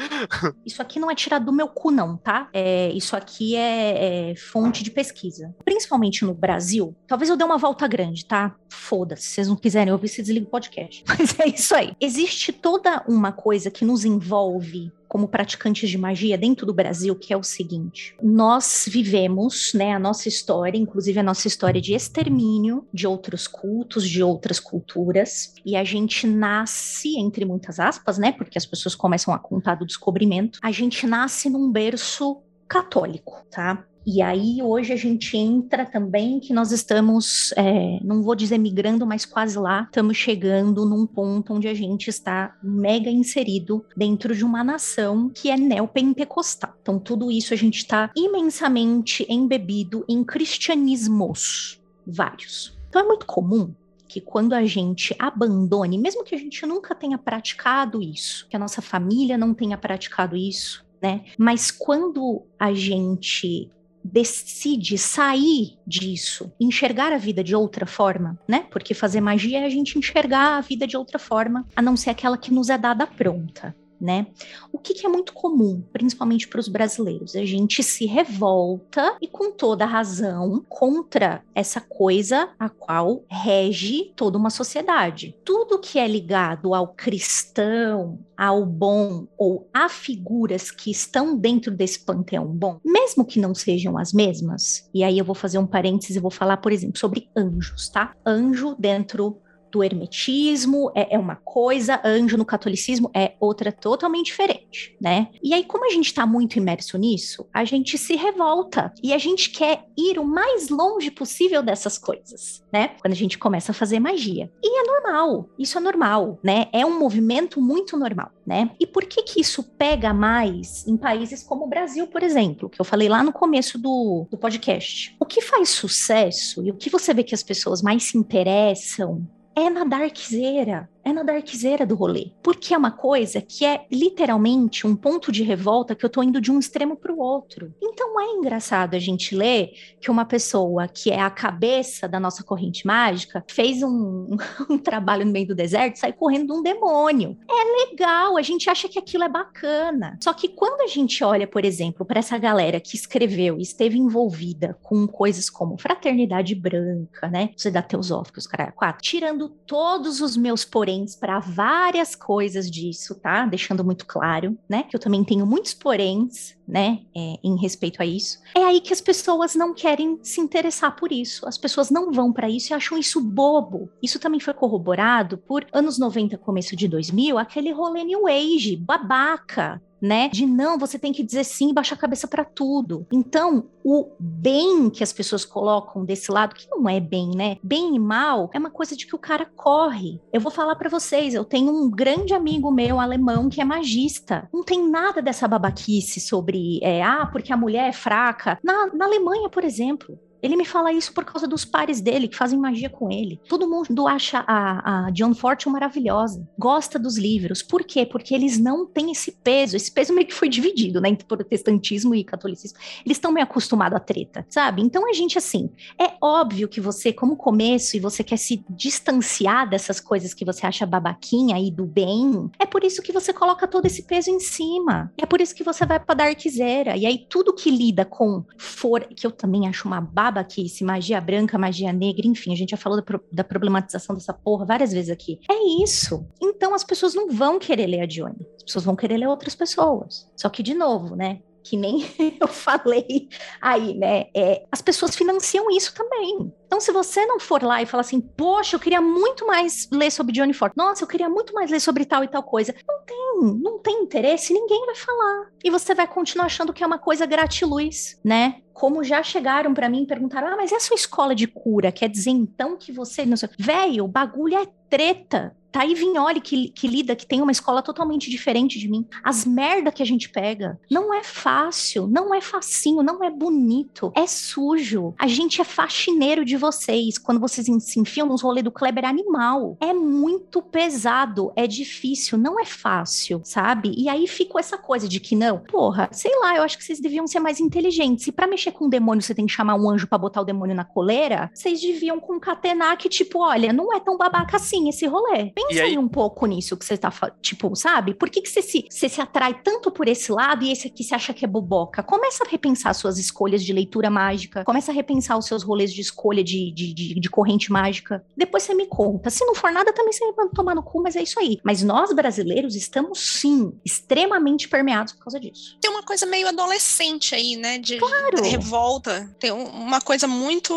Isso 0.65 0.81
aqui 0.81 0.99
não 0.99 1.11
é 1.11 1.15
tirado 1.15 1.47
do 1.47 1.53
meu 1.53 1.69
cu, 1.69 1.91
não, 1.91 2.17
tá? 2.17 2.49
É, 2.53 2.91
isso 2.91 3.17
aqui 3.33 3.57
é, 3.57 4.31
é 4.31 4.37
fonte 4.37 4.85
de 4.85 4.91
pesquisa. 4.91 5.55
Principalmente 5.65 6.25
no 6.25 6.35
Brasil, 6.35 6.95
talvez 7.07 7.31
eu 7.31 7.37
dê 7.37 7.45
uma 7.45 7.57
volta 7.57 7.89
grande, 7.89 8.27
tá? 8.27 8.55
Foda-se, 8.69 9.23
se 9.23 9.35
vocês 9.35 9.49
não 9.49 9.57
quiserem 9.57 9.93
ouvir, 9.93 10.09
se 10.09 10.23
desliga 10.23 10.47
o 10.47 10.51
podcast. 10.51 11.03
Mas 11.09 11.39
é 11.41 11.49
isso 11.49 11.75
aí. 11.75 11.97
Existe 11.99 12.53
toda 12.53 13.03
uma 13.09 13.33
coisa 13.33 13.71
que 13.71 13.85
nos 13.85 14.05
envolve 14.05 14.93
como 15.09 15.29
praticantes 15.29 15.91
de 15.91 15.99
magia 15.99 16.39
dentro 16.39 16.65
do 16.65 16.73
Brasil, 16.73 17.15
que 17.15 17.35
é 17.35 17.37
o 17.37 17.43
seguinte: 17.43 18.17
nós 18.23 18.87
vivemos, 18.89 19.73
né, 19.75 19.93
a 19.93 19.99
nossa 19.99 20.27
história, 20.27 20.79
inclusive 20.79 21.21
a 21.21 21.23
nossa 21.23 21.47
história 21.47 21.83
de 21.83 21.93
extermínio 21.93 22.87
de 22.93 23.07
outros 23.07 23.47
cultos, 23.47 24.09
de 24.09 24.23
outras 24.23 24.59
culturas, 24.59 25.53
e 25.67 25.77
a 25.77 25.85
gente 25.85 26.27
nasce, 26.27 27.19
entre 27.19 27.45
muitas 27.45 27.79
aspas, 27.79 28.17
né, 28.17 28.33
porque 28.33 28.57
as 28.57 28.65
pessoas 28.65 28.95
começam 28.95 29.35
a 29.35 29.39
contar 29.39 29.75
do 29.75 29.85
descobrimento, 29.85 30.59
a 30.63 30.71
gente 30.71 31.07
nasce 31.07 31.51
num 31.51 31.71
berço 31.71 32.43
católico, 32.73 33.45
tá? 33.51 33.85
E 34.05 34.23
aí 34.23 34.63
hoje 34.63 34.95
a 34.95 34.97
gente 34.97 35.37
entra 35.37 35.85
também 35.85 36.41
que 36.41 36.55
nós 36.55 36.73
estamos, 36.73 37.53
é, 37.53 38.01
não 38.03 38.23
vou 38.23 38.35
dizer 38.35 38.57
migrando, 38.57 39.07
mas 39.07 39.27
quase 39.27 39.59
lá, 39.59 39.83
estamos 39.83 40.17
chegando 40.17 40.87
num 40.87 41.07
ponto 41.07 41.53
onde 41.53 41.69
a 41.69 41.75
gente 41.75 42.09
está 42.09 42.57
mega 42.63 43.11
inserido 43.11 43.85
dentro 43.95 44.35
de 44.35 44.43
uma 44.43 44.65
nação 44.65 45.29
que 45.29 45.51
é 45.51 45.57
neopentecostal. 45.57 46.75
Então 46.81 46.99
tudo 46.99 47.31
isso 47.31 47.53
a 47.53 47.57
gente 47.57 47.77
está 47.77 48.11
imensamente 48.17 49.27
embebido 49.29 50.03
em 50.09 50.25
cristianismos 50.25 51.79
vários. 52.07 52.77
Então 52.89 53.03
é 53.03 53.05
muito 53.05 53.27
comum 53.27 53.73
que 54.09 54.21
quando 54.21 54.55
a 54.55 54.65
gente 54.65 55.15
abandone, 55.19 55.99
mesmo 55.99 56.25
que 56.25 56.35
a 56.35 56.39
gente 56.39 56.65
nunca 56.67 56.95
tenha 56.95 57.19
praticado 57.19 58.03
isso, 58.03 58.47
que 58.49 58.57
a 58.57 58.59
nossa 58.59 58.83
família 58.83 59.37
não 59.39 59.55
tenha 59.55 59.77
praticado 59.77 60.37
isso, 60.37 60.85
né? 61.03 61.25
Mas 61.37 61.71
quando 61.71 62.43
a 62.59 62.73
gente 62.73 63.71
decide 64.05 64.99
sair 64.99 65.79
disso, 65.87 66.53
enxergar 66.59 67.13
a 67.13 67.19
vida 67.19 67.43
de 67.43 67.55
outra 67.55 67.87
forma, 67.87 68.39
né? 68.49 68.67
Porque 68.71 68.95
fazer 68.95 69.21
magia 69.21 69.61
é 69.61 69.65
a 69.65 69.69
gente 69.69 69.99
enxergar 69.99 70.57
a 70.57 70.61
vida 70.61 70.87
de 70.87 70.97
outra 70.97 71.19
forma, 71.19 71.67
a 71.77 71.83
não 71.83 71.97
ser 71.97 72.11
aquela 72.11 72.37
que 72.37 72.53
nos 72.53 72.69
é 72.69 72.79
dada 72.79 73.07
pronta 73.07 73.75
né? 74.03 74.27
O 74.73 74.79
que, 74.79 74.93
que 74.93 75.07
é 75.07 75.09
muito 75.09 75.33
comum, 75.33 75.81
principalmente 75.93 76.49
para 76.49 76.59
os 76.59 76.67
brasileiros? 76.67 77.37
A 77.37 77.45
gente 77.45 77.83
se 77.83 78.05
revolta 78.05 79.17
e 79.23 79.29
com 79.29 79.53
toda 79.53 79.87
razão 79.87 80.65
contra 80.69 81.43
essa 81.55 81.81
coisa 81.81 82.51
a 82.59 82.69
qual 82.69 83.25
rege 83.29 84.13
toda 84.17 84.37
uma 84.37 84.51
sociedade. 84.51 85.37
Tudo 85.45 85.79
que 85.79 86.01
é 86.01 86.09
ligado 86.09 86.75
ao 86.75 86.89
cristão, 86.89 88.19
ao 88.37 88.67
bom 88.67 89.29
ou 89.39 89.69
a 89.73 89.89
figuras 89.89 90.71
que 90.71 90.91
estão 90.91 91.37
dentro 91.37 91.71
desse 91.71 92.01
panteão 92.01 92.47
bom, 92.47 92.81
mesmo 92.85 93.25
que 93.25 93.39
não 93.39 93.55
sejam 93.55 93.97
as 93.97 94.13
mesmas, 94.13 94.89
e 94.93 95.05
aí 95.05 95.17
eu 95.17 95.25
vou 95.25 95.35
fazer 95.35 95.59
um 95.59 95.67
parênteses 95.67 96.17
e 96.17 96.21
vou 96.21 96.31
falar, 96.31 96.57
por 96.57 96.73
exemplo, 96.73 96.99
sobre 96.99 97.29
anjos, 97.37 97.89
tá? 97.89 98.17
Anjo 98.27 98.75
dentro 98.77 99.41
do 99.73 99.83
hermetismo 99.83 100.93
é, 100.95 101.15
é, 101.15 101.19
uma 101.19 101.37
coisa, 101.37 101.99
anjo 102.05 102.37
no 102.37 102.45
catolicismo 102.45 103.11
é 103.15 103.33
outra 103.41 103.73
totalmente 103.73 104.27
diferente, 104.27 104.95
né? 105.01 105.29
E 105.43 105.55
aí, 105.55 105.65
como 105.65 105.87
a 105.87 105.91
gente 105.91 106.07
está 106.07 106.27
muito 106.27 106.59
imerso 106.59 106.99
nisso, 106.99 107.49
a 107.53 107.65
gente 107.65 107.97
se 107.97 108.15
revolta 108.15 108.93
e 109.03 109.15
a 109.15 109.19
gente 109.19 109.49
quer 109.49 109.87
ir 109.97 110.19
o 110.19 110.25
mais 110.25 110.69
longe 110.69 111.11
possível 111.11 111.63
dessas 111.63 111.97
coisas, 111.97 112.63
né? 112.71 112.97
Quando 113.01 113.13
a 113.13 113.17
gente 113.17 113.39
começa 113.39 113.73
a 113.73 113.75
fazer 113.75 113.99
magia. 113.99 114.53
E 114.63 114.81
é 114.81 114.85
normal, 114.85 115.49
isso 115.59 115.79
é 115.79 115.81
normal, 115.81 116.39
né? 116.45 116.67
É 116.71 116.85
um 116.85 116.99
movimento 116.99 117.59
muito 117.59 117.97
normal, 117.97 118.31
né? 118.47 118.71
E 118.79 118.87
por 118.87 119.07
que 119.07 119.23
que 119.23 119.41
isso 119.41 119.63
pega 119.63 120.13
mais 120.13 120.87
em 120.87 120.99
países 120.99 121.43
como 121.43 121.65
o 121.65 121.69
Brasil, 121.69 122.07
por 122.09 122.23
exemplo, 122.23 122.69
que 122.69 122.81
eu 122.81 122.85
falei 122.85 123.09
lá 123.09 123.23
no 123.23 123.33
começo 123.33 123.79
do, 123.79 124.27
do 124.31 124.37
podcast? 124.37 125.17
O 125.19 125.25
que 125.25 125.41
faz 125.41 125.71
sucesso 125.71 126.63
e 126.63 126.71
o 126.71 126.77
que 126.77 126.91
você 126.91 127.15
vê 127.15 127.25
que 127.25 127.35
as 127.35 127.43
pessoas 127.43 127.81
mais 127.81 128.03
se 128.03 128.19
interessam 128.19 129.27
é 129.55 129.71
na 129.71 129.85
darkzeira 129.85 130.89
é 131.05 131.13
na 131.13 131.23
darkzeira 131.23 131.87
do 131.87 131.95
rolê. 131.95 132.31
Porque 132.43 132.75
é 132.75 132.79
uma 132.79 132.91
coisa 132.91 133.41
que 133.41 133.65
é 133.65 133.87
literalmente 133.91 134.87
um 134.87 134.95
ponto 134.95 135.33
de 135.33 135.43
revolta 135.43 135.95
que 135.95 136.05
eu 136.05 136.11
tô 136.11 136.23
indo 136.23 136.41
de 136.41 136.51
um 136.51 136.59
extremo 136.59 136.97
para 136.97 137.13
o 137.13 137.19
outro. 137.19 137.73
Então 137.83 138.21
é 138.21 138.33
engraçado 138.33 138.95
a 138.95 138.99
gente 138.99 139.35
ler 139.35 139.73
que 140.01 140.11
uma 140.11 140.25
pessoa 140.25 140.89
que 140.89 141.11
é 141.11 141.21
a 141.21 141.31
cabeça 141.31 142.09
da 142.09 142.21
nossa 142.21 142.43
corrente 142.43 142.87
mágica 142.87 143.45
fez 143.49 143.83
um, 143.83 144.37
um 144.71 144.79
trabalho 144.79 145.25
no 145.25 145.33
meio 145.33 145.49
do 145.49 145.55
deserto 145.55 145.97
e 145.97 145.99
sai 145.99 146.13
correndo 146.13 146.47
de 146.47 146.59
um 146.59 146.63
demônio. 146.63 147.37
É 147.49 147.91
legal, 147.91 148.37
a 148.37 148.43
gente 148.43 148.71
acha 148.71 148.89
que 148.89 148.99
aquilo 148.99 149.25
é 149.25 149.29
bacana. 149.29 150.19
Só 150.23 150.33
que 150.33 150.49
quando 150.49 150.83
a 150.83 150.87
gente 150.87 151.23
olha, 151.25 151.47
por 151.47 151.65
exemplo, 151.65 152.05
para 152.05 152.19
essa 152.19 152.39
galera 152.39 152.81
que 152.81 152.97
escreveu 152.97 153.59
e 153.59 153.63
esteve 153.63 153.99
envolvida 153.99 154.79
com 154.83 155.07
coisas 155.07 155.49
como 155.51 155.79
fraternidade 155.79 156.55
branca, 156.55 157.29
né? 157.29 157.51
Você 157.57 157.71
dá 157.71 157.83
teosóficos, 157.83 158.47
cara, 158.47 158.73
quatro, 158.73 159.03
tirando 159.03 159.49
todos 159.49 160.21
os 160.21 160.37
meus 160.37 160.65
porém 160.65 160.92
poréns 160.93 161.17
para 161.17 161.39
várias 161.39 162.15
coisas 162.15 162.71
disso, 162.71 163.15
tá? 163.15 163.47
Deixando 163.47 163.85
muito 163.85 164.07
claro, 164.07 164.57
né? 164.69 164.85
Que 164.85 164.95
eu 164.95 165.01
também 165.01 165.25
tenho 165.25 165.47
muitos 165.47 165.75
poréns, 165.75 166.55
né? 166.69 167.01
É, 167.17 167.39
em 167.43 167.57
respeito 167.59 168.03
a 168.03 168.07
isso. 168.07 168.39
É 168.55 168.65
aí 168.65 168.81
que 168.81 168.93
as 168.93 169.01
pessoas 169.01 169.55
não 169.55 169.75
querem 169.75 170.19
se 170.23 170.41
interessar 170.41 170.95
por 170.97 171.11
isso. 171.11 171.47
As 171.47 171.57
pessoas 171.57 171.91
não 171.91 172.13
vão 172.13 172.33
para 172.33 172.49
isso 172.49 172.73
e 172.73 172.75
acham 172.75 172.99
isso 172.99 173.21
bobo. 173.21 173.89
Isso 174.03 174.19
também 174.19 174.41
foi 174.41 174.55
corroborado 174.55 175.39
por 175.39 175.67
anos 175.73 175.99
90, 175.99 176.37
começo 176.39 176.77
de 176.77 176.87
2000, 176.87 177.39
aquele 177.39 177.73
rolê 177.73 178.05
New 178.05 178.27
Age, 178.27 178.77
babaca, 178.77 179.81
né? 180.03 180.29
De 180.29 180.45
não, 180.45 180.79
você 180.79 180.99
tem 180.99 181.13
que 181.13 181.23
dizer 181.23 181.45
sim 181.45 181.71
e 181.71 181.73
baixar 181.73 181.95
a 181.95 181.99
cabeça 181.99 182.27
para 182.27 182.45
tudo. 182.45 183.07
Então, 183.13 183.69
o 183.85 184.11
bem 184.19 184.91
que 184.91 185.03
as 185.03 185.13
pessoas 185.13 185.45
colocam 185.45 186.05
desse 186.05 186.31
lado, 186.31 186.55
que 186.55 186.69
não 186.69 186.89
é 186.89 186.99
bem, 186.99 187.31
né? 187.35 187.57
Bem 187.63 187.95
e 187.95 187.99
mal 187.99 188.51
é 188.53 188.59
uma 188.59 188.71
coisa 188.71 188.97
de 188.97 189.07
que 189.07 189.15
o 189.15 189.19
cara 189.19 189.47
corre. 189.57 190.21
Eu 190.33 190.41
vou 190.41 190.51
falar 190.51 190.75
para 190.75 190.91
vocês, 190.91 191.35
eu 191.35 191.45
tenho 191.45 191.73
um 191.73 191.89
grande 191.89 192.35
amigo 192.35 192.71
meu 192.71 192.99
alemão 192.99 193.49
que 193.49 193.61
é 193.61 193.65
magista. 193.65 194.49
Não 194.53 194.65
tem 194.65 194.89
nada 194.89 195.23
dessa 195.23 195.47
babaquice 195.47 196.21
sobre, 196.21 196.81
é, 196.83 197.03
ah, 197.03 197.29
porque 197.31 197.53
a 197.53 197.57
mulher 197.57 197.89
é 197.89 197.93
fraca. 197.93 198.59
Na, 198.63 198.87
na 198.95 199.05
Alemanha, 199.05 199.49
por 199.49 199.65
exemplo, 199.65 200.19
ele 200.43 200.57
me 200.57 200.65
fala 200.65 200.93
isso 200.93 201.13
por 201.13 201.25
causa 201.25 201.47
dos 201.47 201.65
pares 201.65 202.01
dele, 202.01 202.27
que 202.27 202.37
fazem 202.37 202.59
magia 202.59 202.91
com 202.91 203.11
ele. 203.11 203.41
Todo 203.49 203.69
mundo 203.69 204.09
acha 204.09 204.45
a, 204.47 205.07
a 205.07 205.11
John 205.11 205.35
Fortune 205.35 205.73
maravilhosa, 205.73 206.47
gosta 206.59 206.99
dos 206.99 207.17
livros. 207.17 207.63
Por 207.63 207.85
quê? 207.85 208.05
Porque 208.05 208.35
eles 208.35 208.59
não 208.59 208.85
têm 208.87 209.13
esse 209.13 209.33
peso. 209.33 209.77
Esse 209.77 209.93
peso 209.93 210.13
meio 210.13 210.27
que 210.27 210.35
foi 210.35 210.49
dividido, 210.49 211.01
né, 211.01 211.11
entre 211.11 211.27
protestantismo 211.27 212.15
e 212.15 212.25
catolicismo. 212.25 212.79
Eles 213.05 213.17
estão 213.17 213.31
meio 213.31 213.45
acostumados 213.45 213.97
à 213.97 214.01
treta, 214.01 214.45
sabe? 214.49 214.83
Então 214.83 215.09
a 215.09 215.13
gente, 215.13 215.39
assim, 215.39 215.71
é 215.99 216.13
óbvio 216.21 216.69
que 216.69 216.81
você, 216.81 217.13
como 217.13 217.37
começo, 217.37 217.97
e 217.97 218.01
você 218.01 218.25
quer 218.25 218.39
se 218.39 218.65
distanciar 218.69 219.69
dessas 219.69 220.01
coisas 220.01 220.35
que 220.35 220.45
você 220.45 220.67
acha 220.67 220.85
babaquinha 220.85 221.59
e 221.59 221.71
do 221.71 221.87
bem, 221.87 222.51
é 222.59 222.67
por 222.67 222.83
isso 222.83 223.03
que 223.03 223.13
você 223.13 223.33
coloca 223.33 223.69
todo 223.69 223.87
esse 223.87 224.03
peso 224.03 224.31
em 224.31 224.41
cima. 224.41 225.13
É 225.17 225.27
por 225.27 225.41
isso 225.41 225.55
que 225.55 225.63
você 225.63 225.87
vai 225.87 226.01
pra 226.01 226.15
Darkzera. 226.15 226.97
E 226.97 227.07
aí 227.07 227.27
tudo 227.29 227.55
que 227.55 227.71
lida 227.71 228.05
com 228.05 228.45
for, 228.57 229.05
que 229.05 229.27
eu 229.27 229.31
também 229.31 229.69
acho 229.69 229.87
uma 229.87 230.01
baba 230.01 230.32
babaquice, 230.33 230.83
magia 230.83 231.21
branca, 231.21 231.59
magia 231.59 231.93
negra, 231.93 232.27
enfim, 232.27 232.53
a 232.53 232.57
gente 232.57 232.71
já 232.71 232.77
falou 232.77 232.97
da, 232.97 233.03
pro, 233.03 233.23
da, 233.31 233.45
problematização 233.45 234.15
dessa 234.15 234.33
porra 234.33 234.65
várias 234.65 234.93
vezes 234.93 235.11
aqui. 235.11 235.39
É 235.51 235.83
isso. 235.83 236.27
Então 236.41 236.75
as 236.75 236.83
pessoas 236.83 237.15
não 237.15 237.31
vão 237.31 237.59
querer 237.59 237.87
ler 237.87 238.01
a 238.01 238.07
Dione. 238.07 238.47
As 238.57 238.63
pessoas 238.65 238.85
vão 238.85 238.97
querer 238.97 239.19
ler 239.19 239.29
outras 239.29 239.55
pessoas. 239.55 240.29
Só 240.37 240.49
que, 240.49 240.63
de 240.63 240.75
novo, 240.75 241.15
né? 241.15 241.41
Que 241.63 241.77
nem 241.77 242.05
eu 242.41 242.49
falei 242.49 243.29
aí, 243.61 243.95
né? 243.95 244.27
É, 244.35 244.65
as 244.71 244.83
pessoas 244.83 245.15
financiam 245.15 245.71
isso 245.71 245.95
também. 245.95 246.53
Então, 246.67 246.81
se 246.81 246.91
você 246.91 247.27
não 247.27 247.39
for 247.39 247.63
lá 247.63 247.83
e 247.83 247.87
falar 247.87 248.01
assim, 248.01 248.21
poxa, 248.21 248.77
eu 248.77 248.81
queria 248.81 249.01
muito 249.01 249.47
mais 249.47 249.89
ler 249.93 250.11
sobre 250.11 250.33
Johnny 250.33 250.55
Ford, 250.55 250.73
nossa, 250.75 251.05
eu 251.05 251.09
queria 251.09 251.29
muito 251.29 251.53
mais 251.53 251.71
ler 251.71 251.81
sobre 251.81 252.05
tal 252.05 252.25
e 252.25 252.29
tal 252.29 252.43
coisa, 252.43 252.75
não 252.89 253.03
tem, 253.05 253.61
não 253.63 253.79
tem 253.79 254.03
interesse, 254.03 254.55
ninguém 254.55 254.87
vai 254.87 254.95
falar. 254.95 255.51
E 255.63 255.71
você 255.71 255.95
vai 255.95 256.07
continuar 256.07 256.47
achando 256.47 256.73
que 256.73 256.83
é 256.83 256.87
uma 256.87 256.99
coisa 256.99 257.27
gratiluz, 257.27 258.19
né? 258.25 258.63
Como 258.73 259.05
já 259.05 259.23
chegaram 259.23 259.75
para 259.75 259.89
mim 259.89 260.05
e 260.05 260.07
perguntaram, 260.07 260.49
ah, 260.49 260.57
mas 260.57 260.73
é 260.73 260.77
a 260.77 260.81
sua 260.81 260.97
escola 260.97 261.35
de 261.35 261.47
cura? 261.47 261.93
Quer 261.93 262.09
dizer 262.09 262.31
então 262.31 262.77
que 262.77 262.91
você. 262.91 263.27
Não 263.27 263.37
sei... 263.37 263.51
Velho, 263.59 264.05
o 264.05 264.09
bagulho 264.09 264.57
é 264.57 264.67
treta. 264.89 265.55
Thaí 265.73 265.95
Vignoli, 265.95 266.41
que, 266.41 266.69
que 266.69 266.87
lida, 266.87 267.17
que 267.17 267.27
tem 267.27 267.41
uma 267.41 267.51
escola 267.51 267.83
totalmente 267.83 268.31
diferente 268.31 268.79
de 268.79 268.89
mim. 268.89 269.07
As 269.25 269.47
merda 269.47 269.91
que 269.91 270.03
a 270.03 270.07
gente 270.07 270.29
pega 270.29 270.79
não 270.91 271.13
é 271.15 271.23
fácil, 271.23 272.07
não 272.07 272.35
é 272.35 272.41
facinho, 272.41 273.03
não 273.03 273.25
é 273.25 273.31
bonito, 273.31 274.13
é 274.15 274.27
sujo. 274.27 275.15
A 275.19 275.27
gente 275.27 275.61
é 275.61 275.65
faxineiro 275.65 276.45
de 276.45 276.57
vocês 276.57 277.17
quando 277.19 277.41
vocês 277.41 277.67
se 277.83 277.99
enfiam 277.99 278.27
nos 278.27 278.43
rolês 278.43 278.65
do 278.65 278.71
Kleber 278.71 279.05
animal. 279.05 279.77
É 279.81 279.95
muito 279.95 280.61
pesado, 280.61 281.53
é 281.57 281.67
difícil, 281.67 282.37
não 282.37 282.61
é 282.61 282.65
fácil, 282.65 283.41
sabe? 283.45 283.95
E 283.97 284.09
aí 284.09 284.27
ficou 284.27 284.61
essa 284.61 284.77
coisa 284.77 285.09
de 285.09 285.19
que 285.21 285.35
não, 285.35 285.59
porra, 285.59 286.09
sei 286.13 286.33
lá, 286.41 286.57
eu 286.57 286.63
acho 286.63 286.77
que 286.77 286.85
vocês 286.85 287.01
deviam 287.01 287.27
ser 287.27 287.41
mais 287.41 287.61
inteligentes. 287.61 288.25
Se 288.25 288.33
para 288.33 288.47
mexer 288.47 288.73
com 288.73 288.87
um 288.87 288.91
demônio 288.91 289.23
você 289.23 289.35
tem 289.35 289.47
que 289.47 289.53
chamar 289.53 289.77
um 289.77 289.89
anjo 289.89 290.07
para 290.07 290.19
botar 290.19 290.43
o 290.43 290.45
demônio 290.45 290.77
na 290.77 290.85
coleira, 290.85 291.51
vocês 291.55 291.81
deviam 291.81 292.21
concatenar 292.21 292.97
que, 292.99 293.09
tipo, 293.09 293.39
olha, 293.41 293.73
não 293.73 293.95
é 293.95 294.01
tão 294.01 294.17
babaca 294.17 294.57
assim 294.57 294.89
esse 294.89 295.07
rolê. 295.07 295.53
Pensa 295.69 295.83
aí... 295.83 295.99
um 295.99 296.09
pouco 296.09 296.47
nisso 296.47 296.77
que 296.77 296.85
você 296.85 296.97
tá, 296.97 297.13
tipo, 297.41 297.75
sabe? 297.77 298.15
Por 298.15 298.29
que, 298.31 298.41
que 298.41 298.49
você, 298.49 298.63
se, 298.63 298.87
você 298.89 299.09
se 299.09 299.21
atrai 299.21 299.55
tanto 299.63 299.91
por 299.91 300.09
esse 300.09 300.31
lado 300.33 300.65
e 300.65 300.73
esse 300.73 300.89
aqui 300.89 301.05
você 301.05 301.15
acha 301.15 301.33
que 301.33 301.45
é 301.45 301.49
boboca? 301.49 302.03
Começa 302.03 302.45
a 302.45 302.49
repensar 302.49 302.95
suas 302.95 303.19
escolhas 303.19 303.63
de 303.63 303.73
leitura 303.73 304.11
mágica, 304.11 304.65
começa 304.65 304.93
a 304.93 304.95
repensar 304.95 305.39
os 305.39 305.47
seus 305.47 305.63
rolês 305.63 305.93
de 305.93 306.01
escolha 306.01 306.43
de, 306.43 306.71
de, 306.73 306.93
de, 306.93 307.21
de 307.21 307.31
corrente 307.31 307.71
mágica. 307.71 308.25
Depois 308.37 308.63
você 308.63 308.75
me 308.75 308.87
conta. 308.87 309.31
Se 309.31 309.45
não 309.45 309.55
for 309.55 309.73
nada, 309.73 309.93
também 309.93 310.13
você 310.13 310.33
vai 310.33 310.49
tomar 310.49 310.75
no 310.75 310.83
cu, 310.83 311.03
mas 311.03 311.17
é 311.17 311.23
isso 311.23 311.39
aí. 311.39 311.59
Mas 311.63 311.83
nós, 311.83 312.13
brasileiros, 312.13 312.75
estamos 312.75 313.21
sim 313.21 313.73
extremamente 313.85 314.69
permeados 314.69 315.13
por 315.13 315.25
causa 315.25 315.41
disso. 315.41 315.77
Tem 315.81 315.91
uma 315.91 316.03
coisa 316.03 316.27
meio 316.27 316.49
adolescente 316.49 317.35
aí, 317.35 317.57
né? 317.57 317.79
De, 317.79 317.99
claro. 317.99 318.43
de 318.43 318.49
revolta. 318.49 319.35
Tem 319.39 319.51
uma 319.51 320.01
coisa 320.01 320.27
muito. 320.27 320.73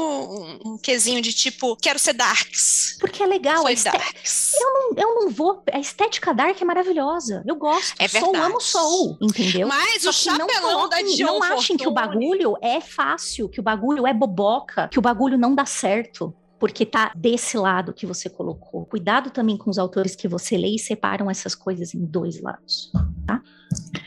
um 0.66 0.78
quesinho 0.78 1.22
de 1.22 1.34
tipo, 1.34 1.76
quero 1.78 2.00
ser 2.00 2.14
darks. 2.14 2.98
Porque 3.00 3.24
é 3.24 3.26
legal. 3.26 3.64
Foi 3.64 3.76
darks. 3.76 4.54
Eu 4.54 4.75
não, 4.76 4.90
eu 4.98 5.16
não 5.16 5.30
vou. 5.30 5.64
A 5.72 5.80
estética 5.80 6.34
dark 6.34 6.62
é 6.62 6.66
maravilhosa. 6.66 7.44
Eu 7.48 7.56
gosto. 7.56 7.96
É 8.00 8.08
verdade. 8.08 8.36
Sou, 8.36 8.44
amo, 8.46 8.62
sou. 8.62 9.18
Entendeu? 9.22 9.68
Mas 9.68 10.04
Só 10.04 10.10
o 10.10 10.14
chapelão 10.14 10.48
não 10.48 10.90
da 10.90 10.98
coloquem- 10.98 11.16
John 11.16 11.26
Não 11.40 11.44
achem 11.44 11.78
que 11.78 11.88
o 11.88 11.92
bagulho 11.92 12.56
é 12.62 12.80
fácil, 12.82 13.50
que 13.50 13.60
o 13.60 13.64
bagulho 13.64 14.06
é 14.06 14.14
boboca, 14.14 14.88
que 14.90 15.00
o 15.00 15.02
bagulho 15.02 15.38
não 15.38 15.56
dá 15.56 15.66
certo. 15.66 16.34
Porque 16.58 16.86
tá 16.86 17.12
desse 17.16 17.58
lado 17.58 17.94
que 17.94 18.06
você 18.06 18.30
colocou. 18.30 18.86
Cuidado 18.86 19.30
também 19.30 19.58
com 19.58 19.70
os 19.70 19.78
autores 19.78 20.16
que 20.16 20.26
você 20.28 20.58
lê 20.58 20.76
e 20.76 20.80
separam 20.80 21.30
essas 21.30 21.54
coisas 21.54 21.94
em 21.94 22.06
dois 22.06 22.42
lados. 22.42 22.92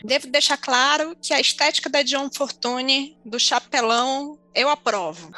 Devo 0.02 0.28
deixar 0.28 0.57
claro 0.57 1.14
que 1.20 1.35
a 1.35 1.40
estética 1.40 1.90
da 1.90 2.02
John 2.02 2.31
Fortune, 2.35 3.18
do 3.24 3.38
chapelão, 3.38 4.38
eu 4.61 4.68
aprovo. 4.68 5.31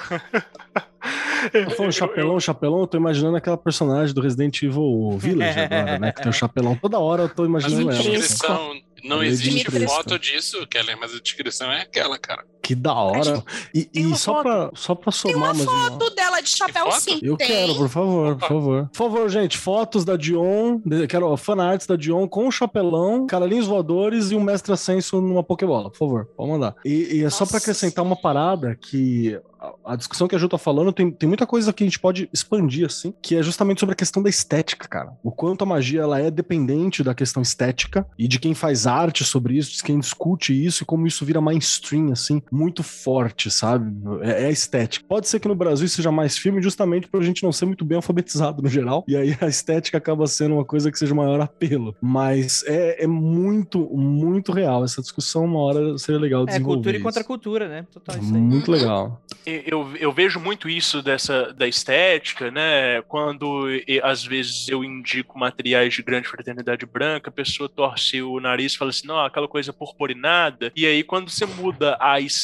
Falando 1.77 1.93
chapelão, 1.93 2.39
chapelão, 2.41 2.81
eu 2.81 2.87
tô 2.87 2.97
imaginando 2.97 3.37
aquela 3.37 3.57
personagem 3.57 4.15
do 4.15 4.21
Resident 4.21 4.63
Evil 4.63 5.17
Village 5.19 5.59
agora, 5.61 5.99
né? 5.99 6.13
Que 6.13 6.23
tem 6.23 6.31
o 6.31 6.35
chapelão. 6.35 6.77
Toda 6.77 6.99
hora 6.99 7.23
eu 7.23 7.29
tô 7.29 7.49
Mas 7.49 7.65
a 7.65 7.69
imaginando 7.69 7.91
ela. 7.93 8.03
descrição. 8.03 8.75
Não 9.03 9.23
existe 9.23 9.71
foto 9.87 10.19
disso, 10.19 10.67
Keller, 10.67 10.99
mas 10.99 11.15
a 11.15 11.21
descrição 11.21 11.73
é 11.73 11.81
aquela, 11.81 12.19
cara. 12.19 12.45
Que 12.71 12.75
da 12.77 12.95
hora. 12.95 13.43
E, 13.75 13.91
e 13.93 14.07
uma 14.07 14.15
só, 14.15 14.43
pra, 14.43 14.71
só 14.75 14.95
pra 14.95 15.11
Tem 15.11 15.33
somar 15.33 15.37
uma 15.37 15.55
mais 15.55 15.67
uma. 15.67 15.91
foto 15.91 16.15
dela 16.15 16.41
de 16.41 16.51
chapéu 16.51 16.93
sim. 16.93 17.19
Eu 17.21 17.37
tem. 17.37 17.49
quero, 17.49 17.75
por 17.75 17.89
favor, 17.89 18.37
por 18.37 18.49
favor. 18.49 18.89
Por 18.93 18.97
favor, 18.97 19.29
gente, 19.29 19.59
fotos 19.59 20.05
da 20.05 20.17
Dion, 20.17 20.79
quero 21.09 21.37
fanarts 21.37 21.85
da 21.85 21.97
Dion 21.97 22.29
com 22.29 22.47
o 22.47 22.53
chapelão, 22.53 23.27
caralhinhos 23.27 23.67
voadores 23.67 24.31
e 24.31 24.37
um 24.37 24.41
mestre 24.41 24.73
ascenso 24.73 25.21
numa 25.21 25.43
Pokébola, 25.43 25.91
por 25.91 25.99
favor, 25.99 26.29
pode 26.37 26.49
mandar. 26.49 26.77
E, 26.85 27.17
e 27.17 27.25
é 27.25 27.31
só 27.31 27.39
pra 27.45 27.55
Nossa 27.55 27.57
acrescentar 27.57 28.05
uma 28.05 28.15
parada 28.15 28.77
que 28.77 29.37
a, 29.61 29.93
a 29.93 29.97
discussão 29.97 30.27
que 30.27 30.35
a 30.35 30.39
Ju 30.39 30.49
tá 30.49 30.57
falando 30.57 30.93
tem, 30.93 31.11
tem 31.11 31.29
muita 31.29 31.47
coisa 31.47 31.73
que 31.73 31.85
a 31.85 31.87
gente 31.87 31.99
pode 31.99 32.29
expandir, 32.33 32.87
assim, 32.87 33.13
que 33.21 33.37
é 33.37 33.43
justamente 33.43 33.81
sobre 33.81 33.93
a 33.93 33.97
questão 33.97 34.23
da 34.23 34.31
estética, 34.31 34.89
cara. 34.89 35.13
O 35.23 35.31
quanto 35.31 35.63
a 35.63 35.67
magia 35.67 36.01
ela 36.01 36.19
é 36.19 36.31
dependente 36.31 37.03
da 37.03 37.15
questão 37.15 37.43
estética 37.43 38.07
e 38.19 38.27
de 38.27 38.39
quem 38.39 38.55
faz 38.55 38.87
arte 38.87 39.25
sobre 39.25 39.59
isso, 39.59 39.73
de 39.73 39.83
quem 39.83 39.99
discute 39.99 40.53
isso 40.65 40.83
e 40.83 40.87
como 40.87 41.07
isso 41.07 41.25
vira 41.25 41.41
mainstream, 41.41 42.11
assim, 42.13 42.43
muito 42.61 42.83
forte, 42.83 43.51
sabe? 43.51 43.91
É, 44.23 44.45
é 44.45 44.47
a 44.47 44.51
estética. 44.51 45.05
Pode 45.09 45.29
ser 45.29 45.41
que 45.41 45.49
no 45.49 45.55
Brasil 45.55 45.89
seja 45.89 46.13
mais 46.13 46.37
filme 46.37 46.63
justamente 46.63 47.09
pra 47.09 47.21
gente 47.23 47.43
não 47.43 47.53
ser 47.53 47.65
muito 47.65 47.85
bem 47.85 47.97
alfabetizado 47.97 48.63
no 48.63 48.69
geral, 48.69 49.05
e 49.09 49.17
aí 49.17 49.37
a 49.41 49.47
estética 49.47 49.99
acaba 49.99 50.27
sendo 50.27 50.55
uma 50.55 50.65
coisa 50.65 50.91
que 50.91 50.99
seja 50.99 51.15
maior 51.15 51.41
apelo. 51.41 51.97
Mas 52.01 52.63
é, 52.67 53.05
é 53.05 53.07
muito, 53.07 53.89
muito 53.97 54.53
real. 54.53 54.85
Essa 54.85 55.01
discussão, 55.01 55.45
uma 55.45 55.61
hora 55.61 55.99
seria 55.99 56.21
legal 56.21 56.43
É 56.43 56.47
desenvolver. 56.47 56.75
cultura 56.75 56.97
e 56.97 56.99
isso. 56.99 57.05
contra 57.05 57.25
cultura, 57.25 57.69
né? 57.69 57.87
Total 57.93 58.19
isso 58.19 58.35
aí. 58.35 58.41
Muito 58.41 58.71
legal. 58.71 59.23
eu, 59.47 59.91
eu 59.99 60.13
vejo 60.13 60.39
muito 60.39 60.69
isso 60.69 61.03
dessa 61.03 61.53
da 61.53 61.67
estética, 61.67 62.51
né? 62.51 63.03
Quando 63.03 63.69
e, 63.71 64.01
às 64.03 64.25
vezes 64.25 64.69
eu 64.69 64.85
indico 64.85 65.39
materiais 65.39 65.95
de 65.95 66.03
grande 66.03 66.29
fraternidade 66.29 66.85
branca, 66.87 67.31
a 67.31 67.33
pessoa 67.33 67.69
torce 67.69 68.21
o 68.23 68.39
nariz 68.41 68.75
e 68.75 68.79
fala 68.79 68.91
assim, 68.91 69.07
não, 69.07 69.19
aquela 69.19 69.49
coisa 69.49 69.73
purpurinada. 69.73 70.73
E 70.75 70.87
aí 70.87 71.03
quando 71.03 71.31
você 71.31 71.47
muda 71.47 71.97
a 72.01 72.21
estética, 72.21 72.40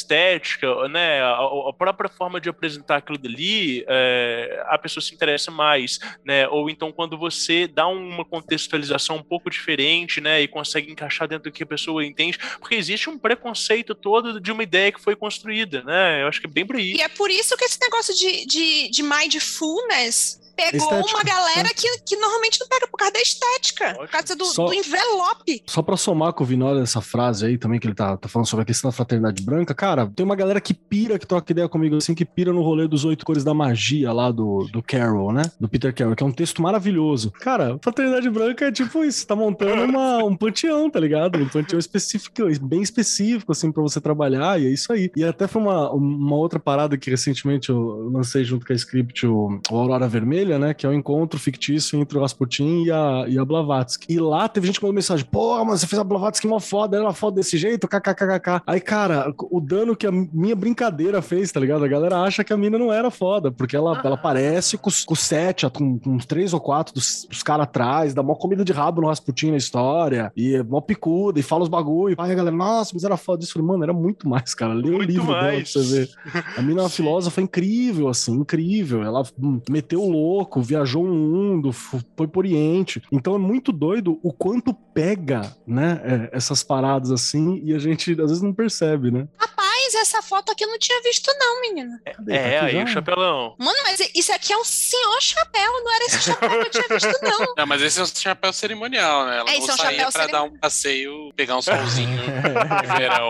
né, 0.89 1.21
a, 1.21 1.39
a 1.69 1.73
própria 1.73 2.09
forma 2.09 2.39
de 2.39 2.49
apresentar 2.49 2.97
aquilo 2.97 3.17
dali, 3.17 3.85
é, 3.87 4.63
a 4.67 4.77
pessoa 4.77 5.03
se 5.03 5.13
interessa 5.13 5.51
mais, 5.51 5.99
né? 6.25 6.47
Ou 6.47 6.69
então 6.69 6.91
quando 6.91 7.17
você 7.17 7.67
dá 7.67 7.87
uma 7.87 8.25
contextualização 8.25 9.17
um 9.17 9.23
pouco 9.23 9.49
diferente, 9.49 10.19
né, 10.21 10.41
e 10.41 10.47
consegue 10.47 10.91
encaixar 10.91 11.27
dentro 11.27 11.49
do 11.49 11.53
que 11.53 11.63
a 11.63 11.67
pessoa 11.67 12.05
entende, 12.05 12.37
porque 12.59 12.75
existe 12.75 13.09
um 13.09 13.17
preconceito 13.17 13.93
todo 13.93 14.39
de 14.39 14.51
uma 14.51 14.63
ideia 14.63 14.91
que 14.91 15.01
foi 15.01 15.15
construída, 15.15 15.83
né? 15.83 16.21
Eu 16.21 16.27
acho 16.27 16.39
que 16.39 16.47
é 16.47 16.49
bem 16.49 16.65
por 16.65 16.75
aí. 16.75 16.93
E 16.93 17.01
é 17.01 17.07
por 17.07 17.29
isso 17.29 17.55
que 17.57 17.65
esse 17.65 17.79
negócio 17.81 18.13
de, 18.15 18.45
de, 18.45 18.89
de 18.89 19.03
mindfulness 19.03 20.46
pegou 20.57 20.77
Estética, 20.79 21.15
uma 21.15 21.23
galera 21.23 21.69
que, 21.73 21.87
que 21.99 22.15
normalmente 22.17 22.59
não 22.59 22.67
pega 22.67 22.87
por 22.87 22.97
causa 22.97 23.13
da 23.13 23.21
estética, 23.21 23.93
por 23.93 24.07
causa 24.07 24.35
do, 24.35 24.45
Só- 24.45 24.65
do 24.65 24.73
envelope. 24.73 25.63
Só 25.67 25.81
pra 25.81 25.95
somar 25.95 26.33
com 26.33 26.43
o 26.43 26.47
Vinório 26.47 26.81
essa 26.81 26.99
frase 26.99 27.45
aí 27.45 27.57
também, 27.57 27.79
que 27.79 27.87
ele 27.87 27.93
tá, 27.95 28.17
tá 28.17 28.27
falando 28.27 28.47
sobre 28.47 28.63
a 28.63 28.65
questão 28.65 28.89
da 28.89 28.95
fraternidade 28.95 29.41
branca, 29.43 29.73
cara, 29.75 30.07
tem 30.15 30.25
uma 30.25 30.35
galera 30.35 30.59
que 30.59 30.73
pira, 30.73 31.19
que 31.19 31.27
troca 31.27 31.51
ideia 31.51 31.69
comigo 31.69 31.95
assim, 31.95 32.15
que 32.15 32.25
pira 32.25 32.51
no 32.51 32.61
rolê 32.63 32.87
dos 32.87 33.05
oito 33.05 33.23
cores 33.25 33.43
da 33.43 33.53
magia 33.53 34.11
lá 34.11 34.31
do, 34.31 34.67
do 34.71 34.81
Carroll, 34.81 35.31
né? 35.31 35.43
Do 35.59 35.69
Peter 35.69 35.93
Carroll, 35.93 36.15
que 36.15 36.23
é 36.23 36.25
um 36.25 36.31
texto 36.31 36.61
maravilhoso. 36.61 37.31
Cara, 37.31 37.77
fraternidade 37.81 38.29
branca 38.29 38.65
é 38.65 38.71
tipo 38.71 39.03
isso, 39.03 39.25
tá 39.27 39.35
montando 39.35 39.83
uma, 39.83 40.23
um 40.23 40.35
panteão, 40.35 40.89
tá 40.89 40.99
ligado? 40.99 41.37
Um 41.37 41.47
panteão 41.47 41.77
específico, 41.79 42.33
bem 42.61 42.81
específico, 42.81 43.51
assim, 43.51 43.71
pra 43.71 43.83
você 43.83 44.01
trabalhar, 44.01 44.59
e 44.59 44.65
é 44.65 44.69
isso 44.69 44.91
aí. 44.91 45.11
E 45.15 45.23
até 45.23 45.47
foi 45.47 45.61
uma, 45.61 45.91
uma 45.91 46.35
outra 46.35 46.59
parada 46.59 46.97
que 46.97 47.09
recentemente 47.09 47.69
eu 47.69 48.09
lancei 48.11 48.43
junto 48.43 48.65
com 48.65 48.73
a 48.73 48.75
script, 48.75 49.25
o, 49.27 49.59
o 49.69 49.75
Aurora 49.77 50.07
Vermelha, 50.07 50.46
né? 50.57 50.73
Que 50.73 50.85
é 50.85 50.89
o 50.89 50.93
encontro 50.93 51.39
fictício 51.39 51.99
entre 51.99 52.17
o 52.17 52.21
Rasputin 52.21 52.83
e 52.83 52.91
a, 52.91 53.25
e 53.27 53.39
a 53.39 53.45
Blavatsky. 53.45 54.13
E 54.13 54.19
lá 54.19 54.47
teve 54.47 54.67
gente 54.67 54.79
que 54.79 54.85
mandou 54.85 54.95
mensagem: 54.95 55.25
pô, 55.25 55.63
mas 55.65 55.81
você 55.81 55.87
fez 55.87 55.99
a 55.99 56.03
Blavatsky 56.03 56.47
mó 56.47 56.59
foda, 56.59 56.97
era 56.97 57.05
uma 57.05 57.13
foda 57.13 57.37
desse 57.37 57.57
jeito, 57.57 57.87
kkkk. 57.87 58.61
Aí, 58.65 58.79
cara, 58.79 59.33
o 59.51 59.59
dano 59.59 59.95
que 59.95 60.07
a 60.07 60.11
minha 60.11 60.55
brincadeira 60.55 61.21
fez, 61.21 61.51
tá 61.51 61.59
ligado? 61.59 61.83
A 61.83 61.87
galera 61.87 62.21
acha 62.21 62.43
que 62.43 62.53
a 62.53 62.57
mina 62.57 62.77
não 62.77 62.91
era 62.91 63.09
foda, 63.09 63.51
porque 63.51 63.75
ela, 63.75 63.99
ela 64.03 64.15
aparece 64.15 64.77
com, 64.77 64.89
com 65.05 65.15
sete, 65.15 65.69
com, 65.69 65.99
com 65.99 66.17
três 66.17 66.53
ou 66.53 66.59
quatro 66.59 66.93
dos, 66.93 67.25
dos 67.29 67.43
caras 67.43 67.63
atrás, 67.63 68.13
dá 68.13 68.23
mó 68.23 68.35
comida 68.35 68.63
de 68.63 68.71
rabo 68.71 69.01
no 69.01 69.07
Rasputin 69.07 69.51
na 69.51 69.57
história, 69.57 70.31
e 70.35 70.55
é 70.55 70.63
mó 70.63 70.81
picuda, 70.81 71.39
e 71.39 71.43
fala 71.43 71.63
os 71.63 71.69
bagulho. 71.69 72.15
Aí 72.17 72.31
a 72.31 72.35
galera, 72.35 72.55
nossa, 72.55 72.91
mas 72.93 73.03
era 73.03 73.17
foda. 73.17 73.43
Isso, 73.43 73.61
mano, 73.63 73.83
era 73.83 73.93
muito 73.93 74.27
mais, 74.27 74.53
cara. 74.53 74.73
Lê 74.73 74.89
o 74.89 75.01
livro 75.01 75.27
dela 75.27 75.39
pra 75.39 75.51
mais. 75.51 75.71
você 75.71 75.81
ver. 75.81 76.09
A 76.57 76.61
mina 76.61 76.81
é 76.81 76.83
uma 76.83 76.89
filósofa 76.97 77.41
incrível, 77.41 78.07
assim, 78.07 78.33
incrível. 78.33 79.03
Ela 79.03 79.23
hum, 79.41 79.59
meteu 79.69 80.01
o 80.01 80.09
louco, 80.09 80.36
viajou 80.57 81.03
o 81.03 81.07
mundo, 81.07 81.71
foi 81.71 82.27
pro 82.27 82.39
Oriente. 82.39 83.01
Então 83.11 83.35
é 83.35 83.37
muito 83.37 83.71
doido 83.71 84.19
o 84.23 84.31
quanto 84.33 84.73
pega, 84.73 85.55
né, 85.65 86.01
é, 86.31 86.37
essas 86.37 86.63
paradas 86.63 87.11
assim, 87.11 87.61
e 87.63 87.73
a 87.73 87.79
gente 87.79 88.11
às 88.11 88.29
vezes 88.29 88.41
não 88.41 88.53
percebe, 88.53 89.11
né? 89.11 89.27
Rapaz, 89.37 89.93
essa 89.95 90.21
foto 90.21 90.51
aqui 90.51 90.63
eu 90.63 90.69
não 90.69 90.79
tinha 90.79 91.01
visto 91.01 91.31
não, 91.39 91.61
menina. 91.61 92.01
Cadê? 92.05 92.33
É, 92.33 92.59
Tá 92.59 92.65
aqui 92.65 92.75
aí 92.75 92.81
já? 92.81 92.83
o 92.83 92.87
chapelão. 92.93 93.55
Mano, 93.57 93.77
mas 93.83 93.99
isso 94.15 94.31
aqui 94.33 94.51
é 94.53 94.57
o 94.57 94.65
senhor 94.65 95.21
chapéu, 95.21 95.71
não 95.83 95.95
era 95.95 96.05
esse 96.05 96.21
chapéu 96.21 96.49
que 96.49 96.55
eu 96.67 96.69
tinha 96.71 96.87
visto 96.89 97.19
não. 97.23 97.53
Não, 97.57 97.65
mas 97.65 97.81
esse 97.81 97.99
é 97.99 98.03
um 98.03 98.05
chapéu 98.07 98.51
cerimonial, 98.53 99.25
né? 99.25 99.37
Ela 99.37 99.49
É, 99.49 99.59
não 99.59 99.67
é 99.69 99.73
um 99.73 99.77
saía 99.77 100.11
pra 100.11 100.27
dar 100.27 100.43
um 100.43 100.57
passeio, 100.59 101.31
pegar 101.35 101.57
um 101.57 101.61
solzinho 101.61 102.17
de 102.81 102.97
verão. 102.97 103.29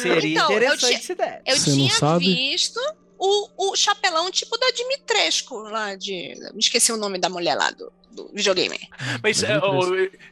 Seria 0.00 0.34
Então, 0.36 0.50
eu 0.50 0.56
interessante 0.56 0.88
tinha- 0.88 1.00
se 1.02 1.14
der. 1.14 1.42
Eu 1.46 1.56
Você 1.56 1.70
não 1.70 1.76
tinha 1.76 1.90
sabe? 1.90 2.24
visto 2.26 2.80
o, 3.18 3.70
o 3.70 3.76
chapelão 3.76 4.30
tipo 4.30 4.58
da 4.58 4.70
Dimitrescu, 4.70 5.56
lá 5.56 5.94
de... 5.94 6.34
Me 6.52 6.60
esqueci 6.60 6.92
o 6.92 6.96
nome 6.96 7.18
da 7.18 7.28
mulher 7.28 7.54
lá 7.54 7.70
do, 7.70 7.92
do 8.16 8.30
videogame. 8.32 8.78
Mas 9.22 9.42
é, 9.42 9.58
ó, 9.58 9.78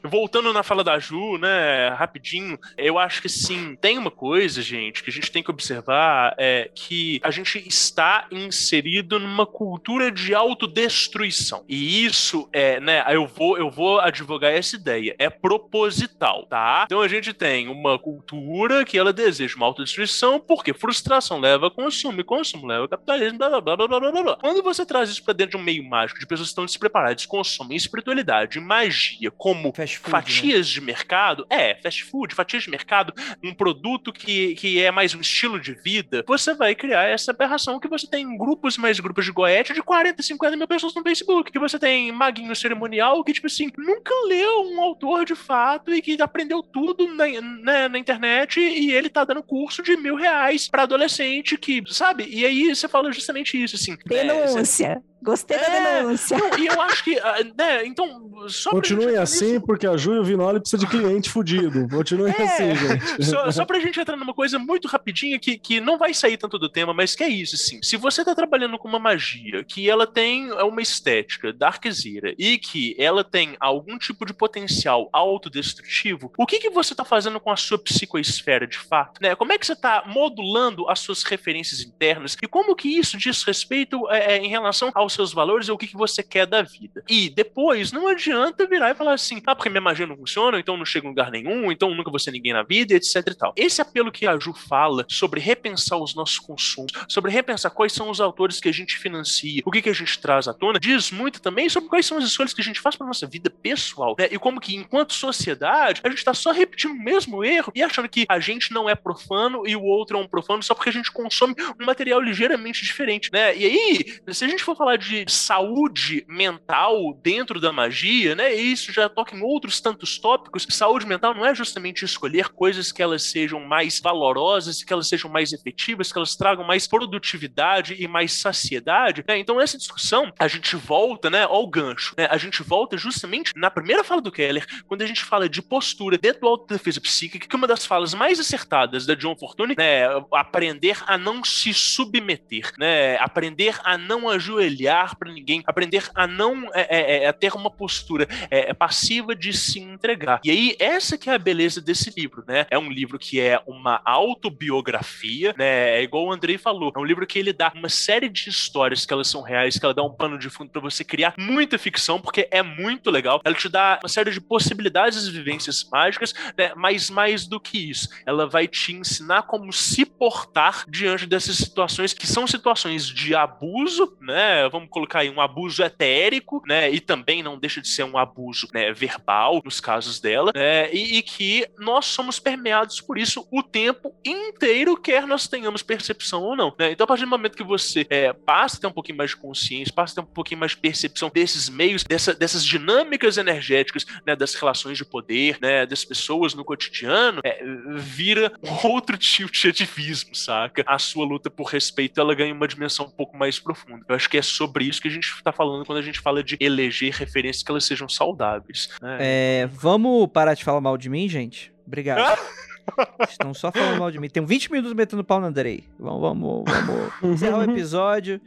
voltando 0.02 0.52
na 0.52 0.62
fala 0.62 0.82
da 0.82 0.98
Ju, 0.98 1.36
né, 1.38 1.90
rapidinho, 1.90 2.58
eu 2.76 2.98
acho 2.98 3.20
que 3.20 3.28
sim, 3.28 3.76
tem 3.76 3.98
uma 3.98 4.10
coisa, 4.10 4.62
gente, 4.62 5.02
que 5.02 5.10
a 5.10 5.12
gente 5.12 5.30
tem 5.30 5.42
que 5.42 5.50
observar 5.50 6.34
é 6.38 6.70
que 6.74 7.20
a 7.22 7.30
gente 7.30 7.58
está 7.68 8.26
inserido 8.30 9.20
numa 9.20 9.46
cultura 9.46 10.10
de 10.10 10.34
autodestruição. 10.34 11.64
E 11.68 12.04
isso 12.04 12.48
é, 12.52 12.80
né, 12.80 13.04
eu 13.10 13.26
vou 13.26 13.58
eu 13.58 13.70
vou 13.70 14.00
advogar 14.00 14.52
essa 14.52 14.74
ideia, 14.76 15.14
é 15.18 15.28
proposital, 15.28 16.46
tá? 16.46 16.84
Então 16.86 17.02
a 17.02 17.08
gente 17.08 17.34
tem 17.34 17.68
uma 17.68 17.98
cultura 17.98 18.84
que 18.84 18.96
ela 18.96 19.12
deseja 19.12 19.56
uma 19.56 19.66
autodestruição 19.66 20.40
porque 20.40 20.72
frustração 20.72 21.38
leva 21.38 21.66
a 21.66 21.70
consumo 21.70 22.20
e 22.20 22.24
consumo 22.24 22.66
leva 22.66 22.73
a 22.82 22.88
capitalismo, 22.88 23.38
blá 23.38 23.48
blá 23.48 23.60
blá 23.60 23.86
blá 23.86 24.00
blá 24.00 24.22
blá. 24.22 24.36
Quando 24.36 24.62
você 24.62 24.84
traz 24.84 25.10
isso 25.10 25.22
pra 25.22 25.32
dentro 25.32 25.56
de 25.56 25.62
um 25.62 25.64
meio 25.64 25.84
mágico, 25.84 26.18
de 26.18 26.26
pessoas 26.26 26.48
que 26.48 26.52
estão 26.52 26.64
despreparadas, 26.64 27.26
consomem 27.26 27.76
espiritualidade 27.76 28.58
e 28.58 28.60
magia 28.60 29.30
como 29.30 29.72
food, 29.72 29.98
fatias 29.98 30.68
de 30.68 30.80
mercado, 30.80 31.46
é, 31.48 31.76
fast 31.76 32.04
food, 32.04 32.34
fatias 32.34 32.64
de 32.64 32.70
mercado, 32.70 33.12
um 33.42 33.54
produto 33.54 34.12
que, 34.12 34.54
que 34.54 34.80
é 34.80 34.90
mais 34.90 35.14
um 35.14 35.20
estilo 35.20 35.60
de 35.60 35.74
vida, 35.74 36.24
você 36.26 36.54
vai 36.54 36.74
criar 36.74 37.04
essa 37.04 37.30
aberração 37.30 37.78
que 37.78 37.88
você 37.88 38.06
tem 38.06 38.36
grupos 38.36 38.76
mais 38.76 38.98
grupos 39.00 39.24
de 39.24 39.32
goethe 39.32 39.72
de 39.72 39.82
40, 39.82 40.22
50 40.22 40.56
mil 40.56 40.68
pessoas 40.68 40.94
no 40.94 41.02
Facebook, 41.02 41.52
que 41.52 41.58
você 41.58 41.78
tem 41.78 42.10
maguinho 42.12 42.54
cerimonial 42.56 43.22
que, 43.24 43.32
tipo 43.32 43.46
assim, 43.46 43.70
nunca 43.76 44.12
leu 44.26 44.62
um 44.70 44.80
autor 44.80 45.24
de 45.24 45.34
fato 45.34 45.92
e 45.92 46.00
que 46.00 46.20
aprendeu 46.20 46.62
tudo 46.62 47.06
na, 47.14 47.24
na, 47.40 47.88
na 47.88 47.98
internet 47.98 48.60
e 48.60 48.92
ele 48.92 49.08
tá 49.08 49.24
dando 49.24 49.42
curso 49.42 49.82
de 49.82 49.96
mil 49.96 50.16
reais 50.16 50.68
pra 50.68 50.82
adolescente 50.82 51.56
que, 51.56 51.82
sabe? 51.88 52.26
E 52.28 52.44
aí 52.44 52.63
você 52.72 52.86
fala 52.88 53.10
justamente 53.12 53.60
isso, 53.60 53.74
assim. 53.74 53.96
é, 54.32 54.46
você- 54.62 54.84
Denúncia. 55.24 55.46
Gostei 55.46 55.58
da 55.58 55.64
É. 55.66 56.02
denúncia. 56.02 56.38
não, 56.38 56.58
e 56.58 56.66
eu 56.66 56.80
acho 56.82 57.04
que, 57.04 57.18
ah, 57.18 57.36
né, 57.56 57.86
então, 57.86 58.30
só 58.48 58.70
pra 58.70 58.80
Continue 58.80 59.04
gente- 59.06 59.16
assim, 59.18 59.60
porque 59.60 59.86
a 59.86 59.96
Ju 59.96 60.14
e 60.14 60.18
o 60.18 60.24
Vinoli 60.24 60.60
precisa 60.60 60.78
de 60.78 60.86
cliente 60.86 61.30
fudido. 61.30 61.88
Continue 61.88 62.30
É. 62.30 62.42
assim, 62.42 62.74
gente. 62.76 63.24
Só, 63.24 63.50
só 63.50 63.64
pra 63.64 63.80
gente 63.80 63.98
entrar 63.98 64.16
numa 64.16 64.34
coisa 64.34 64.58
muito 64.58 64.86
rapidinha 64.88 65.38
que, 65.38 65.58
que 65.58 65.80
não 65.80 65.96
vai 65.98 66.12
sair 66.14 66.36
tanto 66.36 66.58
do 66.58 66.68
tema, 66.68 66.92
mas 66.92 67.14
que 67.14 67.22
é 67.24 67.28
isso, 67.28 67.54
assim. 67.56 67.80
Se 67.82 67.96
você 67.96 68.24
tá 68.24 68.34
trabalhando 68.34 68.78
com 68.78 68.88
uma 68.88 68.98
magia 68.98 69.64
que 69.64 69.88
ela 69.88 70.06
tem 70.06 70.52
uma 70.52 70.82
estética 70.82 71.52
darkzera 71.52 72.34
e 72.38 72.58
que 72.58 72.94
ela 72.98 73.24
tem 73.24 73.56
algum 73.60 73.98
tipo 73.98 74.24
de 74.26 74.34
potencial 74.34 75.08
autodestrutivo, 75.12 76.32
o 76.36 76.46
que 76.46 76.58
que 76.58 76.70
você 76.70 76.94
tá 76.94 77.04
fazendo 77.04 77.40
com 77.40 77.50
a 77.50 77.56
sua 77.56 77.78
psicoesfera 77.78 78.66
de 78.66 78.78
fato? 78.78 79.20
Né? 79.22 79.34
Como 79.34 79.52
é 79.52 79.58
que 79.58 79.66
você 79.66 79.76
tá 79.76 80.02
modulando 80.06 80.88
as 80.88 81.00
suas 81.00 81.22
referências 81.22 81.80
internas 81.80 82.36
e 82.42 82.46
como 82.46 82.74
que 82.76 82.88
isso 82.88 83.16
diz 83.16 83.42
respeito 83.44 84.08
é, 84.10 84.34
é, 84.34 84.38
em 84.38 84.48
relação 84.48 84.90
aos 84.94 85.13
seus 85.14 85.32
valores 85.32 85.68
e 85.68 85.72
o 85.72 85.78
que, 85.78 85.86
que 85.86 85.96
você 85.96 86.22
quer 86.22 86.46
da 86.46 86.62
vida? 86.62 87.02
E 87.08 87.28
depois, 87.28 87.92
não 87.92 88.08
adianta 88.08 88.66
virar 88.66 88.90
e 88.90 88.94
falar 88.94 89.14
assim, 89.14 89.40
ah, 89.46 89.54
porque 89.54 89.70
minha 89.70 89.80
magia 89.80 90.06
não 90.06 90.16
funciona, 90.16 90.58
então 90.58 90.76
não 90.76 90.84
chego 90.84 91.06
em 91.06 91.10
lugar 91.10 91.30
nenhum, 91.30 91.70
então 91.70 91.94
nunca 91.94 92.10
vou 92.10 92.18
ser 92.18 92.30
ninguém 92.30 92.52
na 92.52 92.62
vida, 92.62 92.94
etc 92.94 93.16
e 93.26 93.34
tal. 93.34 93.52
Esse 93.56 93.80
apelo 93.80 94.12
que 94.12 94.26
a 94.26 94.38
Ju 94.38 94.52
fala 94.52 95.06
sobre 95.08 95.40
repensar 95.40 95.98
os 95.98 96.14
nossos 96.14 96.38
consumos, 96.38 96.92
sobre 97.08 97.30
repensar 97.30 97.70
quais 97.70 97.92
são 97.92 98.10
os 98.10 98.20
autores 98.20 98.60
que 98.60 98.68
a 98.68 98.72
gente 98.72 98.98
financia, 98.98 99.62
o 99.64 99.70
que, 99.70 99.82
que 99.82 99.90
a 99.90 99.94
gente 99.94 100.18
traz 100.20 100.48
à 100.48 100.54
tona, 100.54 100.78
diz 100.78 101.10
muito 101.10 101.40
também 101.40 101.68
sobre 101.68 101.88
quais 101.88 102.06
são 102.06 102.18
as 102.18 102.24
escolhas 102.24 102.52
que 102.52 102.60
a 102.60 102.64
gente 102.64 102.80
faz 102.80 102.96
para 102.96 103.06
nossa 103.06 103.26
vida 103.26 103.50
pessoal, 103.50 104.14
né? 104.18 104.28
E 104.30 104.38
como 104.38 104.60
que, 104.60 104.74
enquanto 104.76 105.12
sociedade, 105.14 106.00
a 106.04 106.08
gente 106.08 106.24
tá 106.24 106.34
só 106.34 106.52
repetindo 106.52 106.92
o 106.92 106.98
mesmo 106.98 107.44
erro 107.44 107.72
e 107.74 107.82
achando 107.82 108.08
que 108.08 108.26
a 108.28 108.40
gente 108.40 108.72
não 108.72 108.88
é 108.88 108.94
profano 108.94 109.66
e 109.66 109.76
o 109.76 109.82
outro 109.82 110.18
é 110.18 110.20
um 110.20 110.26
profano 110.26 110.62
só 110.62 110.74
porque 110.74 110.90
a 110.90 110.92
gente 110.92 111.12
consome 111.12 111.54
um 111.80 111.84
material 111.84 112.20
ligeiramente 112.20 112.82
diferente, 112.82 113.30
né? 113.32 113.56
E 113.56 113.64
aí, 113.64 114.20
se 114.32 114.44
a 114.44 114.48
gente 114.48 114.62
for 114.62 114.76
falar 114.76 114.96
de 114.96 115.03
saúde 115.28 116.24
mental 116.28 117.14
dentro 117.22 117.60
da 117.60 117.72
magia, 117.72 118.34
né? 118.34 118.54
E 118.54 118.72
isso 118.72 118.92
já 118.92 119.08
toca 119.08 119.36
em 119.36 119.42
outros 119.42 119.80
tantos 119.80 120.18
tópicos. 120.18 120.66
Saúde 120.70 121.06
mental 121.06 121.34
não 121.34 121.46
é 121.46 121.54
justamente 121.54 122.04
escolher 122.04 122.48
coisas 122.48 122.92
que 122.92 123.02
elas 123.02 123.22
sejam 123.22 123.60
mais 123.60 124.00
valorosas, 124.00 124.82
que 124.82 124.92
elas 124.92 125.08
sejam 125.08 125.30
mais 125.30 125.52
efetivas, 125.52 126.12
que 126.12 126.18
elas 126.18 126.36
tragam 126.36 126.64
mais 126.64 126.86
produtividade 126.86 127.96
e 127.98 128.06
mais 128.08 128.32
saciedade. 128.32 129.24
Né? 129.26 129.38
Então, 129.38 129.60
essa 129.60 129.78
discussão, 129.78 130.32
a 130.38 130.48
gente 130.48 130.76
volta, 130.76 131.30
né, 131.30 131.44
ao 131.44 131.66
gancho. 131.66 132.14
Né? 132.16 132.26
A 132.30 132.36
gente 132.36 132.62
volta 132.62 132.96
justamente 132.96 133.52
na 133.56 133.70
primeira 133.70 134.04
fala 134.04 134.20
do 134.20 134.32
Keller, 134.32 134.66
quando 134.86 135.02
a 135.02 135.06
gente 135.06 135.24
fala 135.24 135.48
de 135.48 135.62
postura 135.62 136.18
dentro 136.18 136.42
do 136.42 136.48
autodefesa 136.48 137.00
psíquica, 137.00 137.46
que 137.46 137.56
uma 137.56 137.66
das 137.66 137.86
falas 137.86 138.14
mais 138.14 138.38
acertadas 138.40 139.06
da 139.06 139.14
John 139.14 139.36
Fortune 139.36 139.74
é 139.78 140.06
aprender 140.32 140.98
a 141.06 141.16
não 141.16 141.42
se 141.44 141.72
submeter, 141.72 142.72
né? 142.78 143.16
Aprender 143.16 143.78
a 143.84 143.96
não 143.96 144.28
ajoelhar 144.28 144.93
para 145.16 145.32
ninguém, 145.32 145.62
aprender 145.66 146.08
a 146.14 146.26
não 146.26 146.70
é, 146.74 146.86
é, 146.90 147.24
é, 147.24 147.32
ter 147.32 147.54
uma 147.54 147.70
postura 147.70 148.28
é, 148.50 148.70
é, 148.70 148.74
passiva 148.74 149.34
de 149.34 149.52
se 149.52 149.80
entregar. 149.80 150.40
E 150.44 150.50
aí, 150.50 150.76
essa 150.78 151.18
que 151.18 151.28
é 151.28 151.34
a 151.34 151.38
beleza 151.38 151.80
desse 151.80 152.12
livro, 152.16 152.44
né? 152.46 152.66
É 152.70 152.78
um 152.78 152.90
livro 152.90 153.18
que 153.18 153.40
é 153.40 153.60
uma 153.66 154.00
autobiografia, 154.04 155.54
né? 155.56 155.98
É 155.98 156.02
igual 156.02 156.26
o 156.26 156.32
Andrei 156.32 156.58
falou, 156.58 156.92
é 156.94 156.98
um 156.98 157.04
livro 157.04 157.26
que 157.26 157.38
ele 157.38 157.52
dá 157.52 157.72
uma 157.74 157.88
série 157.88 158.28
de 158.28 158.48
histórias 158.48 159.04
que 159.04 159.12
elas 159.12 159.28
são 159.28 159.42
reais, 159.42 159.78
que 159.78 159.84
ela 159.84 159.94
dá 159.94 160.02
um 160.02 160.14
pano 160.14 160.38
de 160.38 160.48
fundo 160.48 160.70
para 160.70 160.80
você 160.80 161.04
criar 161.04 161.34
muita 161.38 161.78
ficção, 161.78 162.20
porque 162.20 162.48
é 162.50 162.62
muito 162.62 163.10
legal. 163.10 163.40
Ela 163.44 163.54
te 163.54 163.68
dá 163.68 163.98
uma 164.02 164.08
série 164.08 164.30
de 164.30 164.40
possibilidades 164.40 165.26
e 165.26 165.30
vivências 165.30 165.84
mágicas, 165.90 166.32
né? 166.56 166.72
Mas 166.76 167.10
mais 167.10 167.46
do 167.46 167.60
que 167.60 167.90
isso, 167.90 168.08
ela 168.26 168.46
vai 168.46 168.68
te 168.68 168.92
ensinar 168.92 169.42
como 169.42 169.72
se 169.72 170.04
portar 170.04 170.84
diante 170.88 171.26
dessas 171.26 171.56
situações 171.56 172.12
que 172.12 172.26
são 172.26 172.46
situações 172.46 173.06
de 173.06 173.34
abuso, 173.34 174.16
né? 174.20 174.68
Vamos 174.74 174.90
colocar 174.90 175.20
aí 175.20 175.30
um 175.30 175.40
abuso 175.40 175.84
etérico, 175.84 176.60
né? 176.66 176.90
E 176.90 176.98
também 176.98 177.44
não 177.44 177.56
deixa 177.56 177.80
de 177.80 177.86
ser 177.86 178.02
um 178.02 178.18
abuso 178.18 178.66
né, 178.74 178.92
verbal 178.92 179.62
nos 179.64 179.78
casos 179.78 180.18
dela, 180.18 180.50
né? 180.52 180.92
E, 180.92 181.18
e 181.18 181.22
que 181.22 181.64
nós 181.78 182.06
somos 182.06 182.40
permeados 182.40 183.00
por 183.00 183.16
isso 183.16 183.46
o 183.52 183.62
tempo 183.62 184.12
inteiro, 184.24 184.96
quer 184.96 185.28
nós 185.28 185.46
tenhamos 185.46 185.80
percepção 185.80 186.42
ou 186.42 186.56
não. 186.56 186.74
Né? 186.76 186.90
Então, 186.90 187.04
a 187.04 187.06
partir 187.06 187.22
do 187.22 187.30
momento 187.30 187.56
que 187.56 187.62
você 187.62 188.04
é, 188.10 188.32
passa 188.32 188.78
a 188.78 188.80
ter 188.80 188.86
um 188.88 188.92
pouquinho 188.92 189.16
mais 189.16 189.30
de 189.30 189.36
consciência, 189.36 189.94
passa 189.94 190.14
a 190.14 190.14
ter 190.16 190.28
um 190.28 190.32
pouquinho 190.32 190.58
mais 190.58 190.72
de 190.72 190.78
percepção 190.78 191.30
desses 191.32 191.68
meios, 191.68 192.02
dessa, 192.02 192.34
dessas 192.34 192.64
dinâmicas 192.64 193.36
energéticas, 193.36 194.04
né, 194.26 194.34
das 194.34 194.54
relações 194.54 194.98
de 194.98 195.04
poder, 195.04 195.56
né, 195.60 195.86
das 195.86 196.04
pessoas 196.04 196.52
no 196.52 196.64
cotidiano, 196.64 197.40
é, 197.44 197.62
vira 197.94 198.52
outro 198.82 199.16
tipo 199.16 199.52
de 199.52 199.68
ativismo, 199.68 200.34
saca? 200.34 200.82
A 200.84 200.98
sua 200.98 201.24
luta 201.24 201.48
por 201.48 201.68
respeito, 201.68 202.20
ela 202.20 202.34
ganha 202.34 202.52
uma 202.52 202.66
dimensão 202.66 203.06
um 203.06 203.10
pouco 203.10 203.36
mais 203.36 203.60
profunda. 203.60 204.04
Eu 204.08 204.16
acho 204.16 204.28
que 204.28 204.38
é 204.38 204.42
sobre 204.42 204.63
isso 204.82 205.00
que 205.00 205.08
a 205.08 205.10
gente 205.10 205.24
está 205.24 205.52
falando 205.52 205.84
quando 205.84 205.98
a 205.98 206.02
gente 206.02 206.20
fala 206.20 206.42
de 206.42 206.56
eleger 206.60 207.12
referências 207.12 207.62
que 207.62 207.70
elas 207.70 207.84
sejam 207.84 208.08
saudáveis. 208.08 208.88
Né? 209.00 209.18
É, 209.20 209.68
vamos 209.72 210.28
parar 210.28 210.54
de 210.54 210.64
falar 210.64 210.80
mal 210.80 210.96
de 210.96 211.08
mim, 211.08 211.28
gente? 211.28 211.72
Obrigado. 211.86 212.38
Estão 213.28 213.54
só 213.54 213.72
falando 213.72 213.98
mal 213.98 214.10
de 214.10 214.18
mim. 214.18 214.28
Tem 214.28 214.44
20 214.44 214.70
minutos 214.70 214.92
metendo 214.92 215.24
pau 215.24 215.40
no 215.40 215.46
Andrei. 215.46 215.84
Vamos, 215.98 216.20
vamos, 216.20 216.64
vamos 216.66 217.12
encerrar 217.22 217.58
o 217.58 217.70
episódio. 217.70 218.40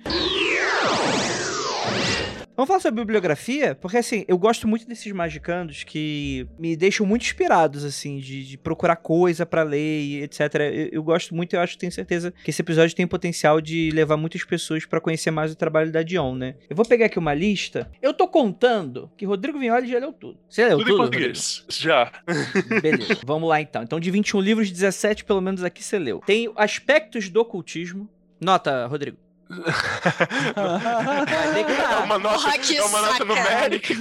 Vamos 2.57 2.69
falar 2.69 2.79
sobre 2.79 3.01
bibliografia? 3.01 3.75
Porque, 3.75 3.97
assim, 3.97 4.25
eu 4.27 4.35
gosto 4.35 4.67
muito 4.67 4.87
desses 4.87 5.11
magicandos 5.11 5.83
que 5.83 6.47
me 6.57 6.75
deixam 6.75 7.05
muito 7.05 7.21
inspirados, 7.21 7.85
assim, 7.85 8.17
de, 8.17 8.43
de 8.43 8.57
procurar 8.57 8.95
coisa 8.95 9.45
para 9.45 9.61
ler 9.61 10.01
e 10.01 10.23
etc. 10.23 10.39
Eu, 10.55 10.89
eu, 10.93 11.03
gosto 11.03 11.35
muito, 11.35 11.55
eu 11.55 11.59
acho 11.59 11.73
que 11.73 11.77
tenho 11.77 11.91
certeza 11.91 12.33
que 12.43 12.49
esse 12.49 12.59
episódio 12.59 12.95
tem 12.95 13.05
potencial 13.05 13.61
de 13.61 13.91
levar 13.91 14.17
muitas 14.17 14.43
pessoas 14.43 14.87
para 14.87 14.99
conhecer 14.99 15.29
mais 15.29 15.51
o 15.51 15.55
trabalho 15.55 15.91
da 15.91 16.01
Dion, 16.01 16.33
né? 16.33 16.55
Eu 16.67 16.75
vou 16.75 16.83
pegar 16.83 17.05
aqui 17.05 17.19
uma 17.19 17.35
lista. 17.35 17.91
Eu 18.01 18.11
tô 18.11 18.27
contando 18.27 19.11
que 19.15 19.23
Rodrigo 19.23 19.59
Vignoli 19.59 19.87
já 19.87 19.99
leu 19.99 20.11
tudo. 20.11 20.39
Você 20.49 20.65
leu 20.65 20.79
tudo? 20.79 20.87
Tudo 20.87 20.95
em 20.95 20.97
português. 20.97 21.63
Já. 21.69 22.11
Beleza. 22.81 23.19
Vamos 23.23 23.47
lá, 23.47 23.61
então. 23.61 23.83
Então, 23.83 23.99
de 23.99 24.09
21 24.09 24.41
livros, 24.41 24.71
17 24.71 25.25
pelo 25.25 25.41
menos 25.41 25.63
aqui 25.63 25.83
você 25.83 25.99
leu. 25.99 26.23
Tem 26.25 26.51
aspectos 26.55 27.29
do 27.29 27.39
ocultismo. 27.39 28.09
Nota, 28.41 28.87
Rodrigo. 28.87 29.26
É 30.55 32.03
uma 32.03 32.19
nota, 32.19 32.37
Porra, 32.37 32.55
é 32.75 32.81
uma 32.81 33.01
nota 33.01 33.25
numérica? 33.25 33.93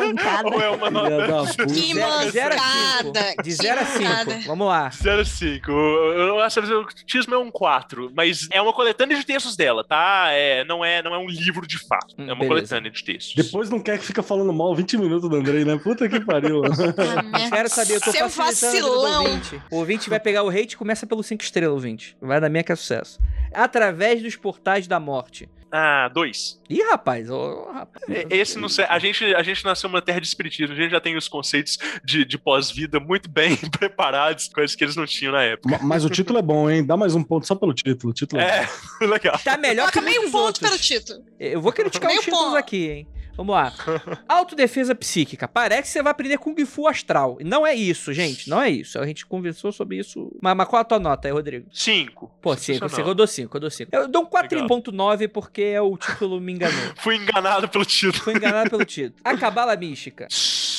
Ou 0.44 0.60
é 0.60 0.70
uma 0.70 0.90
nota. 0.90 1.66
Que 1.66 1.94
mancada! 1.94 3.34
De 3.42 3.52
0 3.52 3.80
a 3.80 3.84
5. 3.84 4.46
Vamos 4.46 4.66
lá. 4.66 4.90
0 4.90 5.20
a 5.20 5.24
5. 5.24 5.70
Eu 5.70 6.40
acho 6.40 6.62
que 6.62 6.72
o 6.72 6.86
tismo 7.06 7.34
é 7.34 7.38
um 7.38 7.50
4, 7.50 8.10
mas 8.14 8.48
é 8.50 8.60
uma 8.60 8.72
coletânea 8.72 9.16
de 9.16 9.24
textos 9.24 9.56
dela, 9.56 9.84
tá? 9.84 10.28
É, 10.30 10.64
não, 10.64 10.84
é, 10.84 11.02
não 11.02 11.14
é 11.14 11.18
um 11.18 11.28
livro 11.28 11.66
de 11.66 11.78
fato. 11.78 12.14
Hum, 12.18 12.22
é 12.28 12.32
uma 12.32 12.40
beleza. 12.40 12.48
coletânea 12.48 12.90
de 12.90 13.04
textos. 13.04 13.34
Depois 13.34 13.70
não 13.70 13.80
quer 13.80 13.98
que 13.98 14.04
fica 14.04 14.22
falando 14.22 14.52
mal 14.52 14.74
20 14.74 14.98
minutos 14.98 15.28
do 15.28 15.36
Andrei, 15.36 15.64
né? 15.64 15.78
Puta 15.78 16.08
que 16.08 16.20
pariu. 16.20 16.62
Ah, 16.64 17.50
Quero 17.50 17.68
saber, 17.68 17.96
eu 17.96 18.00
tô 18.00 18.10
Seu 18.10 18.28
vacilão. 18.28 19.24
o 19.24 19.28
ouvinte. 19.28 19.62
O 19.70 19.76
ouvinte 19.76 20.10
vai 20.10 20.18
pegar 20.18 20.42
o 20.42 20.48
hate 20.48 20.74
e 20.74 20.76
começa 20.76 21.06
pelo 21.06 21.22
5 21.22 21.42
estrelas, 21.42 21.72
ouvinte. 21.72 22.16
Vai 22.20 22.40
dar 22.40 22.48
minha 22.48 22.64
que 22.64 22.72
é 22.72 22.76
sucesso. 22.76 23.20
Através 23.52 24.22
dos 24.22 24.36
portais 24.36 24.86
da 24.86 24.98
morte. 24.98 25.35
Ah, 25.78 26.08
dois. 26.08 26.58
Ih, 26.70 26.82
rapaz, 26.84 27.28
oh, 27.28 27.70
rapaz. 27.70 28.02
Esse 28.30 28.58
não 28.58 28.66
sei. 28.66 28.86
A 28.86 28.98
gente, 28.98 29.22
a 29.34 29.42
gente 29.42 29.62
nasceu 29.62 29.90
numa 29.90 30.00
terra 30.00 30.18
de 30.18 30.26
espiritismo, 30.26 30.72
a 30.72 30.76
gente 30.76 30.90
já 30.90 31.00
tem 31.02 31.18
os 31.18 31.28
conceitos 31.28 31.76
de, 32.02 32.24
de 32.24 32.38
pós-vida 32.38 32.98
muito 32.98 33.28
bem 33.28 33.54
preparados, 33.78 34.48
coisas 34.48 34.74
que 34.74 34.82
eles 34.82 34.96
não 34.96 35.04
tinham 35.04 35.34
na 35.34 35.42
época. 35.42 35.78
Mas 35.82 36.02
o 36.02 36.08
título 36.08 36.38
é 36.38 36.42
bom, 36.42 36.70
hein? 36.70 36.82
Dá 36.82 36.96
mais 36.96 37.14
um 37.14 37.22
ponto 37.22 37.46
só 37.46 37.54
pelo 37.54 37.74
título. 37.74 38.10
O 38.10 38.14
título 38.14 38.40
é, 38.40 38.66
é 39.02 39.04
legal. 39.06 39.38
Tá 39.44 39.58
melhor 39.58 39.92
que 39.92 40.00
meio 40.00 40.22
ponto 40.30 40.36
outros. 40.38 40.66
pelo 40.66 40.78
título. 40.78 41.22
Eu 41.38 41.60
vou 41.60 41.70
criticar 41.70 42.08
meio 42.08 42.20
os 42.20 42.24
títulos 42.24 42.46
ponto. 42.46 42.56
aqui, 42.56 42.88
hein? 42.88 43.08
Vamos 43.36 43.54
lá. 43.54 43.72
Autodefesa 44.28 44.94
psíquica. 44.94 45.46
Parece 45.46 45.82
que 45.82 45.88
você 45.88 46.02
vai 46.02 46.10
aprender 46.10 46.38
Kung 46.38 46.56
Fu 46.64 46.88
astral. 46.88 47.36
Não 47.44 47.66
é 47.66 47.74
isso, 47.74 48.12
gente. 48.12 48.48
Não 48.48 48.60
é 48.62 48.70
isso. 48.70 48.98
A 48.98 49.06
gente 49.06 49.26
conversou 49.26 49.70
sobre 49.70 49.98
isso. 49.98 50.34
Mas, 50.40 50.56
mas 50.56 50.66
qual 50.66 50.80
a 50.80 50.84
tua 50.84 50.98
nota 50.98 51.28
aí, 51.28 51.32
Rodrigo? 51.32 51.66
Cinco. 51.72 52.32
Pô, 52.40 52.56
cinco. 52.56 52.88
Você 52.88 53.02
rodou 53.02 53.26
cinco, 53.26 53.52
rodou 53.54 53.70
cinco. 53.70 53.90
Eu 53.94 54.08
dou 54.08 54.22
um 54.22 54.26
4.9 54.26 55.28
porque 55.28 55.62
é 55.62 55.80
o 55.80 55.96
título 55.96 56.40
me 56.40 56.52
enganou. 56.52 56.80
Fui 56.96 57.16
enganado 57.16 57.68
pelo 57.68 57.84
título. 57.84 58.24
Fui 58.24 58.34
enganado 58.34 58.70
pelo 58.70 58.84
título. 58.86 59.20
A 59.24 59.36
Cabala 59.36 59.76
Mística. 59.76 60.26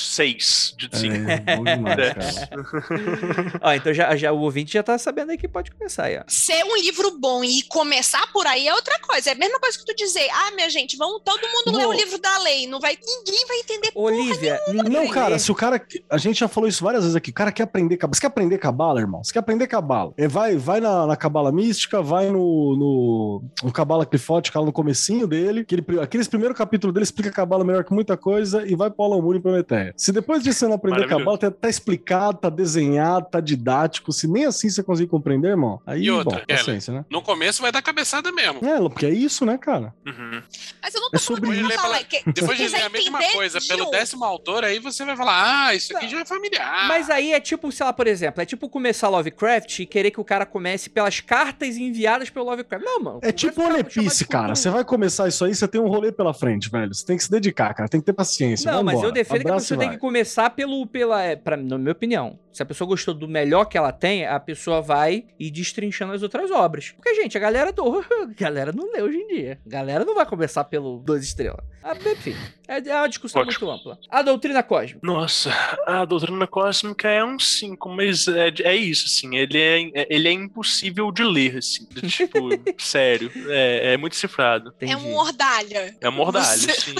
6 0.08 0.74
de 0.76 0.98
5. 0.98 1.14
É, 1.14 1.56
bom 1.56 1.64
demais, 1.64 1.96
cara. 1.96 3.60
ó, 3.62 3.72
então 3.72 3.92
já, 3.92 4.16
já, 4.16 4.32
o 4.32 4.40
ouvinte 4.40 4.72
já 4.72 4.82
tá 4.82 4.96
sabendo 4.98 5.30
aí 5.30 5.38
que 5.38 5.48
pode 5.48 5.70
começar 5.70 6.04
aí, 6.04 6.18
ó. 6.18 6.22
Ser 6.26 6.64
um 6.64 6.76
livro 6.76 7.18
bom 7.18 7.44
e 7.44 7.62
começar 7.64 8.26
por 8.32 8.46
aí 8.46 8.66
é 8.66 8.74
outra 8.74 8.98
coisa. 9.00 9.30
É 9.30 9.32
a 9.34 9.36
mesma 9.36 9.58
coisa 9.60 9.78
que 9.78 9.84
tu 9.84 9.94
dizer, 9.94 10.28
ah, 10.30 10.50
minha 10.54 10.68
gente, 10.70 10.96
vamos 10.96 11.22
todo 11.24 11.40
mundo 11.40 11.76
ler 11.76 11.86
o 11.86 11.92
livro 11.92 12.18
da 12.18 12.38
lei. 12.38 12.66
Não 12.66 12.80
vai, 12.80 12.96
ninguém 12.96 13.46
vai 13.46 13.58
entender 13.58 13.90
Olivia, 13.94 14.60
Não, 14.90 15.08
cara, 15.08 15.38
se 15.38 15.50
o 15.50 15.54
cara. 15.54 15.80
A 16.10 16.18
gente 16.18 16.40
já 16.40 16.48
falou 16.48 16.68
isso 16.68 16.82
várias 16.82 17.02
vezes 17.02 17.16
aqui. 17.16 17.30
O 17.30 17.34
cara 17.34 17.52
quer 17.52 17.64
aprender 17.64 17.96
cabala. 17.96 18.14
Você 18.14 18.20
quer 18.20 18.26
aprender 18.28 18.58
cabala, 18.58 19.00
irmão? 19.00 19.22
Você 19.22 19.32
quer 19.32 19.40
aprender 19.40 19.66
cabala? 19.66 20.12
É, 20.16 20.28
vai, 20.28 20.56
vai 20.56 20.80
na, 20.80 21.06
na 21.06 21.16
cabala 21.16 21.52
mística, 21.52 22.00
vai 22.02 22.30
no, 22.30 22.76
no, 22.76 23.42
no 23.62 23.72
cabala 23.72 24.06
clifótica 24.06 24.58
lá 24.58 24.66
no 24.66 24.72
comecinho 24.72 25.26
dele. 25.26 25.60
Aquele, 25.60 25.84
aqueles 26.00 26.28
primeiros 26.28 26.56
capítulos 26.56 26.94
dele 26.94 27.04
explica 27.04 27.30
cabala 27.30 27.64
melhor 27.64 27.84
que 27.84 27.92
muita 27.92 28.16
coisa 28.16 28.66
e 28.66 28.74
vai 28.74 28.90
pro 28.90 29.04
Alamur 29.04 29.36
e 29.36 29.40
Prometeia. 29.40 29.92
Se 30.08 30.12
depois 30.12 30.42
disso 30.42 30.60
você 30.60 30.66
não 30.66 30.76
aprender 30.76 31.06
cabala, 31.06 31.36
tá, 31.36 31.50
tá, 31.50 31.68
explicado, 31.68 32.38
tá 32.38 32.48
desenhado, 32.48 33.26
tá 33.30 33.40
didático. 33.40 34.10
Se 34.10 34.26
nem 34.26 34.46
assim 34.46 34.70
você 34.70 34.82
conseguir 34.82 35.10
compreender, 35.10 35.48
irmão, 35.48 35.82
aí, 35.86 36.04
e 36.04 36.10
outra, 36.10 36.38
bom, 36.38 36.44
paciência, 36.48 36.94
né? 36.94 37.04
No 37.10 37.20
começo 37.20 37.60
vai 37.60 37.70
dar 37.70 37.82
cabeçada 37.82 38.32
mesmo. 38.32 38.64
É, 38.66 38.78
porque 38.88 39.04
é 39.04 39.10
isso, 39.10 39.44
né, 39.44 39.58
cara? 39.58 39.92
Uhum. 40.06 40.42
Mas 40.80 40.94
eu 40.94 41.02
não 41.02 41.10
tô 41.10 41.16
é 41.16 41.20
sobre 41.20 41.50
isso. 41.50 41.68
Pela, 41.68 41.98
depois 42.32 42.56
de 42.56 42.68
ler 42.68 42.84
a 42.84 42.88
mesma 42.88 43.18
coisa 43.32 43.58
pelo 43.60 43.90
décimo 43.90 44.24
autor, 44.24 44.64
aí 44.64 44.78
você 44.78 45.04
vai 45.04 45.14
falar, 45.14 45.66
ah, 45.66 45.74
isso 45.74 45.94
aqui 45.94 46.06
não. 46.06 46.12
já 46.12 46.20
é 46.20 46.24
familiar. 46.24 46.88
Mas 46.88 47.10
aí 47.10 47.34
é 47.34 47.40
tipo, 47.40 47.70
sei 47.70 47.84
lá, 47.84 47.92
por 47.92 48.06
exemplo, 48.06 48.40
é 48.40 48.46
tipo 48.46 48.66
começar 48.66 49.10
Lovecraft 49.10 49.80
e 49.80 49.84
querer 49.84 50.10
que 50.10 50.20
o 50.22 50.24
cara 50.24 50.46
comece 50.46 50.88
pelas 50.88 51.20
cartas 51.20 51.76
enviadas 51.76 52.30
pelo 52.30 52.46
Lovecraft. 52.46 52.82
Não, 52.82 52.98
mano. 52.98 53.18
É 53.20 53.30
tipo 53.30 53.60
One 53.60 53.84
Piece, 53.84 54.24
cara. 54.26 54.54
Você 54.54 54.70
vai 54.70 54.86
começar 54.86 55.28
isso 55.28 55.44
aí, 55.44 55.54
você 55.54 55.68
tem 55.68 55.78
um 55.78 55.88
rolê 55.88 56.10
pela 56.10 56.32
frente, 56.32 56.70
velho. 56.70 56.94
Você 56.94 57.04
tem 57.04 57.18
que 57.18 57.24
se 57.24 57.30
dedicar, 57.30 57.74
cara. 57.74 57.90
Tem 57.90 58.00
que 58.00 58.06
ter 58.06 58.14
paciência. 58.14 58.72
Não, 58.72 58.82
mas 58.82 58.94
embora. 58.94 59.08
eu 59.08 59.12
defendo 59.12 59.40
Abraço 59.42 59.66
que 59.66 59.74
a 59.74 59.76
pessoa 59.76 59.87
tem 59.88 59.98
que 59.98 60.00
começar 60.00 60.50
pelo, 60.50 60.86
pela, 60.86 61.22
é, 61.22 61.36
pra, 61.36 61.56
na 61.56 61.78
minha 61.78 61.92
opinião. 61.92 62.38
Se 62.52 62.62
a 62.62 62.66
pessoa 62.66 62.88
gostou 62.88 63.14
do 63.14 63.28
melhor 63.28 63.66
que 63.66 63.78
ela 63.78 63.92
tem, 63.92 64.26
a 64.26 64.40
pessoa 64.40 64.82
vai 64.82 65.26
e 65.38 65.50
destrinchando 65.50 66.12
as 66.12 66.22
outras 66.22 66.50
obras. 66.50 66.90
Porque, 66.90 67.14
gente, 67.14 67.36
a 67.36 67.40
galera 67.40 67.72
do. 67.72 68.00
a 68.02 68.26
galera 68.36 68.72
não 68.72 68.90
lê 68.92 69.02
hoje 69.02 69.16
em 69.16 69.28
dia. 69.28 69.60
A 69.64 69.68
galera 69.68 70.04
não 70.04 70.14
vai 70.14 70.26
começar 70.26 70.64
pelo 70.64 70.98
dois 70.98 71.22
estrelas. 71.22 71.64
Ah, 71.82 71.94
enfim, 71.94 72.34
é, 72.66 72.86
é 72.86 72.94
uma 72.96 73.08
discussão 73.08 73.42
Ótimo. 73.42 73.68
muito 73.68 73.80
ampla. 73.80 73.98
A 74.10 74.20
doutrina 74.22 74.62
cósmica. 74.62 75.00
Nossa, 75.02 75.50
a 75.86 76.04
doutrina 76.04 76.46
cósmica 76.46 77.08
é 77.08 77.24
um 77.24 77.38
5, 77.38 77.88
mas 77.88 78.26
é, 78.28 78.52
é 78.62 78.76
isso, 78.76 79.06
assim. 79.06 79.36
Ele 79.36 79.58
é, 79.58 80.06
ele 80.10 80.28
é 80.28 80.32
impossível 80.32 81.10
de 81.12 81.22
ler, 81.22 81.58
assim. 81.58 81.86
Tipo, 82.08 82.48
sério. 82.76 83.30
É, 83.48 83.94
é 83.94 83.96
muito 83.96 84.16
cifrado. 84.16 84.72
Entendi. 84.76 84.92
É 84.92 84.96
um 84.96 85.12
mordalha. 85.12 85.96
É 86.00 86.08
um 86.08 86.12
mordalha, 86.12 86.46
Você... 86.46 86.72
sim. 86.72 86.94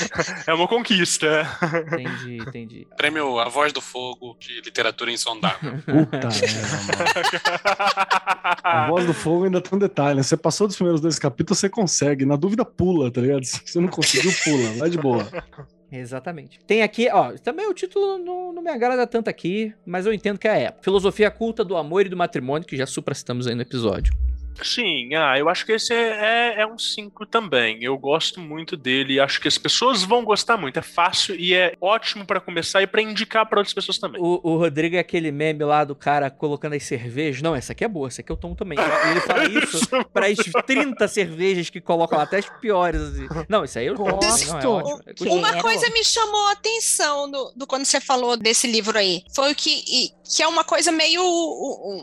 é 0.46 0.54
uma 0.54 0.66
conquista. 0.66 1.46
Entendi, 1.92 2.31
entendi. 2.36 2.86
Prêmio 2.96 3.38
A 3.38 3.48
Voz 3.48 3.72
do 3.72 3.80
Fogo 3.80 4.36
de 4.38 4.60
literatura 4.60 5.10
insondável. 5.10 5.72
Puta 5.84 6.28
merda, 6.28 6.76
mano. 6.86 8.52
A 8.62 8.88
voz 8.88 9.06
do 9.06 9.14
fogo 9.14 9.44
ainda 9.44 9.60
tem 9.60 9.76
um 9.76 9.78
detalhe, 9.78 10.16
né? 10.16 10.22
Você 10.22 10.36
passou 10.36 10.66
dos 10.66 10.76
primeiros 10.76 11.00
dois 11.00 11.18
capítulos, 11.18 11.58
você 11.58 11.68
consegue. 11.68 12.24
Na 12.24 12.36
dúvida, 12.36 12.64
pula, 12.64 13.10
tá 13.10 13.20
ligado? 13.20 13.44
Se 13.44 13.60
você 13.64 13.80
não 13.80 13.88
conseguiu, 13.88 14.32
pula. 14.44 14.78
Vai 14.78 14.90
de 14.90 14.98
boa. 14.98 15.26
Exatamente. 15.90 16.58
Tem 16.66 16.82
aqui, 16.82 17.08
ó, 17.12 17.32
também 17.34 17.68
o 17.68 17.74
título 17.74 18.16
não, 18.18 18.52
não 18.52 18.62
me 18.62 18.70
agrada 18.70 19.06
tanto 19.06 19.28
aqui, 19.28 19.74
mas 19.84 20.06
eu 20.06 20.12
entendo 20.12 20.38
que 20.38 20.48
é 20.48 20.50
a 20.50 20.56
época. 20.56 20.84
Filosofia 20.84 21.30
culta 21.30 21.62
do 21.62 21.76
amor 21.76 22.06
e 22.06 22.08
do 22.08 22.16
matrimônio, 22.16 22.66
que 22.66 22.76
já 22.76 22.86
supracitamos 22.86 23.46
aí 23.46 23.54
no 23.54 23.62
episódio. 23.62 24.14
Sim, 24.62 25.14
ah, 25.14 25.38
eu 25.38 25.48
acho 25.48 25.64
que 25.64 25.72
esse 25.72 25.92
é, 25.92 26.54
é, 26.56 26.60
é 26.62 26.66
um 26.66 26.78
5 26.78 27.26
também. 27.26 27.82
Eu 27.82 27.96
gosto 27.96 28.40
muito 28.40 28.76
dele. 28.76 29.20
Acho 29.20 29.40
que 29.40 29.48
as 29.48 29.58
pessoas 29.58 30.02
vão 30.02 30.24
gostar 30.24 30.56
muito. 30.56 30.78
É 30.78 30.82
fácil 30.82 31.34
e 31.34 31.54
é 31.54 31.74
ótimo 31.80 32.24
pra 32.24 32.40
começar 32.40 32.82
e 32.82 32.86
pra 32.86 33.02
indicar 33.02 33.46
pra 33.48 33.58
outras 33.60 33.74
pessoas 33.74 33.98
também. 33.98 34.20
O, 34.20 34.40
o 34.42 34.56
Rodrigo 34.56 34.96
é 34.96 34.98
aquele 34.98 35.30
meme 35.32 35.64
lá 35.64 35.84
do 35.84 35.94
cara 35.94 36.30
colocando 36.30 36.74
as 36.74 36.82
cervejas. 36.84 37.42
Não, 37.42 37.54
essa 37.54 37.72
aqui 37.72 37.84
é 37.84 37.88
boa, 37.88 38.08
essa 38.08 38.20
aqui 38.20 38.30
eu 38.30 38.36
tomo 38.36 38.54
também. 38.54 38.78
E 38.78 39.10
ele 39.10 39.20
fala 39.20 39.44
isso 39.48 39.88
para 40.12 40.26
as 40.26 40.36
30 40.66 41.08
cervejas 41.08 41.70
que 41.70 41.80
colocam 41.80 42.18
lá, 42.18 42.24
até 42.24 42.38
as 42.38 42.48
piores. 42.60 43.00
assim. 43.00 43.26
Não, 43.48 43.64
isso 43.64 43.78
aí 43.78 43.86
eu 43.86 43.94
tomo. 43.96 44.12
Gosto. 44.16 44.48
Não, 44.48 44.60
é 44.60 44.66
ótimo. 44.66 45.02
É. 45.28 45.32
Uma 45.32 45.62
coisa 45.62 45.88
me 45.90 46.04
chamou 46.04 46.46
a 46.48 46.52
atenção 46.52 47.30
do, 47.30 47.52
do 47.56 47.66
quando 47.66 47.84
você 47.84 48.00
falou 48.00 48.36
desse 48.36 48.66
livro 48.66 48.96
aí. 48.96 49.22
Foi 49.34 49.52
o 49.52 49.54
que, 49.54 49.82
e- 49.86 50.10
que 50.24 50.42
é 50.42 50.46
uma 50.48 50.64
coisa 50.64 50.90
meio. 50.92 51.22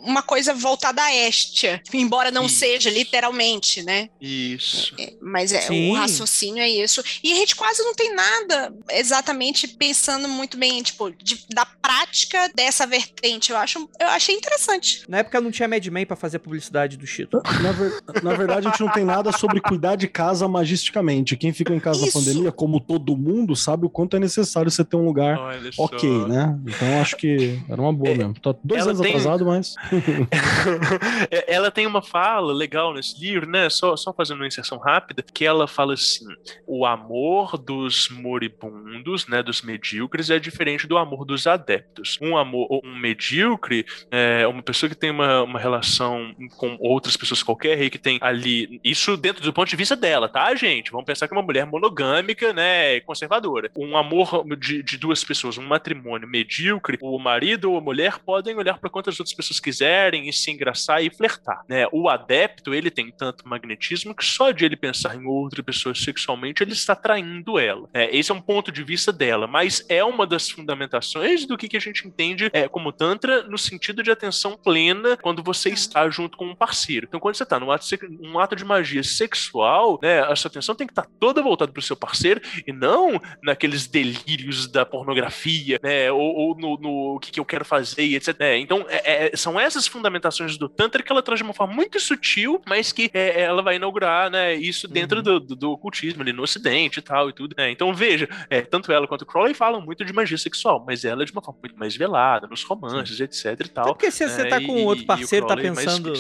uma 0.04 0.22
coisa 0.22 0.54
voltada 0.54 1.02
à 1.02 1.14
Estia. 1.28 1.82
Embora 1.94 2.32
não 2.32 2.46
Isso. 2.46 2.60
seja 2.60 2.90
literalmente, 2.90 3.84
né? 3.84 4.10
Isso. 4.22 4.94
É, 5.00 5.14
Mas 5.22 5.52
é, 5.52 5.62
Sim. 5.62 5.92
o 5.92 5.96
raciocínio 5.96 6.62
é 6.62 6.70
isso. 6.70 7.04
E 7.24 7.32
a 7.32 7.36
gente 7.36 7.56
quase 7.56 7.82
não 7.84 7.94
tem 7.94 8.14
nada 8.14 8.74
exatamente 8.92 9.68
pensando 9.68 10.28
muito 10.28 10.58
bem, 10.58 10.82
tipo, 10.82 11.10
de- 11.12 11.46
da 11.54 11.66
prática 11.66 12.50
dessa 12.56 12.86
vertente. 12.86 13.52
Eu 13.52 13.58
acho, 13.58 13.90
eu 14.00 14.08
achei 14.08 14.36
interessante. 14.36 15.04
Na 15.08 15.20
época 15.20 15.42
não 15.42 15.52
tinha 15.52 15.68
Mad 15.68 15.86
Men 15.88 16.06
pra 16.06 16.16
fazer 16.16 16.40
publicidade 16.40 16.98
do 16.98 17.06
Cheeto. 17.08 17.42
Na, 17.62 17.72
ver- 17.72 18.02
na 18.24 18.34
verdade, 18.34 18.68
a 18.68 18.72
gente 18.72 18.80
não 18.82 18.92
tem 18.92 19.04
nada 19.04 19.32
sobre 19.32 19.60
cuidar 19.62 19.96
de 19.96 20.08
casa 20.08 20.48
magisticamente. 20.48 21.36
Quem 21.38 21.52
fica 21.54 21.74
em 21.74 21.80
casa 21.80 22.06
Isso. 22.06 22.18
na 22.20 22.26
pandemia, 22.26 22.52
como 22.52 22.80
todo 22.80 23.16
mundo, 23.18 23.56
sabe 23.56 23.86
o 23.86 23.90
quanto 23.90 24.16
é 24.16 24.20
necessário 24.20 24.70
você 24.72 24.84
ter 24.84 24.96
um 24.96 25.06
lugar 25.06 25.38
Olha 25.38 25.72
só. 25.72 25.84
ok, 25.84 26.10
né? 26.28 26.58
Então 26.68 27.02
acho 27.02 27.16
que 27.16 27.60
era 27.70 27.82
uma 27.82 27.94
boa 27.94 28.10
É, 28.10 28.18
mesmo. 28.20 28.34
Tô 28.36 28.54
dois 28.64 28.82
ela 28.82 28.92
anos 28.92 29.02
tem- 29.02 29.12
atrasado, 29.12 29.46
mas. 29.46 29.76
Ela 31.48 31.72
tem 31.72 31.86
uma 31.86 32.02
fala 32.02 32.54
legal 32.54 32.94
nesse 32.94 33.20
livro, 33.20 33.50
né? 33.50 33.70
Só, 33.70 33.96
só 33.96 34.14
fazendo 34.14 34.38
uma 34.38 34.48
inserção 34.48 34.78
rápida, 34.78 35.24
que 35.34 35.46
ela 35.46 35.68
fala 35.68 35.94
assim: 35.94 36.26
o 36.68 36.86
amor 36.86 37.58
dos 37.58 38.10
moribundos, 38.10 39.28
né, 39.28 39.42
dos 39.44 39.62
medíocres, 39.62 40.30
é 40.30 40.40
diferente 40.40 40.88
do 40.88 40.98
amor 40.98 41.26
dos 41.26 41.48
adeptos. 41.48 42.18
Um 42.22 42.38
amor, 42.38 42.82
um 42.84 42.98
medíocre 42.98 43.86
é 44.12 44.48
uma 44.48 44.62
pessoa 44.62 44.90
que 44.90 44.96
tem 44.96 45.12
uma, 45.12 45.44
uma 45.44 45.60
relação 45.60 46.34
com 46.58 46.78
outras 46.80 47.16
pessoas 47.18 47.44
qualquer 47.44 47.82
e 47.82 47.90
que 47.90 47.98
tem 47.98 48.18
ali. 48.22 48.80
Isso 48.84 49.16
dentro 49.18 49.44
do 49.44 49.54
ponto 49.54 49.70
de 49.70 49.76
vista 49.76 49.96
dela, 49.96 50.28
tá, 50.28 50.54
gente? 50.56 50.92
Vamos 50.92 51.06
pensar 51.06 51.28
que 51.28 51.34
é 51.34 51.38
uma 51.38 51.44
mulher 51.44 51.66
monogâmica, 51.66 52.54
né? 52.54 53.00
Conservadora. 53.02 53.72
Um 53.78 53.98
amor 53.98 54.46
de, 54.58 54.84
de 54.84 54.98
duas 54.98 55.24
pessoas, 55.24 55.58
um 55.58 55.66
matrimônio 55.66 56.28
medíocre, 56.28 56.98
o 57.02 57.18
marido 57.20 57.72
ou 57.72 57.78
a 57.78 57.82
mulher 57.82 57.99
podem 58.20 58.56
olhar 58.56 58.78
para 58.78 58.90
quantas 58.90 59.20
outras 59.20 59.36
pessoas 59.36 59.60
quiserem 59.60 60.30
e 60.30 60.34
se 60.34 60.52
engraçar 60.52 61.04
e 61.04 61.10
flertar, 61.10 61.64
né? 61.68 61.88
O 61.92 62.08
adepto, 62.08 62.74
ele 62.74 62.90
tem 62.90 63.12
tanto 63.12 63.48
magnetismo 63.48 64.16
que 64.16 64.24
só 64.24 64.52
de 64.52 64.66
ele 64.66 64.76
pensar 64.76 65.16
em 65.16 65.26
outra 65.26 65.62
pessoa 65.64 65.94
sexualmente, 65.96 66.64
ele 66.64 66.74
está 66.74 66.96
traindo 66.96 67.60
ela. 67.60 67.90
É, 67.94 68.16
esse 68.16 68.32
é 68.32 68.34
um 68.34 68.42
ponto 68.42 68.72
de 68.72 68.84
vista 68.84 69.12
dela, 69.12 69.48
mas 69.48 69.86
é 69.90 70.04
uma 70.04 70.26
das 70.26 70.50
fundamentações 70.50 71.46
do 71.46 71.58
que, 71.58 71.68
que 71.68 71.78
a 71.78 71.82
gente 71.82 72.08
entende 72.08 72.50
é, 72.54 72.68
como 72.68 72.92
Tantra 72.92 73.44
no 73.44 73.58
sentido 73.58 74.04
de 74.04 74.12
atenção 74.12 74.58
plena 74.58 75.18
quando 75.18 75.44
você 75.44 75.70
está 75.70 76.10
junto 76.10 76.38
com 76.38 76.46
um 76.46 76.56
parceiro. 76.56 77.06
Então, 77.08 77.20
quando 77.20 77.36
você 77.36 77.44
está 77.44 77.60
num 77.60 77.72
ato, 77.72 77.86
um 78.22 78.40
ato 78.40 78.56
de 78.56 78.66
magia 78.66 79.04
sexual, 79.04 80.00
né, 80.02 80.22
a 80.22 80.36
sua 80.36 80.50
atenção 80.50 80.76
tem 80.76 80.88
que 80.88 80.92
estar 80.92 81.08
toda 81.20 81.42
voltada 81.42 81.72
para 81.72 81.80
o 81.80 81.84
seu 81.84 81.96
parceiro 81.96 82.42
e 82.66 82.72
não 82.72 83.20
naqueles 83.42 83.88
delírios 83.88 84.68
da 84.68 84.86
pornografia, 84.86 85.80
né, 85.82 86.12
ou, 86.12 86.36
ou 86.36 86.56
no, 86.56 86.78
no 86.78 87.16
o 87.16 87.20
que, 87.20 87.32
que 87.32 87.40
eu 87.40 87.46
quero 87.46 87.66
fazer, 87.66 87.89
e 87.98 88.16
etc. 88.16 88.38
né. 88.40 88.58
então, 88.58 88.86
é- 88.90 89.28
é- 89.34 89.38
são 89.38 89.60
essas 89.60 89.88
fundamentações 89.88 90.58
do 90.58 90.68
Tantra 90.70 91.02
que 91.04 91.12
ela 91.12 91.22
traz 91.22 91.40
de 91.40 91.44
uma 91.44 91.54
forma 91.54 91.74
muito 91.74 92.00
sutil, 92.00 92.62
mas 92.68 92.92
que 92.92 93.10
é, 93.14 93.42
ela 93.42 93.62
vai 93.62 93.76
inaugurar, 93.78 94.30
né, 94.30 94.54
isso 94.56 94.88
dentro 94.88 95.22
do, 95.22 95.40
do, 95.40 95.56
do 95.56 95.72
ocultismo 95.72 96.22
ali 96.22 96.34
no 96.34 96.44
Ocidente 96.44 97.00
e 97.00 97.02
tal 97.02 97.30
e 97.30 97.34
tudo. 97.34 97.56
né. 97.58 97.72
Então, 97.72 97.94
veja, 97.94 98.28
é, 98.50 98.62
tanto 98.62 98.92
ela 98.92 99.08
quanto 99.08 99.26
Crowley 99.26 99.54
falam 99.54 99.82
muito 99.82 100.04
de 100.06 100.14
magia 100.14 100.38
sexual, 100.38 100.84
mas 100.86 101.04
ela 101.06 101.24
é 101.24 101.26
de 101.26 101.32
uma 101.32 101.42
forma 101.42 101.60
muito 101.62 101.78
mais 101.78 101.96
velada, 101.96 102.48
nos 102.48 102.64
romances, 102.64 103.20
etc 103.20 103.46
e 103.46 103.50
Até 103.50 103.64
tal. 103.66 103.86
porque 103.88 104.12
se 104.12 104.28
você 104.28 104.42
É, 104.42 104.46
tá 104.50 104.62
e- 104.62 104.66
com 104.66 104.84
outro 104.86 105.02
e 105.02 105.04
o 105.04 105.08
parceiro, 105.08 105.48
tá 105.48 105.54
é 105.60 105.72
mais 105.72 105.80
pensando. 105.86 106.14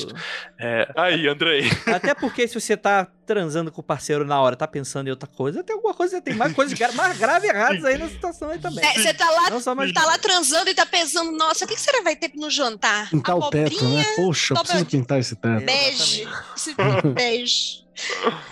É, 0.60 0.88
aí, 0.96 1.28
Andrei. 1.28 1.64
Até 1.86 2.14
porque 2.14 2.48
se 2.48 2.60
você 2.60 2.76
tá 2.78 3.08
transando 3.30 3.72
com 3.72 3.80
o 3.80 3.84
parceiro 3.84 4.26
na 4.26 4.42
hora, 4.42 4.56
tá 4.56 4.68
pensando 4.68 5.06
em 5.08 5.12
outra 5.12 5.30
coisa, 5.30 5.64
tem 5.64 5.76
alguma 5.76 5.94
coisa, 5.94 6.20
tem 6.20 6.34
mais 6.34 6.52
coisas 6.52 6.78
mais 6.96 7.16
graves 7.16 7.48
e 7.48 7.54
erradas 7.54 7.86
aí 7.86 7.96
na 7.96 8.10
situação 8.10 8.50
aí 8.50 8.58
também. 8.58 8.84
É, 8.84 8.94
você 8.96 9.14
tá 9.14 9.30
lá, 9.30 9.52
Não 9.52 9.62
só 9.62 9.76
mais. 9.76 9.94
tá 9.94 10.04
lá 10.04 10.18
transando 10.18 10.68
e 10.68 10.74
tá 10.74 10.84
pensando, 10.84 11.32
nossa, 11.32 11.64
o 11.64 11.68
que, 11.68 11.76
que 11.76 11.82
você 11.82 12.02
vai 12.02 12.16
ter 12.16 12.32
no 12.34 12.50
jantar? 12.50 13.08
Pintar 13.12 13.38
o 13.38 13.48
teto, 13.52 13.88
né? 13.88 14.04
Poxa, 14.16 14.56
eu 14.56 14.62
preciso 14.62 14.86
pintar 14.88 15.20
esse 15.20 15.36
teto. 15.36 15.64
Bege. 15.64 16.28
Esse 16.56 16.76
bege. 17.14 17.88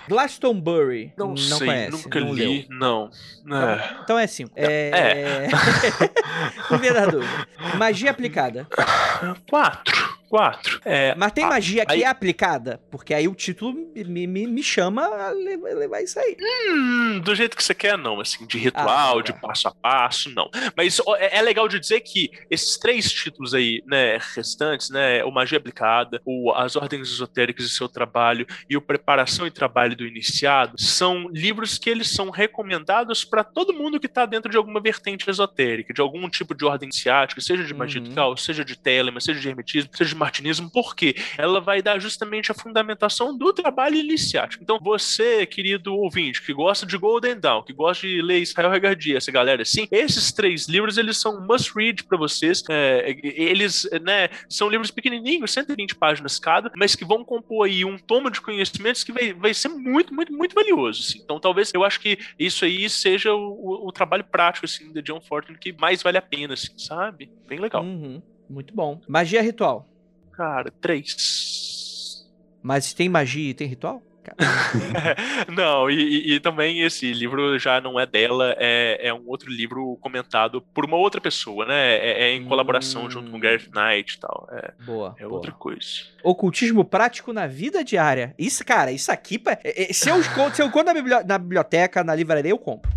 Glastonbury. 0.08 1.12
Não, 1.18 1.36
sei, 1.36 1.58
conhece, 1.58 1.92
nunca 1.92 2.20
não 2.20 2.34
li, 2.34 2.68
leu. 2.70 2.78
não. 2.78 3.10
É. 3.50 3.98
Então 4.04 4.20
é 4.20 4.28
5. 4.28 4.52
É. 4.56 5.48
Vê 6.80 6.92
na 6.92 7.06
dúvida. 7.08 7.48
Magia 7.78 8.12
aplicada. 8.12 8.68
Quatro. 9.50 10.18
Quatro. 10.30 10.82
É, 10.84 11.16
Mas 11.16 11.32
tem 11.32 11.44
ah, 11.46 11.50
magia 11.50 11.86
que 11.86 11.94
aí- 11.94 12.04
é 12.04 12.08
aplicada? 12.08 12.82
Porque 12.92 13.14
aí 13.14 13.28
o 13.28 13.34
título 13.36 13.74
me, 13.74 14.28
me, 14.28 14.46
me 14.48 14.62
chama 14.64 15.04
a 15.06 15.30
levar, 15.32 15.70
levar 15.74 16.02
isso 16.02 16.20
aí. 16.20 16.36
Hum, 16.70 17.20
do 17.24 17.34
jeito 17.36 17.56
que 17.56 17.64
você 17.64 17.74
quer, 17.74 17.98
não, 17.98 18.20
assim, 18.20 18.46
de 18.46 18.58
ritual, 18.58 19.20
Ah, 19.20 19.22
de 19.22 19.32
tá. 19.34 19.40
passo 19.40 19.68
a 19.68 19.72
passo, 19.76 20.30
não. 20.34 20.50
Mas 20.76 21.00
é, 21.18 21.38
é 21.38 21.42
legal 21.42 21.68
de 21.68 21.80
dizer 21.80 22.02
que 22.02 22.30
esses 22.50 22.78
três 22.78 23.12
títulos 23.12 23.54
aí, 23.54 23.82
né, 23.88 24.18
restantes, 24.36 24.90
né, 24.90 25.24
o 25.24 25.32
Magia 25.32 25.58
Aplicada, 25.58 26.22
o 26.26 26.52
As 26.54 26.76
Ordens 26.76 27.10
Esotéricas 27.10 27.66
e 27.66 27.70
Seu 27.70 27.88
Trabalho 27.88 28.46
e 28.70 28.76
o 28.76 28.82
Preparação 28.82 29.48
e 29.48 29.52
Trabalho 29.52 29.96
do 29.96 30.06
Iniciado, 30.06 30.80
são 30.80 31.30
livros 31.30 31.78
que 31.78 31.90
eles 31.90 32.10
são 32.12 32.30
recomendados 32.30 33.24
para 33.24 33.44
todo 33.44 33.74
mundo 33.74 34.00
que 34.00 34.08
está 34.08 34.26
dentro 34.26 34.52
de 34.52 34.58
alguma 34.58 34.82
vertente 34.82 35.30
esotérica, 35.30 35.94
de 35.94 36.02
algum 36.02 36.30
tipo 36.30 36.54
de 36.54 36.66
ordem 36.66 36.88
iniciática, 36.88 37.40
seja 37.42 37.64
de 37.64 37.74
magia 37.74 38.02
Uhum. 38.02 38.10
do 38.10 38.16
caos, 38.16 38.44
seja 38.44 38.64
de 38.66 38.78
telema, 38.78 39.20
seja 39.22 39.40
de 39.40 39.48
hermetismo, 39.50 39.90
seja 39.96 40.10
de 40.10 40.16
martinismo, 40.18 40.70
porque 40.72 41.16
ela 41.38 41.60
vai 41.62 41.82
dar 41.82 42.00
justamente 42.00 42.52
a 42.52 42.56
fundamentação 42.56 43.38
do 43.38 43.54
trabalho 43.54 43.96
iniciático. 43.96 44.64
Então, 44.64 44.80
você, 44.82 45.46
querido 45.46 45.94
ouvinte, 45.96 46.42
que 46.42 46.54
gosta 46.54 46.86
de 46.86 46.98
Golden 46.98 47.40
Dawn, 47.40 47.64
que 47.64 47.74
gosta 47.74 48.08
de 48.08 48.22
ler 48.22 48.40
Israel 48.42 48.70
Regardia, 48.72 49.18
essa 49.18 49.32
galera 49.32 49.62
assim, 49.62 49.88
esses 49.92 50.32
três 50.32 50.68
livros, 50.68 50.98
eles 50.98 51.18
são 51.18 51.46
must 51.46 51.72
read 51.76 52.04
para 52.04 52.18
vocês. 52.18 52.64
É, 52.70 53.16
eles, 53.24 53.88
né, 54.04 54.30
são 54.50 54.70
livros 54.70 54.92
pequenininhos, 54.92 55.52
120 55.52 55.96
páginas 55.96 56.40
cada, 56.40 56.72
mas 56.76 56.96
que 56.96 57.06
vão 57.06 57.24
compor 57.24 57.68
aí 57.68 57.84
um 57.86 57.98
tomo 57.98 58.30
de 58.30 58.42
conhecimentos 58.42 59.04
que 59.04 59.12
vai, 59.12 59.34
vai 59.34 59.54
ser 59.54 59.70
muito, 59.70 60.14
muito, 60.14 60.34
muito 60.34 60.54
valioso. 60.56 61.02
assim. 61.02 61.20
Então, 61.24 61.40
talvez 61.40 61.72
eu 61.74 61.84
acho 61.84 62.00
que 62.00 62.18
isso 62.40 62.66
aí 62.66 62.90
seja 62.90 63.34
o, 63.34 63.88
o- 63.88 63.92
trabalho 63.92 64.24
prático 64.24 64.66
assim 64.66 64.92
de 64.94 65.02
John 65.02 65.20
Fortune 65.22 65.58
que 65.60 65.74
mais 65.74 66.04
vale 66.04 66.18
a 66.18 66.22
pena, 66.22 66.54
assim, 66.54 66.68
sabe? 66.78 67.32
Bem 67.48 67.60
legal. 67.60 67.84
Uhum, 67.84 68.22
muito 68.50 68.74
bom. 68.76 69.02
Magia 69.08 69.42
ritual. 69.42 69.88
Cara, 70.38 70.72
três. 70.80 72.26
Mas 72.62 72.94
tem 72.94 73.10
magia 73.10 73.50
e 73.50 73.54
tem 73.54 73.68
ritual? 73.68 74.02
Não, 75.56 75.90
e, 75.90 76.36
e- 76.36 76.40
também 76.42 76.82
esse 76.82 77.14
livro 77.14 77.58
já 77.58 77.80
não 77.80 77.98
é 77.98 78.06
dela, 78.06 78.54
é, 78.58 79.08
é 79.08 79.14
um 79.14 79.24
outro 79.26 79.50
livro 79.50 79.98
comentado 80.02 80.62
por 80.74 80.84
uma 80.86 80.98
outra 80.98 81.22
pessoa, 81.22 81.66
né? 81.66 81.96
É, 81.96 82.24
é 82.24 82.36
em 82.36 82.44
colaboração 82.46 83.06
Hum. 83.06 83.10
junto 83.10 83.32
com 83.32 83.38
o 83.38 83.40
Gareth 83.40 83.70
Knight 83.74 84.16
e 84.16 84.20
tal. 84.20 84.48
É, 84.52 84.74
boa. 84.86 85.16
é 85.18 85.24
boa. 85.24 85.36
outra 85.36 85.54
coisa. 85.54 85.82
Ocultismo 86.22 86.84
prático 86.84 87.32
na 87.32 87.48
vida 87.48 87.84
diária. 87.86 88.36
Isso, 88.38 88.66
cara, 88.66 88.92
isso 88.92 89.10
aqui. 89.12 89.42
é- 89.64 89.94
Se 89.94 90.10
eu, 90.10 90.22
se 90.54 90.62
eu 90.62 90.70
na 91.26 91.38
biblioteca, 91.38 92.04
na 92.04 92.14
livraria, 92.14 92.52
eu 92.52 92.58
compro. 92.60 92.92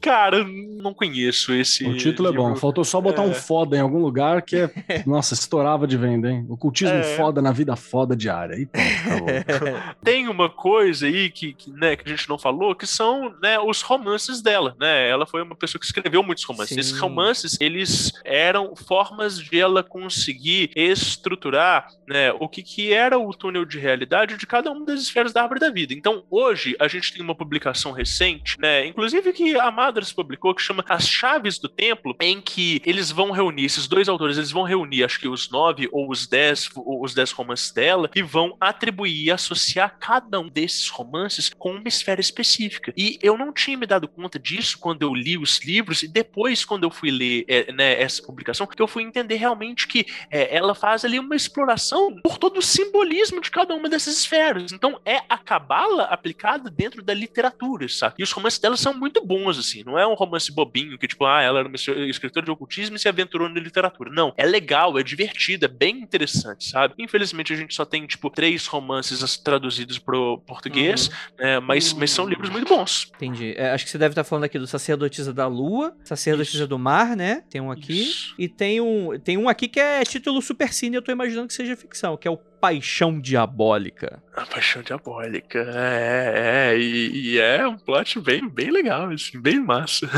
Cara, 0.00 0.44
não 0.44 0.92
conheço 0.94 1.52
esse. 1.52 1.84
O 1.86 1.96
título 1.96 2.28
é 2.28 2.32
bom. 2.32 2.54
Faltou 2.56 2.84
só 2.84 3.00
botar 3.00 3.22
um 3.22 3.30
É. 3.30 3.34
foda 3.34 3.76
em 3.76 3.80
algum 3.80 3.98
lugar 3.98 4.42
que 4.42 4.56
é. 4.56 4.70
Nossa, 5.06 5.34
estourava 5.34 5.86
de 5.86 5.96
venda, 5.96 6.30
hein? 6.30 6.46
Ocultismo 6.48 6.96
É. 6.96 7.02
foda 7.16 7.40
na 7.42 7.52
vida 7.52 7.76
foda 7.76 8.16
diária. 8.16 8.56
E 8.56 8.66
pronto. 8.66 8.82
Tem 10.02 10.28
uma 10.28 10.48
coisa 10.48 11.06
aí 11.06 11.30
que, 11.30 11.52
que, 11.52 11.70
né, 11.70 11.96
que 11.96 12.04
a 12.06 12.16
gente 12.16 12.28
não 12.28 12.38
falou, 12.38 12.74
que 12.74 12.86
são 12.86 13.34
né, 13.42 13.58
os 13.58 13.82
romances 13.82 14.40
dela, 14.42 14.74
né? 14.80 15.08
Ela 15.08 15.26
foi 15.26 15.42
uma 15.42 15.54
pessoa 15.54 15.78
que 15.78 15.86
escreveu 15.86 16.22
muitos 16.22 16.44
romances. 16.44 16.74
Sim. 16.74 16.80
Esses 16.80 16.98
romances, 16.98 17.56
eles 17.60 18.12
eram 18.24 18.74
formas 18.74 19.38
de 19.38 19.58
ela 19.58 19.82
conseguir 19.82 20.70
estruturar 20.74 21.88
né, 22.08 22.32
o 22.32 22.48
que, 22.48 22.62
que 22.62 22.92
era 22.92 23.18
o 23.18 23.30
túnel 23.32 23.64
de 23.64 23.78
realidade 23.78 24.36
de 24.36 24.46
cada 24.46 24.70
uma 24.70 24.84
das 24.84 25.00
esferas 25.00 25.32
da 25.32 25.42
árvore 25.42 25.60
da 25.60 25.70
vida. 25.70 25.92
Então, 25.94 26.24
hoje, 26.30 26.74
a 26.80 26.88
gente 26.88 27.12
tem 27.12 27.22
uma 27.22 27.34
publicação 27.34 27.92
recente, 27.92 28.58
né? 28.60 28.86
Inclusive 28.86 29.01
inclusive, 29.02 29.32
que 29.32 29.58
a 29.58 29.68
Madras 29.68 30.12
publicou, 30.12 30.54
que 30.54 30.62
chama 30.62 30.84
As 30.88 31.08
Chaves 31.08 31.58
do 31.58 31.68
Templo, 31.68 32.14
em 32.20 32.40
que 32.40 32.80
eles 32.86 33.10
vão 33.10 33.32
reunir, 33.32 33.64
esses 33.64 33.88
dois 33.88 34.08
autores, 34.08 34.36
eles 34.36 34.52
vão 34.52 34.62
reunir, 34.62 35.02
acho 35.02 35.18
que 35.18 35.26
os 35.26 35.50
nove 35.50 35.88
ou 35.90 36.08
os 36.08 36.28
dez, 36.28 36.70
os 36.76 37.12
dez 37.12 37.32
romances 37.32 37.72
dela, 37.72 38.08
e 38.14 38.22
vão 38.22 38.56
atribuir 38.60 39.32
associar 39.32 39.96
cada 39.98 40.38
um 40.38 40.48
desses 40.48 40.88
romances 40.88 41.50
com 41.58 41.72
uma 41.72 41.88
esfera 41.88 42.20
específica. 42.20 42.92
E 42.96 43.18
eu 43.20 43.36
não 43.36 43.52
tinha 43.52 43.76
me 43.76 43.86
dado 43.86 44.06
conta 44.06 44.38
disso 44.38 44.78
quando 44.78 45.02
eu 45.02 45.12
li 45.12 45.36
os 45.36 45.58
livros, 45.64 46.04
e 46.04 46.08
depois, 46.08 46.64
quando 46.64 46.84
eu 46.84 46.90
fui 46.90 47.10
ler 47.10 47.44
é, 47.48 47.72
né, 47.72 48.00
essa 48.00 48.22
publicação, 48.22 48.68
que 48.68 48.80
eu 48.80 48.86
fui 48.86 49.02
entender 49.02 49.34
realmente 49.34 49.88
que 49.88 50.06
é, 50.30 50.56
ela 50.56 50.76
faz 50.76 51.04
ali 51.04 51.18
uma 51.18 51.34
exploração 51.34 52.20
por 52.22 52.38
todo 52.38 52.58
o 52.58 52.62
simbolismo 52.62 53.40
de 53.40 53.50
cada 53.50 53.74
uma 53.74 53.88
dessas 53.88 54.16
esferas. 54.16 54.70
Então, 54.70 55.00
é 55.04 55.22
a 55.28 55.36
cabala 55.36 56.04
aplicada 56.04 56.70
dentro 56.70 57.02
da 57.02 57.12
literatura, 57.12 57.88
sabe? 57.88 58.14
E 58.20 58.22
os 58.22 58.30
romances 58.30 58.60
dela 58.60 58.76
são 58.76 58.91
muito 58.92 59.24
bons, 59.24 59.58
assim. 59.58 59.82
Não 59.84 59.98
é 59.98 60.06
um 60.06 60.14
romance 60.14 60.52
bobinho 60.52 60.98
que, 60.98 61.08
tipo, 61.08 61.24
ah, 61.24 61.42
ela 61.42 61.60
era 61.60 61.68
uma 61.68 61.76
escritora 61.76 62.44
de 62.44 62.50
ocultismo 62.50 62.96
e 62.96 62.98
se 62.98 63.08
aventurou 63.08 63.48
na 63.48 63.60
literatura. 63.60 64.10
Não. 64.10 64.32
É 64.36 64.44
legal, 64.44 64.98
é 64.98 65.02
divertido, 65.02 65.64
é 65.64 65.68
bem 65.68 65.98
interessante, 65.98 66.68
sabe? 66.68 66.94
Infelizmente, 66.98 67.52
a 67.52 67.56
gente 67.56 67.74
só 67.74 67.84
tem, 67.84 68.06
tipo, 68.06 68.30
três 68.30 68.66
romances 68.66 69.36
traduzidos 69.38 69.98
pro 69.98 70.38
português, 70.46 71.08
uhum. 71.08 71.12
né? 71.38 71.60
mas, 71.60 71.92
mas 71.92 72.10
são 72.10 72.26
livros 72.26 72.50
muito 72.50 72.68
bons. 72.68 73.10
Entendi. 73.14 73.54
É, 73.56 73.70
acho 73.70 73.84
que 73.84 73.90
você 73.90 73.98
deve 73.98 74.12
estar 74.12 74.24
falando 74.24 74.44
aqui 74.44 74.58
do 74.58 74.66
Sacerdotisa 74.66 75.32
da 75.32 75.46
Lua, 75.46 75.94
Sacerdotisa 76.04 76.58
Isso. 76.58 76.66
do 76.68 76.78
Mar, 76.78 77.16
né? 77.16 77.42
Tem 77.50 77.60
um 77.60 77.70
aqui. 77.70 78.02
Isso. 78.02 78.34
E 78.38 78.48
tem 78.48 78.80
um, 78.80 79.18
tem 79.18 79.36
um 79.36 79.48
aqui 79.48 79.68
que 79.68 79.80
é 79.80 80.02
título 80.04 80.40
super 80.42 80.72
cine, 80.72 80.96
eu 80.96 81.02
tô 81.02 81.12
imaginando 81.12 81.48
que 81.48 81.54
seja 81.54 81.76
ficção, 81.76 82.16
que 82.16 82.26
é 82.26 82.30
o 82.30 82.36
Paixão 82.62 83.20
Diabólica. 83.20 84.22
A 84.36 84.46
Paixão 84.46 84.84
Diabólica, 84.84 85.58
é, 85.74 86.70
é, 86.70 86.78
e, 86.78 87.32
e, 87.32 87.38
é 87.40 87.66
um 87.66 87.76
plot 87.76 88.20
bem, 88.20 88.48
bem 88.48 88.70
legal, 88.70 89.10
assim, 89.10 89.40
bem 89.40 89.58
massa. 89.58 90.08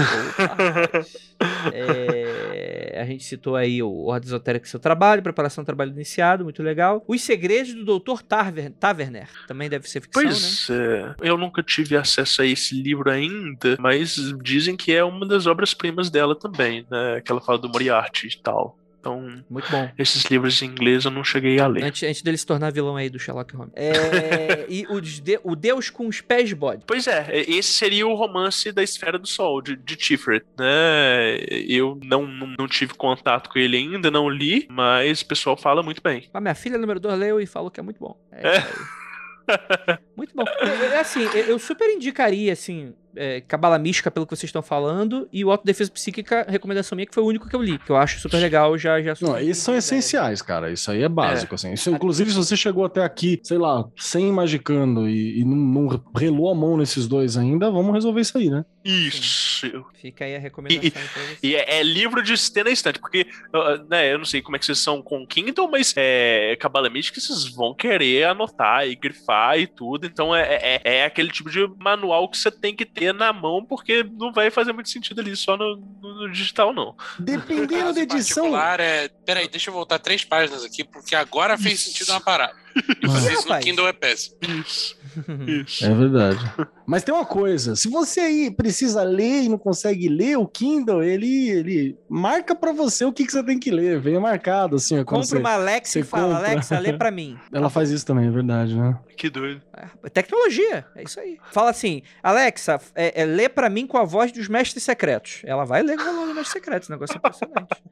é, 1.72 2.98
a 3.00 3.06
gente 3.06 3.24
citou 3.24 3.56
aí 3.56 3.82
o 3.82 4.04
Ordem 4.04 4.26
Esotérica 4.26 4.66
Seu 4.66 4.78
Trabalho, 4.78 5.22
Preparação 5.22 5.64
do 5.64 5.66
Trabalho 5.66 5.92
Iniciado, 5.92 6.44
muito 6.44 6.62
legal. 6.62 7.02
Os 7.08 7.22
Segredos 7.22 7.72
do 7.72 7.98
Dr. 7.98 8.20
Taverner, 8.20 9.26
também 9.48 9.70
deve 9.70 9.88
ser 9.88 10.02
ficção, 10.02 10.22
pois 10.22 10.68
né? 10.68 11.14
é, 11.22 11.30
eu 11.30 11.38
nunca 11.38 11.62
tive 11.62 11.96
acesso 11.96 12.42
a 12.42 12.46
esse 12.46 12.74
livro 12.74 13.10
ainda, 13.10 13.78
mas 13.80 14.16
dizem 14.42 14.76
que 14.76 14.92
é 14.92 15.02
uma 15.02 15.26
das 15.26 15.46
obras-primas 15.46 16.10
dela 16.10 16.38
também, 16.38 16.86
né, 16.90 17.22
que 17.22 17.32
ela 17.32 17.40
fala 17.40 17.56
do 17.56 17.70
Moriarty 17.70 18.28
e 18.28 18.42
tal. 18.42 18.78
Então, 19.04 19.44
muito 19.50 19.70
bom. 19.70 19.90
Esses 19.98 20.24
livros 20.24 20.62
em 20.62 20.66
inglês 20.66 21.04
eu 21.04 21.10
não 21.10 21.22
cheguei 21.22 21.60
a 21.60 21.66
ler. 21.66 21.84
Antes, 21.84 22.02
antes 22.08 22.22
dele 22.22 22.38
se 22.38 22.46
tornar 22.46 22.72
vilão 22.72 22.96
aí 22.96 23.10
do 23.10 23.18
Sherlock 23.18 23.54
Holmes. 23.54 23.74
É, 23.76 24.64
e 24.66 24.86
o, 24.88 24.98
de, 24.98 25.38
o 25.44 25.54
Deus 25.54 25.90
com 25.90 26.08
os 26.08 26.22
pés 26.22 26.48
de 26.48 26.54
bode. 26.54 26.84
Pois 26.86 27.06
é, 27.06 27.26
esse 27.46 27.74
seria 27.74 28.06
o 28.06 28.14
romance 28.14 28.72
da 28.72 28.82
Esfera 28.82 29.18
do 29.18 29.26
Sol, 29.26 29.60
de, 29.60 29.76
de 29.76 29.94
Tiferet, 29.94 30.46
né? 30.58 31.36
Eu 31.68 32.00
não, 32.02 32.26
não, 32.26 32.46
não, 32.58 32.66
tive 32.66 32.94
contato 32.94 33.50
com 33.50 33.58
ele 33.58 33.76
ainda, 33.76 34.10
não 34.10 34.26
li, 34.26 34.66
mas 34.70 35.20
o 35.20 35.26
pessoal 35.26 35.54
fala 35.54 35.82
muito 35.82 36.00
bem. 36.02 36.26
A 36.32 36.40
minha 36.40 36.54
filha 36.54 36.78
número 36.78 36.98
2 36.98 37.18
leu 37.18 37.40
e 37.40 37.46
falou 37.46 37.70
que 37.70 37.78
é 37.78 37.82
muito 37.82 38.00
bom. 38.00 38.18
É. 38.32 38.56
é. 38.56 39.98
muito 40.16 40.34
bom. 40.34 40.44
É, 40.60 40.94
é 40.94 41.00
assim, 41.00 41.24
eu 41.46 41.58
super 41.58 41.90
indicaria, 41.90 42.54
assim, 42.54 42.94
é, 43.16 43.40
Cabala 43.40 43.78
Mística, 43.78 44.10
pelo 44.10 44.26
que 44.26 44.36
vocês 44.36 44.48
estão 44.48 44.62
falando, 44.62 45.28
e 45.32 45.44
o 45.44 45.50
Autodefesa 45.50 45.90
Psíquica, 45.90 46.46
recomendação 46.48 46.96
minha, 46.96 47.06
que 47.06 47.14
foi 47.14 47.22
o 47.22 47.26
único 47.26 47.48
que 47.48 47.56
eu 47.56 47.62
li, 47.62 47.78
que 47.78 47.90
eu 47.90 47.96
acho 47.96 48.20
super 48.20 48.38
legal, 48.38 48.76
já... 48.78 49.00
já 49.00 49.14
Não, 49.20 49.38
esses 49.38 49.62
são 49.62 49.74
essenciais, 49.74 50.42
cara, 50.42 50.70
isso 50.70 50.90
aí 50.90 51.02
é 51.02 51.08
básico, 51.08 51.54
é. 51.54 51.56
assim. 51.56 51.72
Isso, 51.72 51.90
inclusive, 51.90 52.30
se 52.30 52.36
você 52.36 52.56
chegou 52.56 52.84
até 52.84 53.02
aqui, 53.02 53.40
sei 53.42 53.58
lá, 53.58 53.84
sem 53.96 54.32
Magicando 54.32 55.08
e, 55.08 55.40
e 55.40 55.44
não, 55.44 55.56
não, 55.56 56.04
relou 56.16 56.50
a 56.50 56.54
mão 56.54 56.76
nesses 56.76 57.06
dois 57.06 57.36
ainda, 57.36 57.70
vamos 57.70 57.92
resolver 57.92 58.20
isso 58.20 58.38
aí, 58.38 58.50
né? 58.50 58.64
Isso. 58.84 59.84
Fica 59.94 60.24
aí 60.24 60.36
a 60.36 60.38
recomendação. 60.38 60.90
E, 61.42 61.48
e 61.48 61.56
é, 61.56 61.78
é, 61.78 61.82
livro 61.82 62.22
de 62.22 62.34
ter 62.52 62.64
na 62.64 62.70
estante, 62.70 62.98
porque, 62.98 63.26
né, 63.88 64.12
eu 64.12 64.18
não 64.18 64.24
sei 64.24 64.42
como 64.42 64.56
é 64.56 64.58
que 64.58 64.66
vocês 64.66 64.78
são 64.78 65.00
com 65.00 65.26
Kindle, 65.26 65.70
mas 65.70 65.94
é, 65.96 66.56
Cabala 66.60 66.90
Mística 66.90 67.20
vocês 67.20 67.48
vão 67.48 67.74
querer 67.74 68.24
anotar 68.24 68.86
e 68.86 68.94
grifar 68.94 69.58
e 69.58 69.66
tudo, 69.66 70.06
então 70.06 70.34
é, 70.34 70.42
é, 70.42 70.80
é 70.84 71.04
aquele 71.04 71.30
tipo 71.30 71.50
de 71.50 71.66
manual 71.78 72.28
que 72.28 72.36
você 72.36 72.50
tem 72.50 72.74
que 72.74 72.84
ter 72.84 73.03
ter 73.04 73.14
na 73.14 73.32
mão, 73.32 73.64
porque 73.64 74.02
não 74.02 74.32
vai 74.32 74.50
fazer 74.50 74.72
muito 74.72 74.88
sentido 74.88 75.20
ali 75.20 75.36
só 75.36 75.56
no, 75.56 75.76
no, 76.00 76.22
no 76.22 76.30
digital, 76.32 76.72
não. 76.72 76.96
Dependendo 77.18 77.92
da 77.92 78.00
edição. 78.00 78.56
É... 78.56 79.08
Peraí, 79.26 79.48
deixa 79.48 79.70
eu 79.70 79.74
voltar 79.74 79.98
três 79.98 80.24
páginas 80.24 80.64
aqui, 80.64 80.82
porque 80.84 81.14
agora 81.14 81.58
fez 81.58 81.80
sentido 81.80 82.10
uma 82.10 82.20
parada. 82.20 82.63
E 83.02 83.06
fazer 83.06 83.32
isso 83.32 83.48
no 83.48 83.58
Kindle 83.60 83.88
é 83.88 83.92
péssimo. 83.92 84.36
Isso. 84.42 84.96
Isso. 85.46 85.84
É 85.84 85.94
verdade. 85.94 86.52
Mas 86.86 87.02
tem 87.02 87.14
uma 87.14 87.24
coisa, 87.24 87.76
se 87.76 87.88
você 87.88 88.20
aí 88.20 88.50
precisa 88.50 89.02
ler 89.02 89.44
e 89.44 89.48
não 89.48 89.58
consegue 89.58 90.08
ler, 90.08 90.36
o 90.36 90.46
Kindle, 90.46 91.02
ele, 91.02 91.48
ele 91.48 91.98
marca 92.08 92.54
para 92.54 92.72
você 92.72 93.04
o 93.04 93.12
que, 93.12 93.24
que 93.24 93.32
você 93.32 93.42
tem 93.42 93.58
que 93.58 93.70
ler, 93.70 94.00
vem 94.00 94.18
marcado 94.18 94.76
assim. 94.76 95.02
Compra 95.04 95.24
você, 95.24 95.38
uma 95.38 95.52
Alexa 95.52 95.98
e 96.00 96.02
fala, 96.02 96.34
compra. 96.34 96.50
Alexa, 96.50 96.78
lê 96.78 96.92
pra 96.92 97.10
mim. 97.10 97.38
Ela 97.52 97.70
faz 97.70 97.90
isso 97.90 98.04
também, 98.04 98.26
é 98.26 98.30
verdade, 98.30 98.76
né? 98.76 98.98
Que 99.16 99.30
doido. 99.30 99.62
É, 99.76 100.10
tecnologia, 100.10 100.84
é 100.96 101.02
isso 101.02 101.20
aí. 101.20 101.38
Fala 101.52 101.70
assim, 101.70 102.02
Alexa, 102.22 102.80
é, 102.94 103.22
é, 103.22 103.24
lê 103.24 103.48
pra 103.48 103.70
mim 103.70 103.86
com 103.86 103.96
a 103.96 104.04
voz 104.04 104.32
dos 104.32 104.48
mestres 104.48 104.82
secretos. 104.82 105.42
Ela 105.44 105.64
vai 105.64 105.82
ler 105.82 105.96
com 105.96 106.02
a 106.02 106.12
voz 106.12 106.26
dos 106.26 106.34
mestres 106.34 106.52
secretos, 106.52 106.88
negócio 106.88 107.14
é 107.14 107.18
impressionante. 107.18 107.82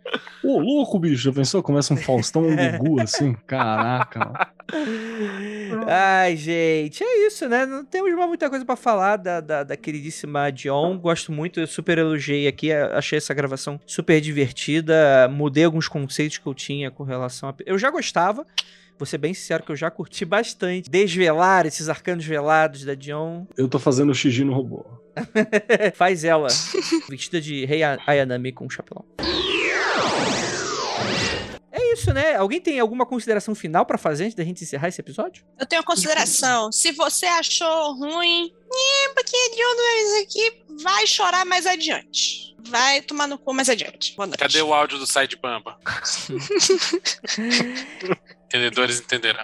Ô, 0.45 0.59
louco, 0.59 0.99
bicho, 0.99 1.23
já 1.23 1.33
pensou? 1.33 1.63
Começa 1.63 1.95
um 1.95 1.97
Faustão 1.97 2.43
um 2.49 2.79
Gugu 2.79 3.01
assim, 3.01 3.35
caraca. 3.47 4.53
Ai, 5.87 6.37
gente, 6.37 7.03
é 7.05 7.27
isso, 7.27 7.49
né? 7.49 7.67
Não 7.67 7.85
temos 7.85 8.13
mais 8.15 8.29
muita 8.29 8.49
coisa 8.49 8.65
para 8.65 8.77
falar 8.77 9.17
da, 9.17 9.41
da, 9.41 9.63
da, 9.63 9.77
queridíssima 9.77 10.51
Dion. 10.51 10.99
Gosto 10.99 11.31
muito, 11.31 11.61
eu 11.61 11.67
super 11.67 11.99
elogiei 11.99 12.47
aqui. 12.47 12.73
Achei 12.73 13.19
essa 13.19 13.35
gravação 13.35 13.81
super 13.87 14.21
divertida. 14.21 15.29
Mudei 15.31 15.65
alguns 15.65 15.89
conceitos 15.89 16.39
que 16.39 16.47
eu 16.47 16.55
tinha 16.55 16.91
com 16.91 17.05
relação 17.05 17.49
a. 17.49 17.55
Eu 17.67 17.79
já 17.79 17.91
gostava. 17.91 18.47
Vou 18.99 19.07
ser 19.07 19.19
bem 19.19 19.35
sincero 19.35 19.65
que 19.65 19.73
eu 19.73 19.77
já 19.77 19.91
curti 19.91 20.25
bastante 20.25 20.89
desvelar 20.89 21.67
esses 21.67 21.89
arcanos 21.89 22.25
velados 22.25 22.85
da 22.85 22.95
Dion. 22.95 23.45
Eu 23.57 23.69
tô 23.69 23.79
fazendo 23.79 24.11
o 24.11 24.15
Shiji 24.15 24.45
no 24.45 24.53
robô. 24.53 24.85
Faz 25.95 26.25
ela, 26.25 26.49
vestida 27.09 27.41
de 27.41 27.65
Rei 27.67 27.83
Ayanami 27.83 28.53
com 28.53 28.65
um 28.65 28.71
chapéu 28.71 29.05
isso, 31.93 32.13
né? 32.13 32.37
Alguém 32.37 32.61
tem 32.61 32.79
alguma 32.81 33.07
consideração 33.07 33.55
final 33.55 33.85
para 33.87 33.99
fazer 33.99 34.25
antes 34.25 34.35
da 34.35 34.45
gente 34.45 34.63
encerrar 34.65 34.89
esse 34.89 35.01
episódio? 35.01 35.45
Eu 35.59 35.67
tenho 35.67 35.83
consideração. 35.85 36.71
Se 36.73 36.93
você 36.93 37.27
achou 37.27 37.95
ruim, 37.95 38.53
é 38.75 39.09
porque 39.15 39.51
de 39.51 39.65
um 39.65 39.77
deles 39.77 40.23
aqui 40.23 40.63
vai 40.83 41.07
chorar 41.07 41.45
mais 41.45 41.67
adiante. 41.67 42.57
Vai 42.65 43.03
tomar 43.03 43.27
no 43.27 43.39
cu 43.39 43.53
mais 43.53 43.69
adiante. 43.69 44.17
Cadê 44.39 44.63
o 44.63 44.73
áudio 44.73 44.99
do 44.99 45.07
site 45.07 45.37
Bamba? 45.37 45.79
Entendedores 48.53 49.01
entenderão. 49.01 49.43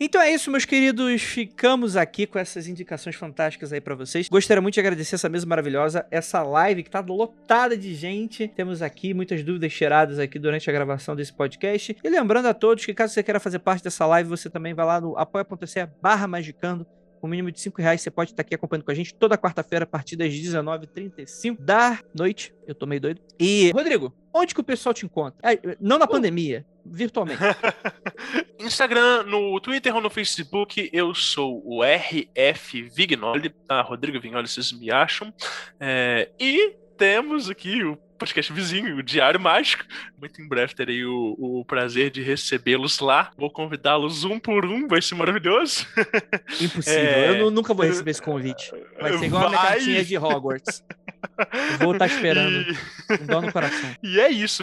Então 0.00 0.20
é 0.20 0.32
isso, 0.32 0.50
meus 0.50 0.64
queridos. 0.64 1.22
Ficamos 1.22 1.96
aqui 1.96 2.26
com 2.26 2.40
essas 2.40 2.66
indicações 2.66 3.14
fantásticas 3.14 3.72
aí 3.72 3.80
para 3.80 3.94
vocês. 3.94 4.28
Gostaria 4.28 4.60
muito 4.60 4.74
de 4.74 4.80
agradecer 4.80 5.14
essa 5.14 5.28
mesa 5.28 5.46
maravilhosa, 5.46 6.04
essa 6.10 6.42
live 6.42 6.82
que 6.82 6.90
tá 6.90 6.98
lotada 6.98 7.76
de 7.76 7.94
gente. 7.94 8.48
Temos 8.48 8.82
aqui 8.82 9.14
muitas 9.14 9.44
dúvidas 9.44 9.72
tiradas 9.72 10.18
aqui 10.18 10.40
durante 10.40 10.68
a 10.68 10.72
gravação 10.72 11.14
desse 11.14 11.32
podcast. 11.32 11.96
E 12.02 12.08
lembrando 12.08 12.46
a 12.46 12.54
todos 12.54 12.84
que 12.84 12.92
caso 12.92 13.14
você 13.14 13.22
queira 13.22 13.38
fazer 13.38 13.60
parte 13.60 13.84
dessa 13.84 14.04
live, 14.06 14.28
você 14.28 14.50
também 14.50 14.74
vai 14.74 14.84
lá 14.84 15.00
no 15.00 15.16
apoia.se 15.16 15.86
barra 16.02 16.26
magicando 16.26 16.84
com 17.18 17.26
o 17.26 17.30
mínimo 17.30 17.50
de 17.50 17.60
5 17.60 17.80
reais, 17.80 18.00
você 18.00 18.10
pode 18.10 18.30
estar 18.30 18.42
aqui 18.42 18.54
acompanhando 18.54 18.84
com 18.84 18.90
a 18.90 18.94
gente 18.94 19.14
toda 19.14 19.36
quarta-feira, 19.36 19.84
a 19.84 19.86
partir 19.86 20.16
das 20.16 20.32
19h35 20.32 21.56
da 21.58 21.98
noite. 22.14 22.54
Eu 22.66 22.74
tô 22.74 22.86
meio 22.86 23.00
doido. 23.00 23.20
E, 23.38 23.70
Rodrigo, 23.72 24.14
onde 24.32 24.54
que 24.54 24.60
o 24.60 24.64
pessoal 24.64 24.94
te 24.94 25.04
encontra? 25.04 25.38
Não 25.80 25.98
na 25.98 26.06
pandemia, 26.06 26.64
virtualmente. 26.84 27.40
Instagram, 28.58 29.24
no 29.24 29.60
Twitter 29.60 29.94
ou 29.94 30.00
no 30.00 30.10
Facebook, 30.10 30.88
eu 30.92 31.14
sou 31.14 31.62
o 31.64 31.82
RF 31.82 32.82
Vignoli, 32.82 33.50
tá? 33.50 33.80
Rodrigo 33.82 34.20
Vignoli, 34.20 34.48
vocês 34.48 34.72
me 34.72 34.90
acham. 34.90 35.32
É, 35.78 36.30
e 36.38 36.76
temos 36.96 37.48
aqui 37.48 37.84
o 37.84 37.96
podcast 38.18 38.52
vizinho, 38.52 38.96
o 38.96 39.02
Diário 39.02 39.40
Mágico. 39.40 39.84
Muito 40.18 40.42
em 40.42 40.48
breve 40.48 40.74
terei 40.74 41.04
o, 41.04 41.36
o 41.38 41.64
prazer 41.64 42.10
de 42.10 42.20
recebê-los 42.20 42.98
lá. 42.98 43.30
Vou 43.36 43.50
convidá-los 43.50 44.24
um 44.24 44.38
por 44.38 44.66
um, 44.66 44.88
vai 44.88 45.00
ser 45.00 45.14
maravilhoso. 45.14 45.86
Impossível, 46.60 47.00
é... 47.00 47.40
eu 47.40 47.50
nunca 47.50 47.72
vou 47.72 47.86
receber 47.86 48.10
esse 48.10 48.22
convite. 48.22 48.70
Vai 49.00 49.16
ser 49.16 49.24
igual 49.24 49.42
vai... 49.42 49.46
a 49.46 49.50
minha 49.50 49.62
cartinha 49.62 50.04
de 50.04 50.18
Hogwarts. 50.18 50.84
Vou 51.80 51.92
estar 51.92 52.06
esperando. 52.06 52.58
E... 53.08 53.22
Um 53.22 53.26
dó 53.26 53.40
no 53.40 53.50
coração. 53.50 53.90
E 54.02 54.20
é 54.20 54.30
isso. 54.30 54.62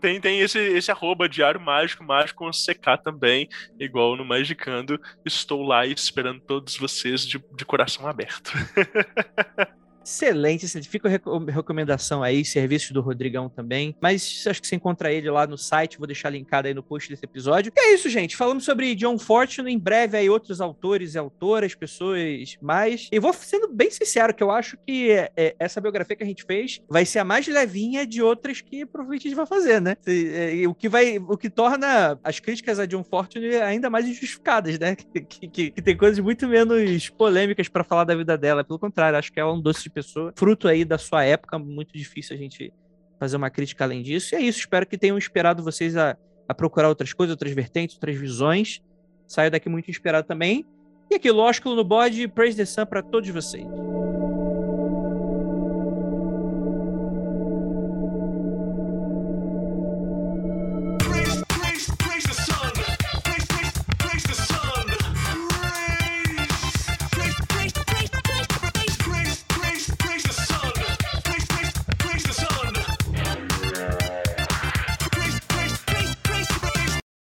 Tem, 0.00 0.20
tem 0.20 0.40
esse, 0.40 0.58
esse 0.58 0.90
arroba 0.90 1.28
Diário 1.28 1.60
Mágico, 1.60 2.02
mágico 2.02 2.44
com 2.44 2.50
CK 2.50 3.00
também, 3.04 3.48
igual 3.78 4.16
no 4.16 4.24
Magicando. 4.24 5.00
Estou 5.24 5.62
lá 5.62 5.86
esperando 5.86 6.40
todos 6.40 6.76
vocês 6.76 7.24
de, 7.24 7.40
de 7.56 7.64
coração 7.64 8.08
aberto. 8.08 8.52
Excelente, 10.04 10.64
excelente. 10.66 10.88
Fica 10.88 11.08
a 11.08 11.10
reco- 11.10 11.38
recomendação 11.46 12.22
aí, 12.22 12.44
serviços 12.44 12.90
do 12.90 13.00
Rodrigão 13.00 13.48
também. 13.48 13.96
Mas 14.00 14.44
acho 14.46 14.60
que 14.60 14.66
você 14.68 14.76
encontra 14.76 15.10
ele 15.12 15.30
lá 15.30 15.46
no 15.46 15.56
site, 15.56 15.98
vou 15.98 16.06
deixar 16.06 16.30
linkado 16.30 16.68
aí 16.68 16.74
no 16.74 16.82
post 16.82 17.08
desse 17.08 17.24
episódio. 17.24 17.72
E 17.74 17.80
é 17.80 17.94
isso, 17.94 18.08
gente. 18.10 18.36
Falamos 18.36 18.64
sobre 18.64 18.94
John 18.94 19.18
Fortune, 19.18 19.72
em 19.72 19.78
breve 19.78 20.16
aí 20.16 20.28
outros 20.28 20.60
autores 20.60 21.14
e 21.14 21.18
autoras, 21.18 21.74
pessoas 21.74 22.56
mais. 22.60 23.08
E 23.10 23.18
vou 23.18 23.32
sendo 23.32 23.68
bem 23.72 23.90
sincero, 23.90 24.34
que 24.34 24.42
eu 24.42 24.50
acho 24.50 24.76
que 24.86 25.10
é, 25.10 25.30
é, 25.36 25.56
essa 25.58 25.80
biografia 25.80 26.14
que 26.16 26.22
a 26.22 26.26
gente 26.26 26.44
fez 26.44 26.80
vai 26.88 27.06
ser 27.06 27.20
a 27.20 27.24
mais 27.24 27.46
levinha 27.48 28.06
de 28.06 28.22
outras 28.22 28.60
que 28.60 28.84
provavelmente 28.84 29.26
a 29.26 29.30
gente 29.30 29.36
vai 29.36 29.46
fazer, 29.46 29.80
né? 29.80 29.96
É, 30.06 30.54
e 30.54 30.66
o 30.66 30.74
que 30.74 30.88
vai, 30.88 31.18
o 31.18 31.36
que 31.36 31.48
torna 31.48 32.18
as 32.22 32.38
críticas 32.40 32.78
a 32.78 32.84
John 32.86 33.02
Fortune 33.04 33.56
ainda 33.56 33.88
mais 33.88 34.06
injustificadas, 34.06 34.78
né? 34.78 34.94
Que, 35.24 35.48
que- 35.48 35.70
que 35.70 35.82
tem 35.82 35.96
coisas 35.96 36.18
muito 36.18 36.46
menos 36.46 37.08
polêmicas 37.08 37.68
pra 37.68 37.82
falar 37.84 38.04
da 38.04 38.14
vida 38.14 38.36
dela. 38.36 38.62
Pelo 38.64 38.78
contrário, 38.78 39.18
acho 39.18 39.32
que 39.32 39.40
é 39.40 39.44
um 39.44 39.60
doce 39.60 39.82
de 39.84 39.90
pessoa, 39.94 40.32
fruto 40.36 40.68
aí 40.68 40.84
da 40.84 40.98
sua 40.98 41.24
época, 41.24 41.58
muito 41.58 41.96
difícil 41.96 42.34
a 42.34 42.38
gente 42.38 42.72
fazer 43.18 43.36
uma 43.36 43.48
crítica 43.48 43.84
além 43.84 44.02
disso. 44.02 44.34
E 44.34 44.36
é 44.36 44.40
isso, 44.40 44.58
espero 44.58 44.86
que 44.86 44.98
tenham 44.98 45.16
inspirado 45.16 45.62
vocês 45.62 45.96
a, 45.96 46.16
a 46.48 46.54
procurar 46.54 46.88
outras 46.88 47.12
coisas, 47.12 47.32
outras 47.32 47.52
vertentes, 47.52 47.96
outras 47.96 48.16
visões. 48.16 48.82
Saio 49.26 49.50
daqui 49.50 49.68
muito 49.68 49.90
inspirado 49.90 50.26
também. 50.26 50.66
E 51.10 51.14
aqui, 51.14 51.30
lógico, 51.30 51.70
no 51.70 51.84
bode, 51.84 52.28
Praise 52.28 52.56
the 52.56 52.64
Sun 52.64 52.86
pra 52.86 53.02
todos 53.02 53.30
vocês. 53.30 53.66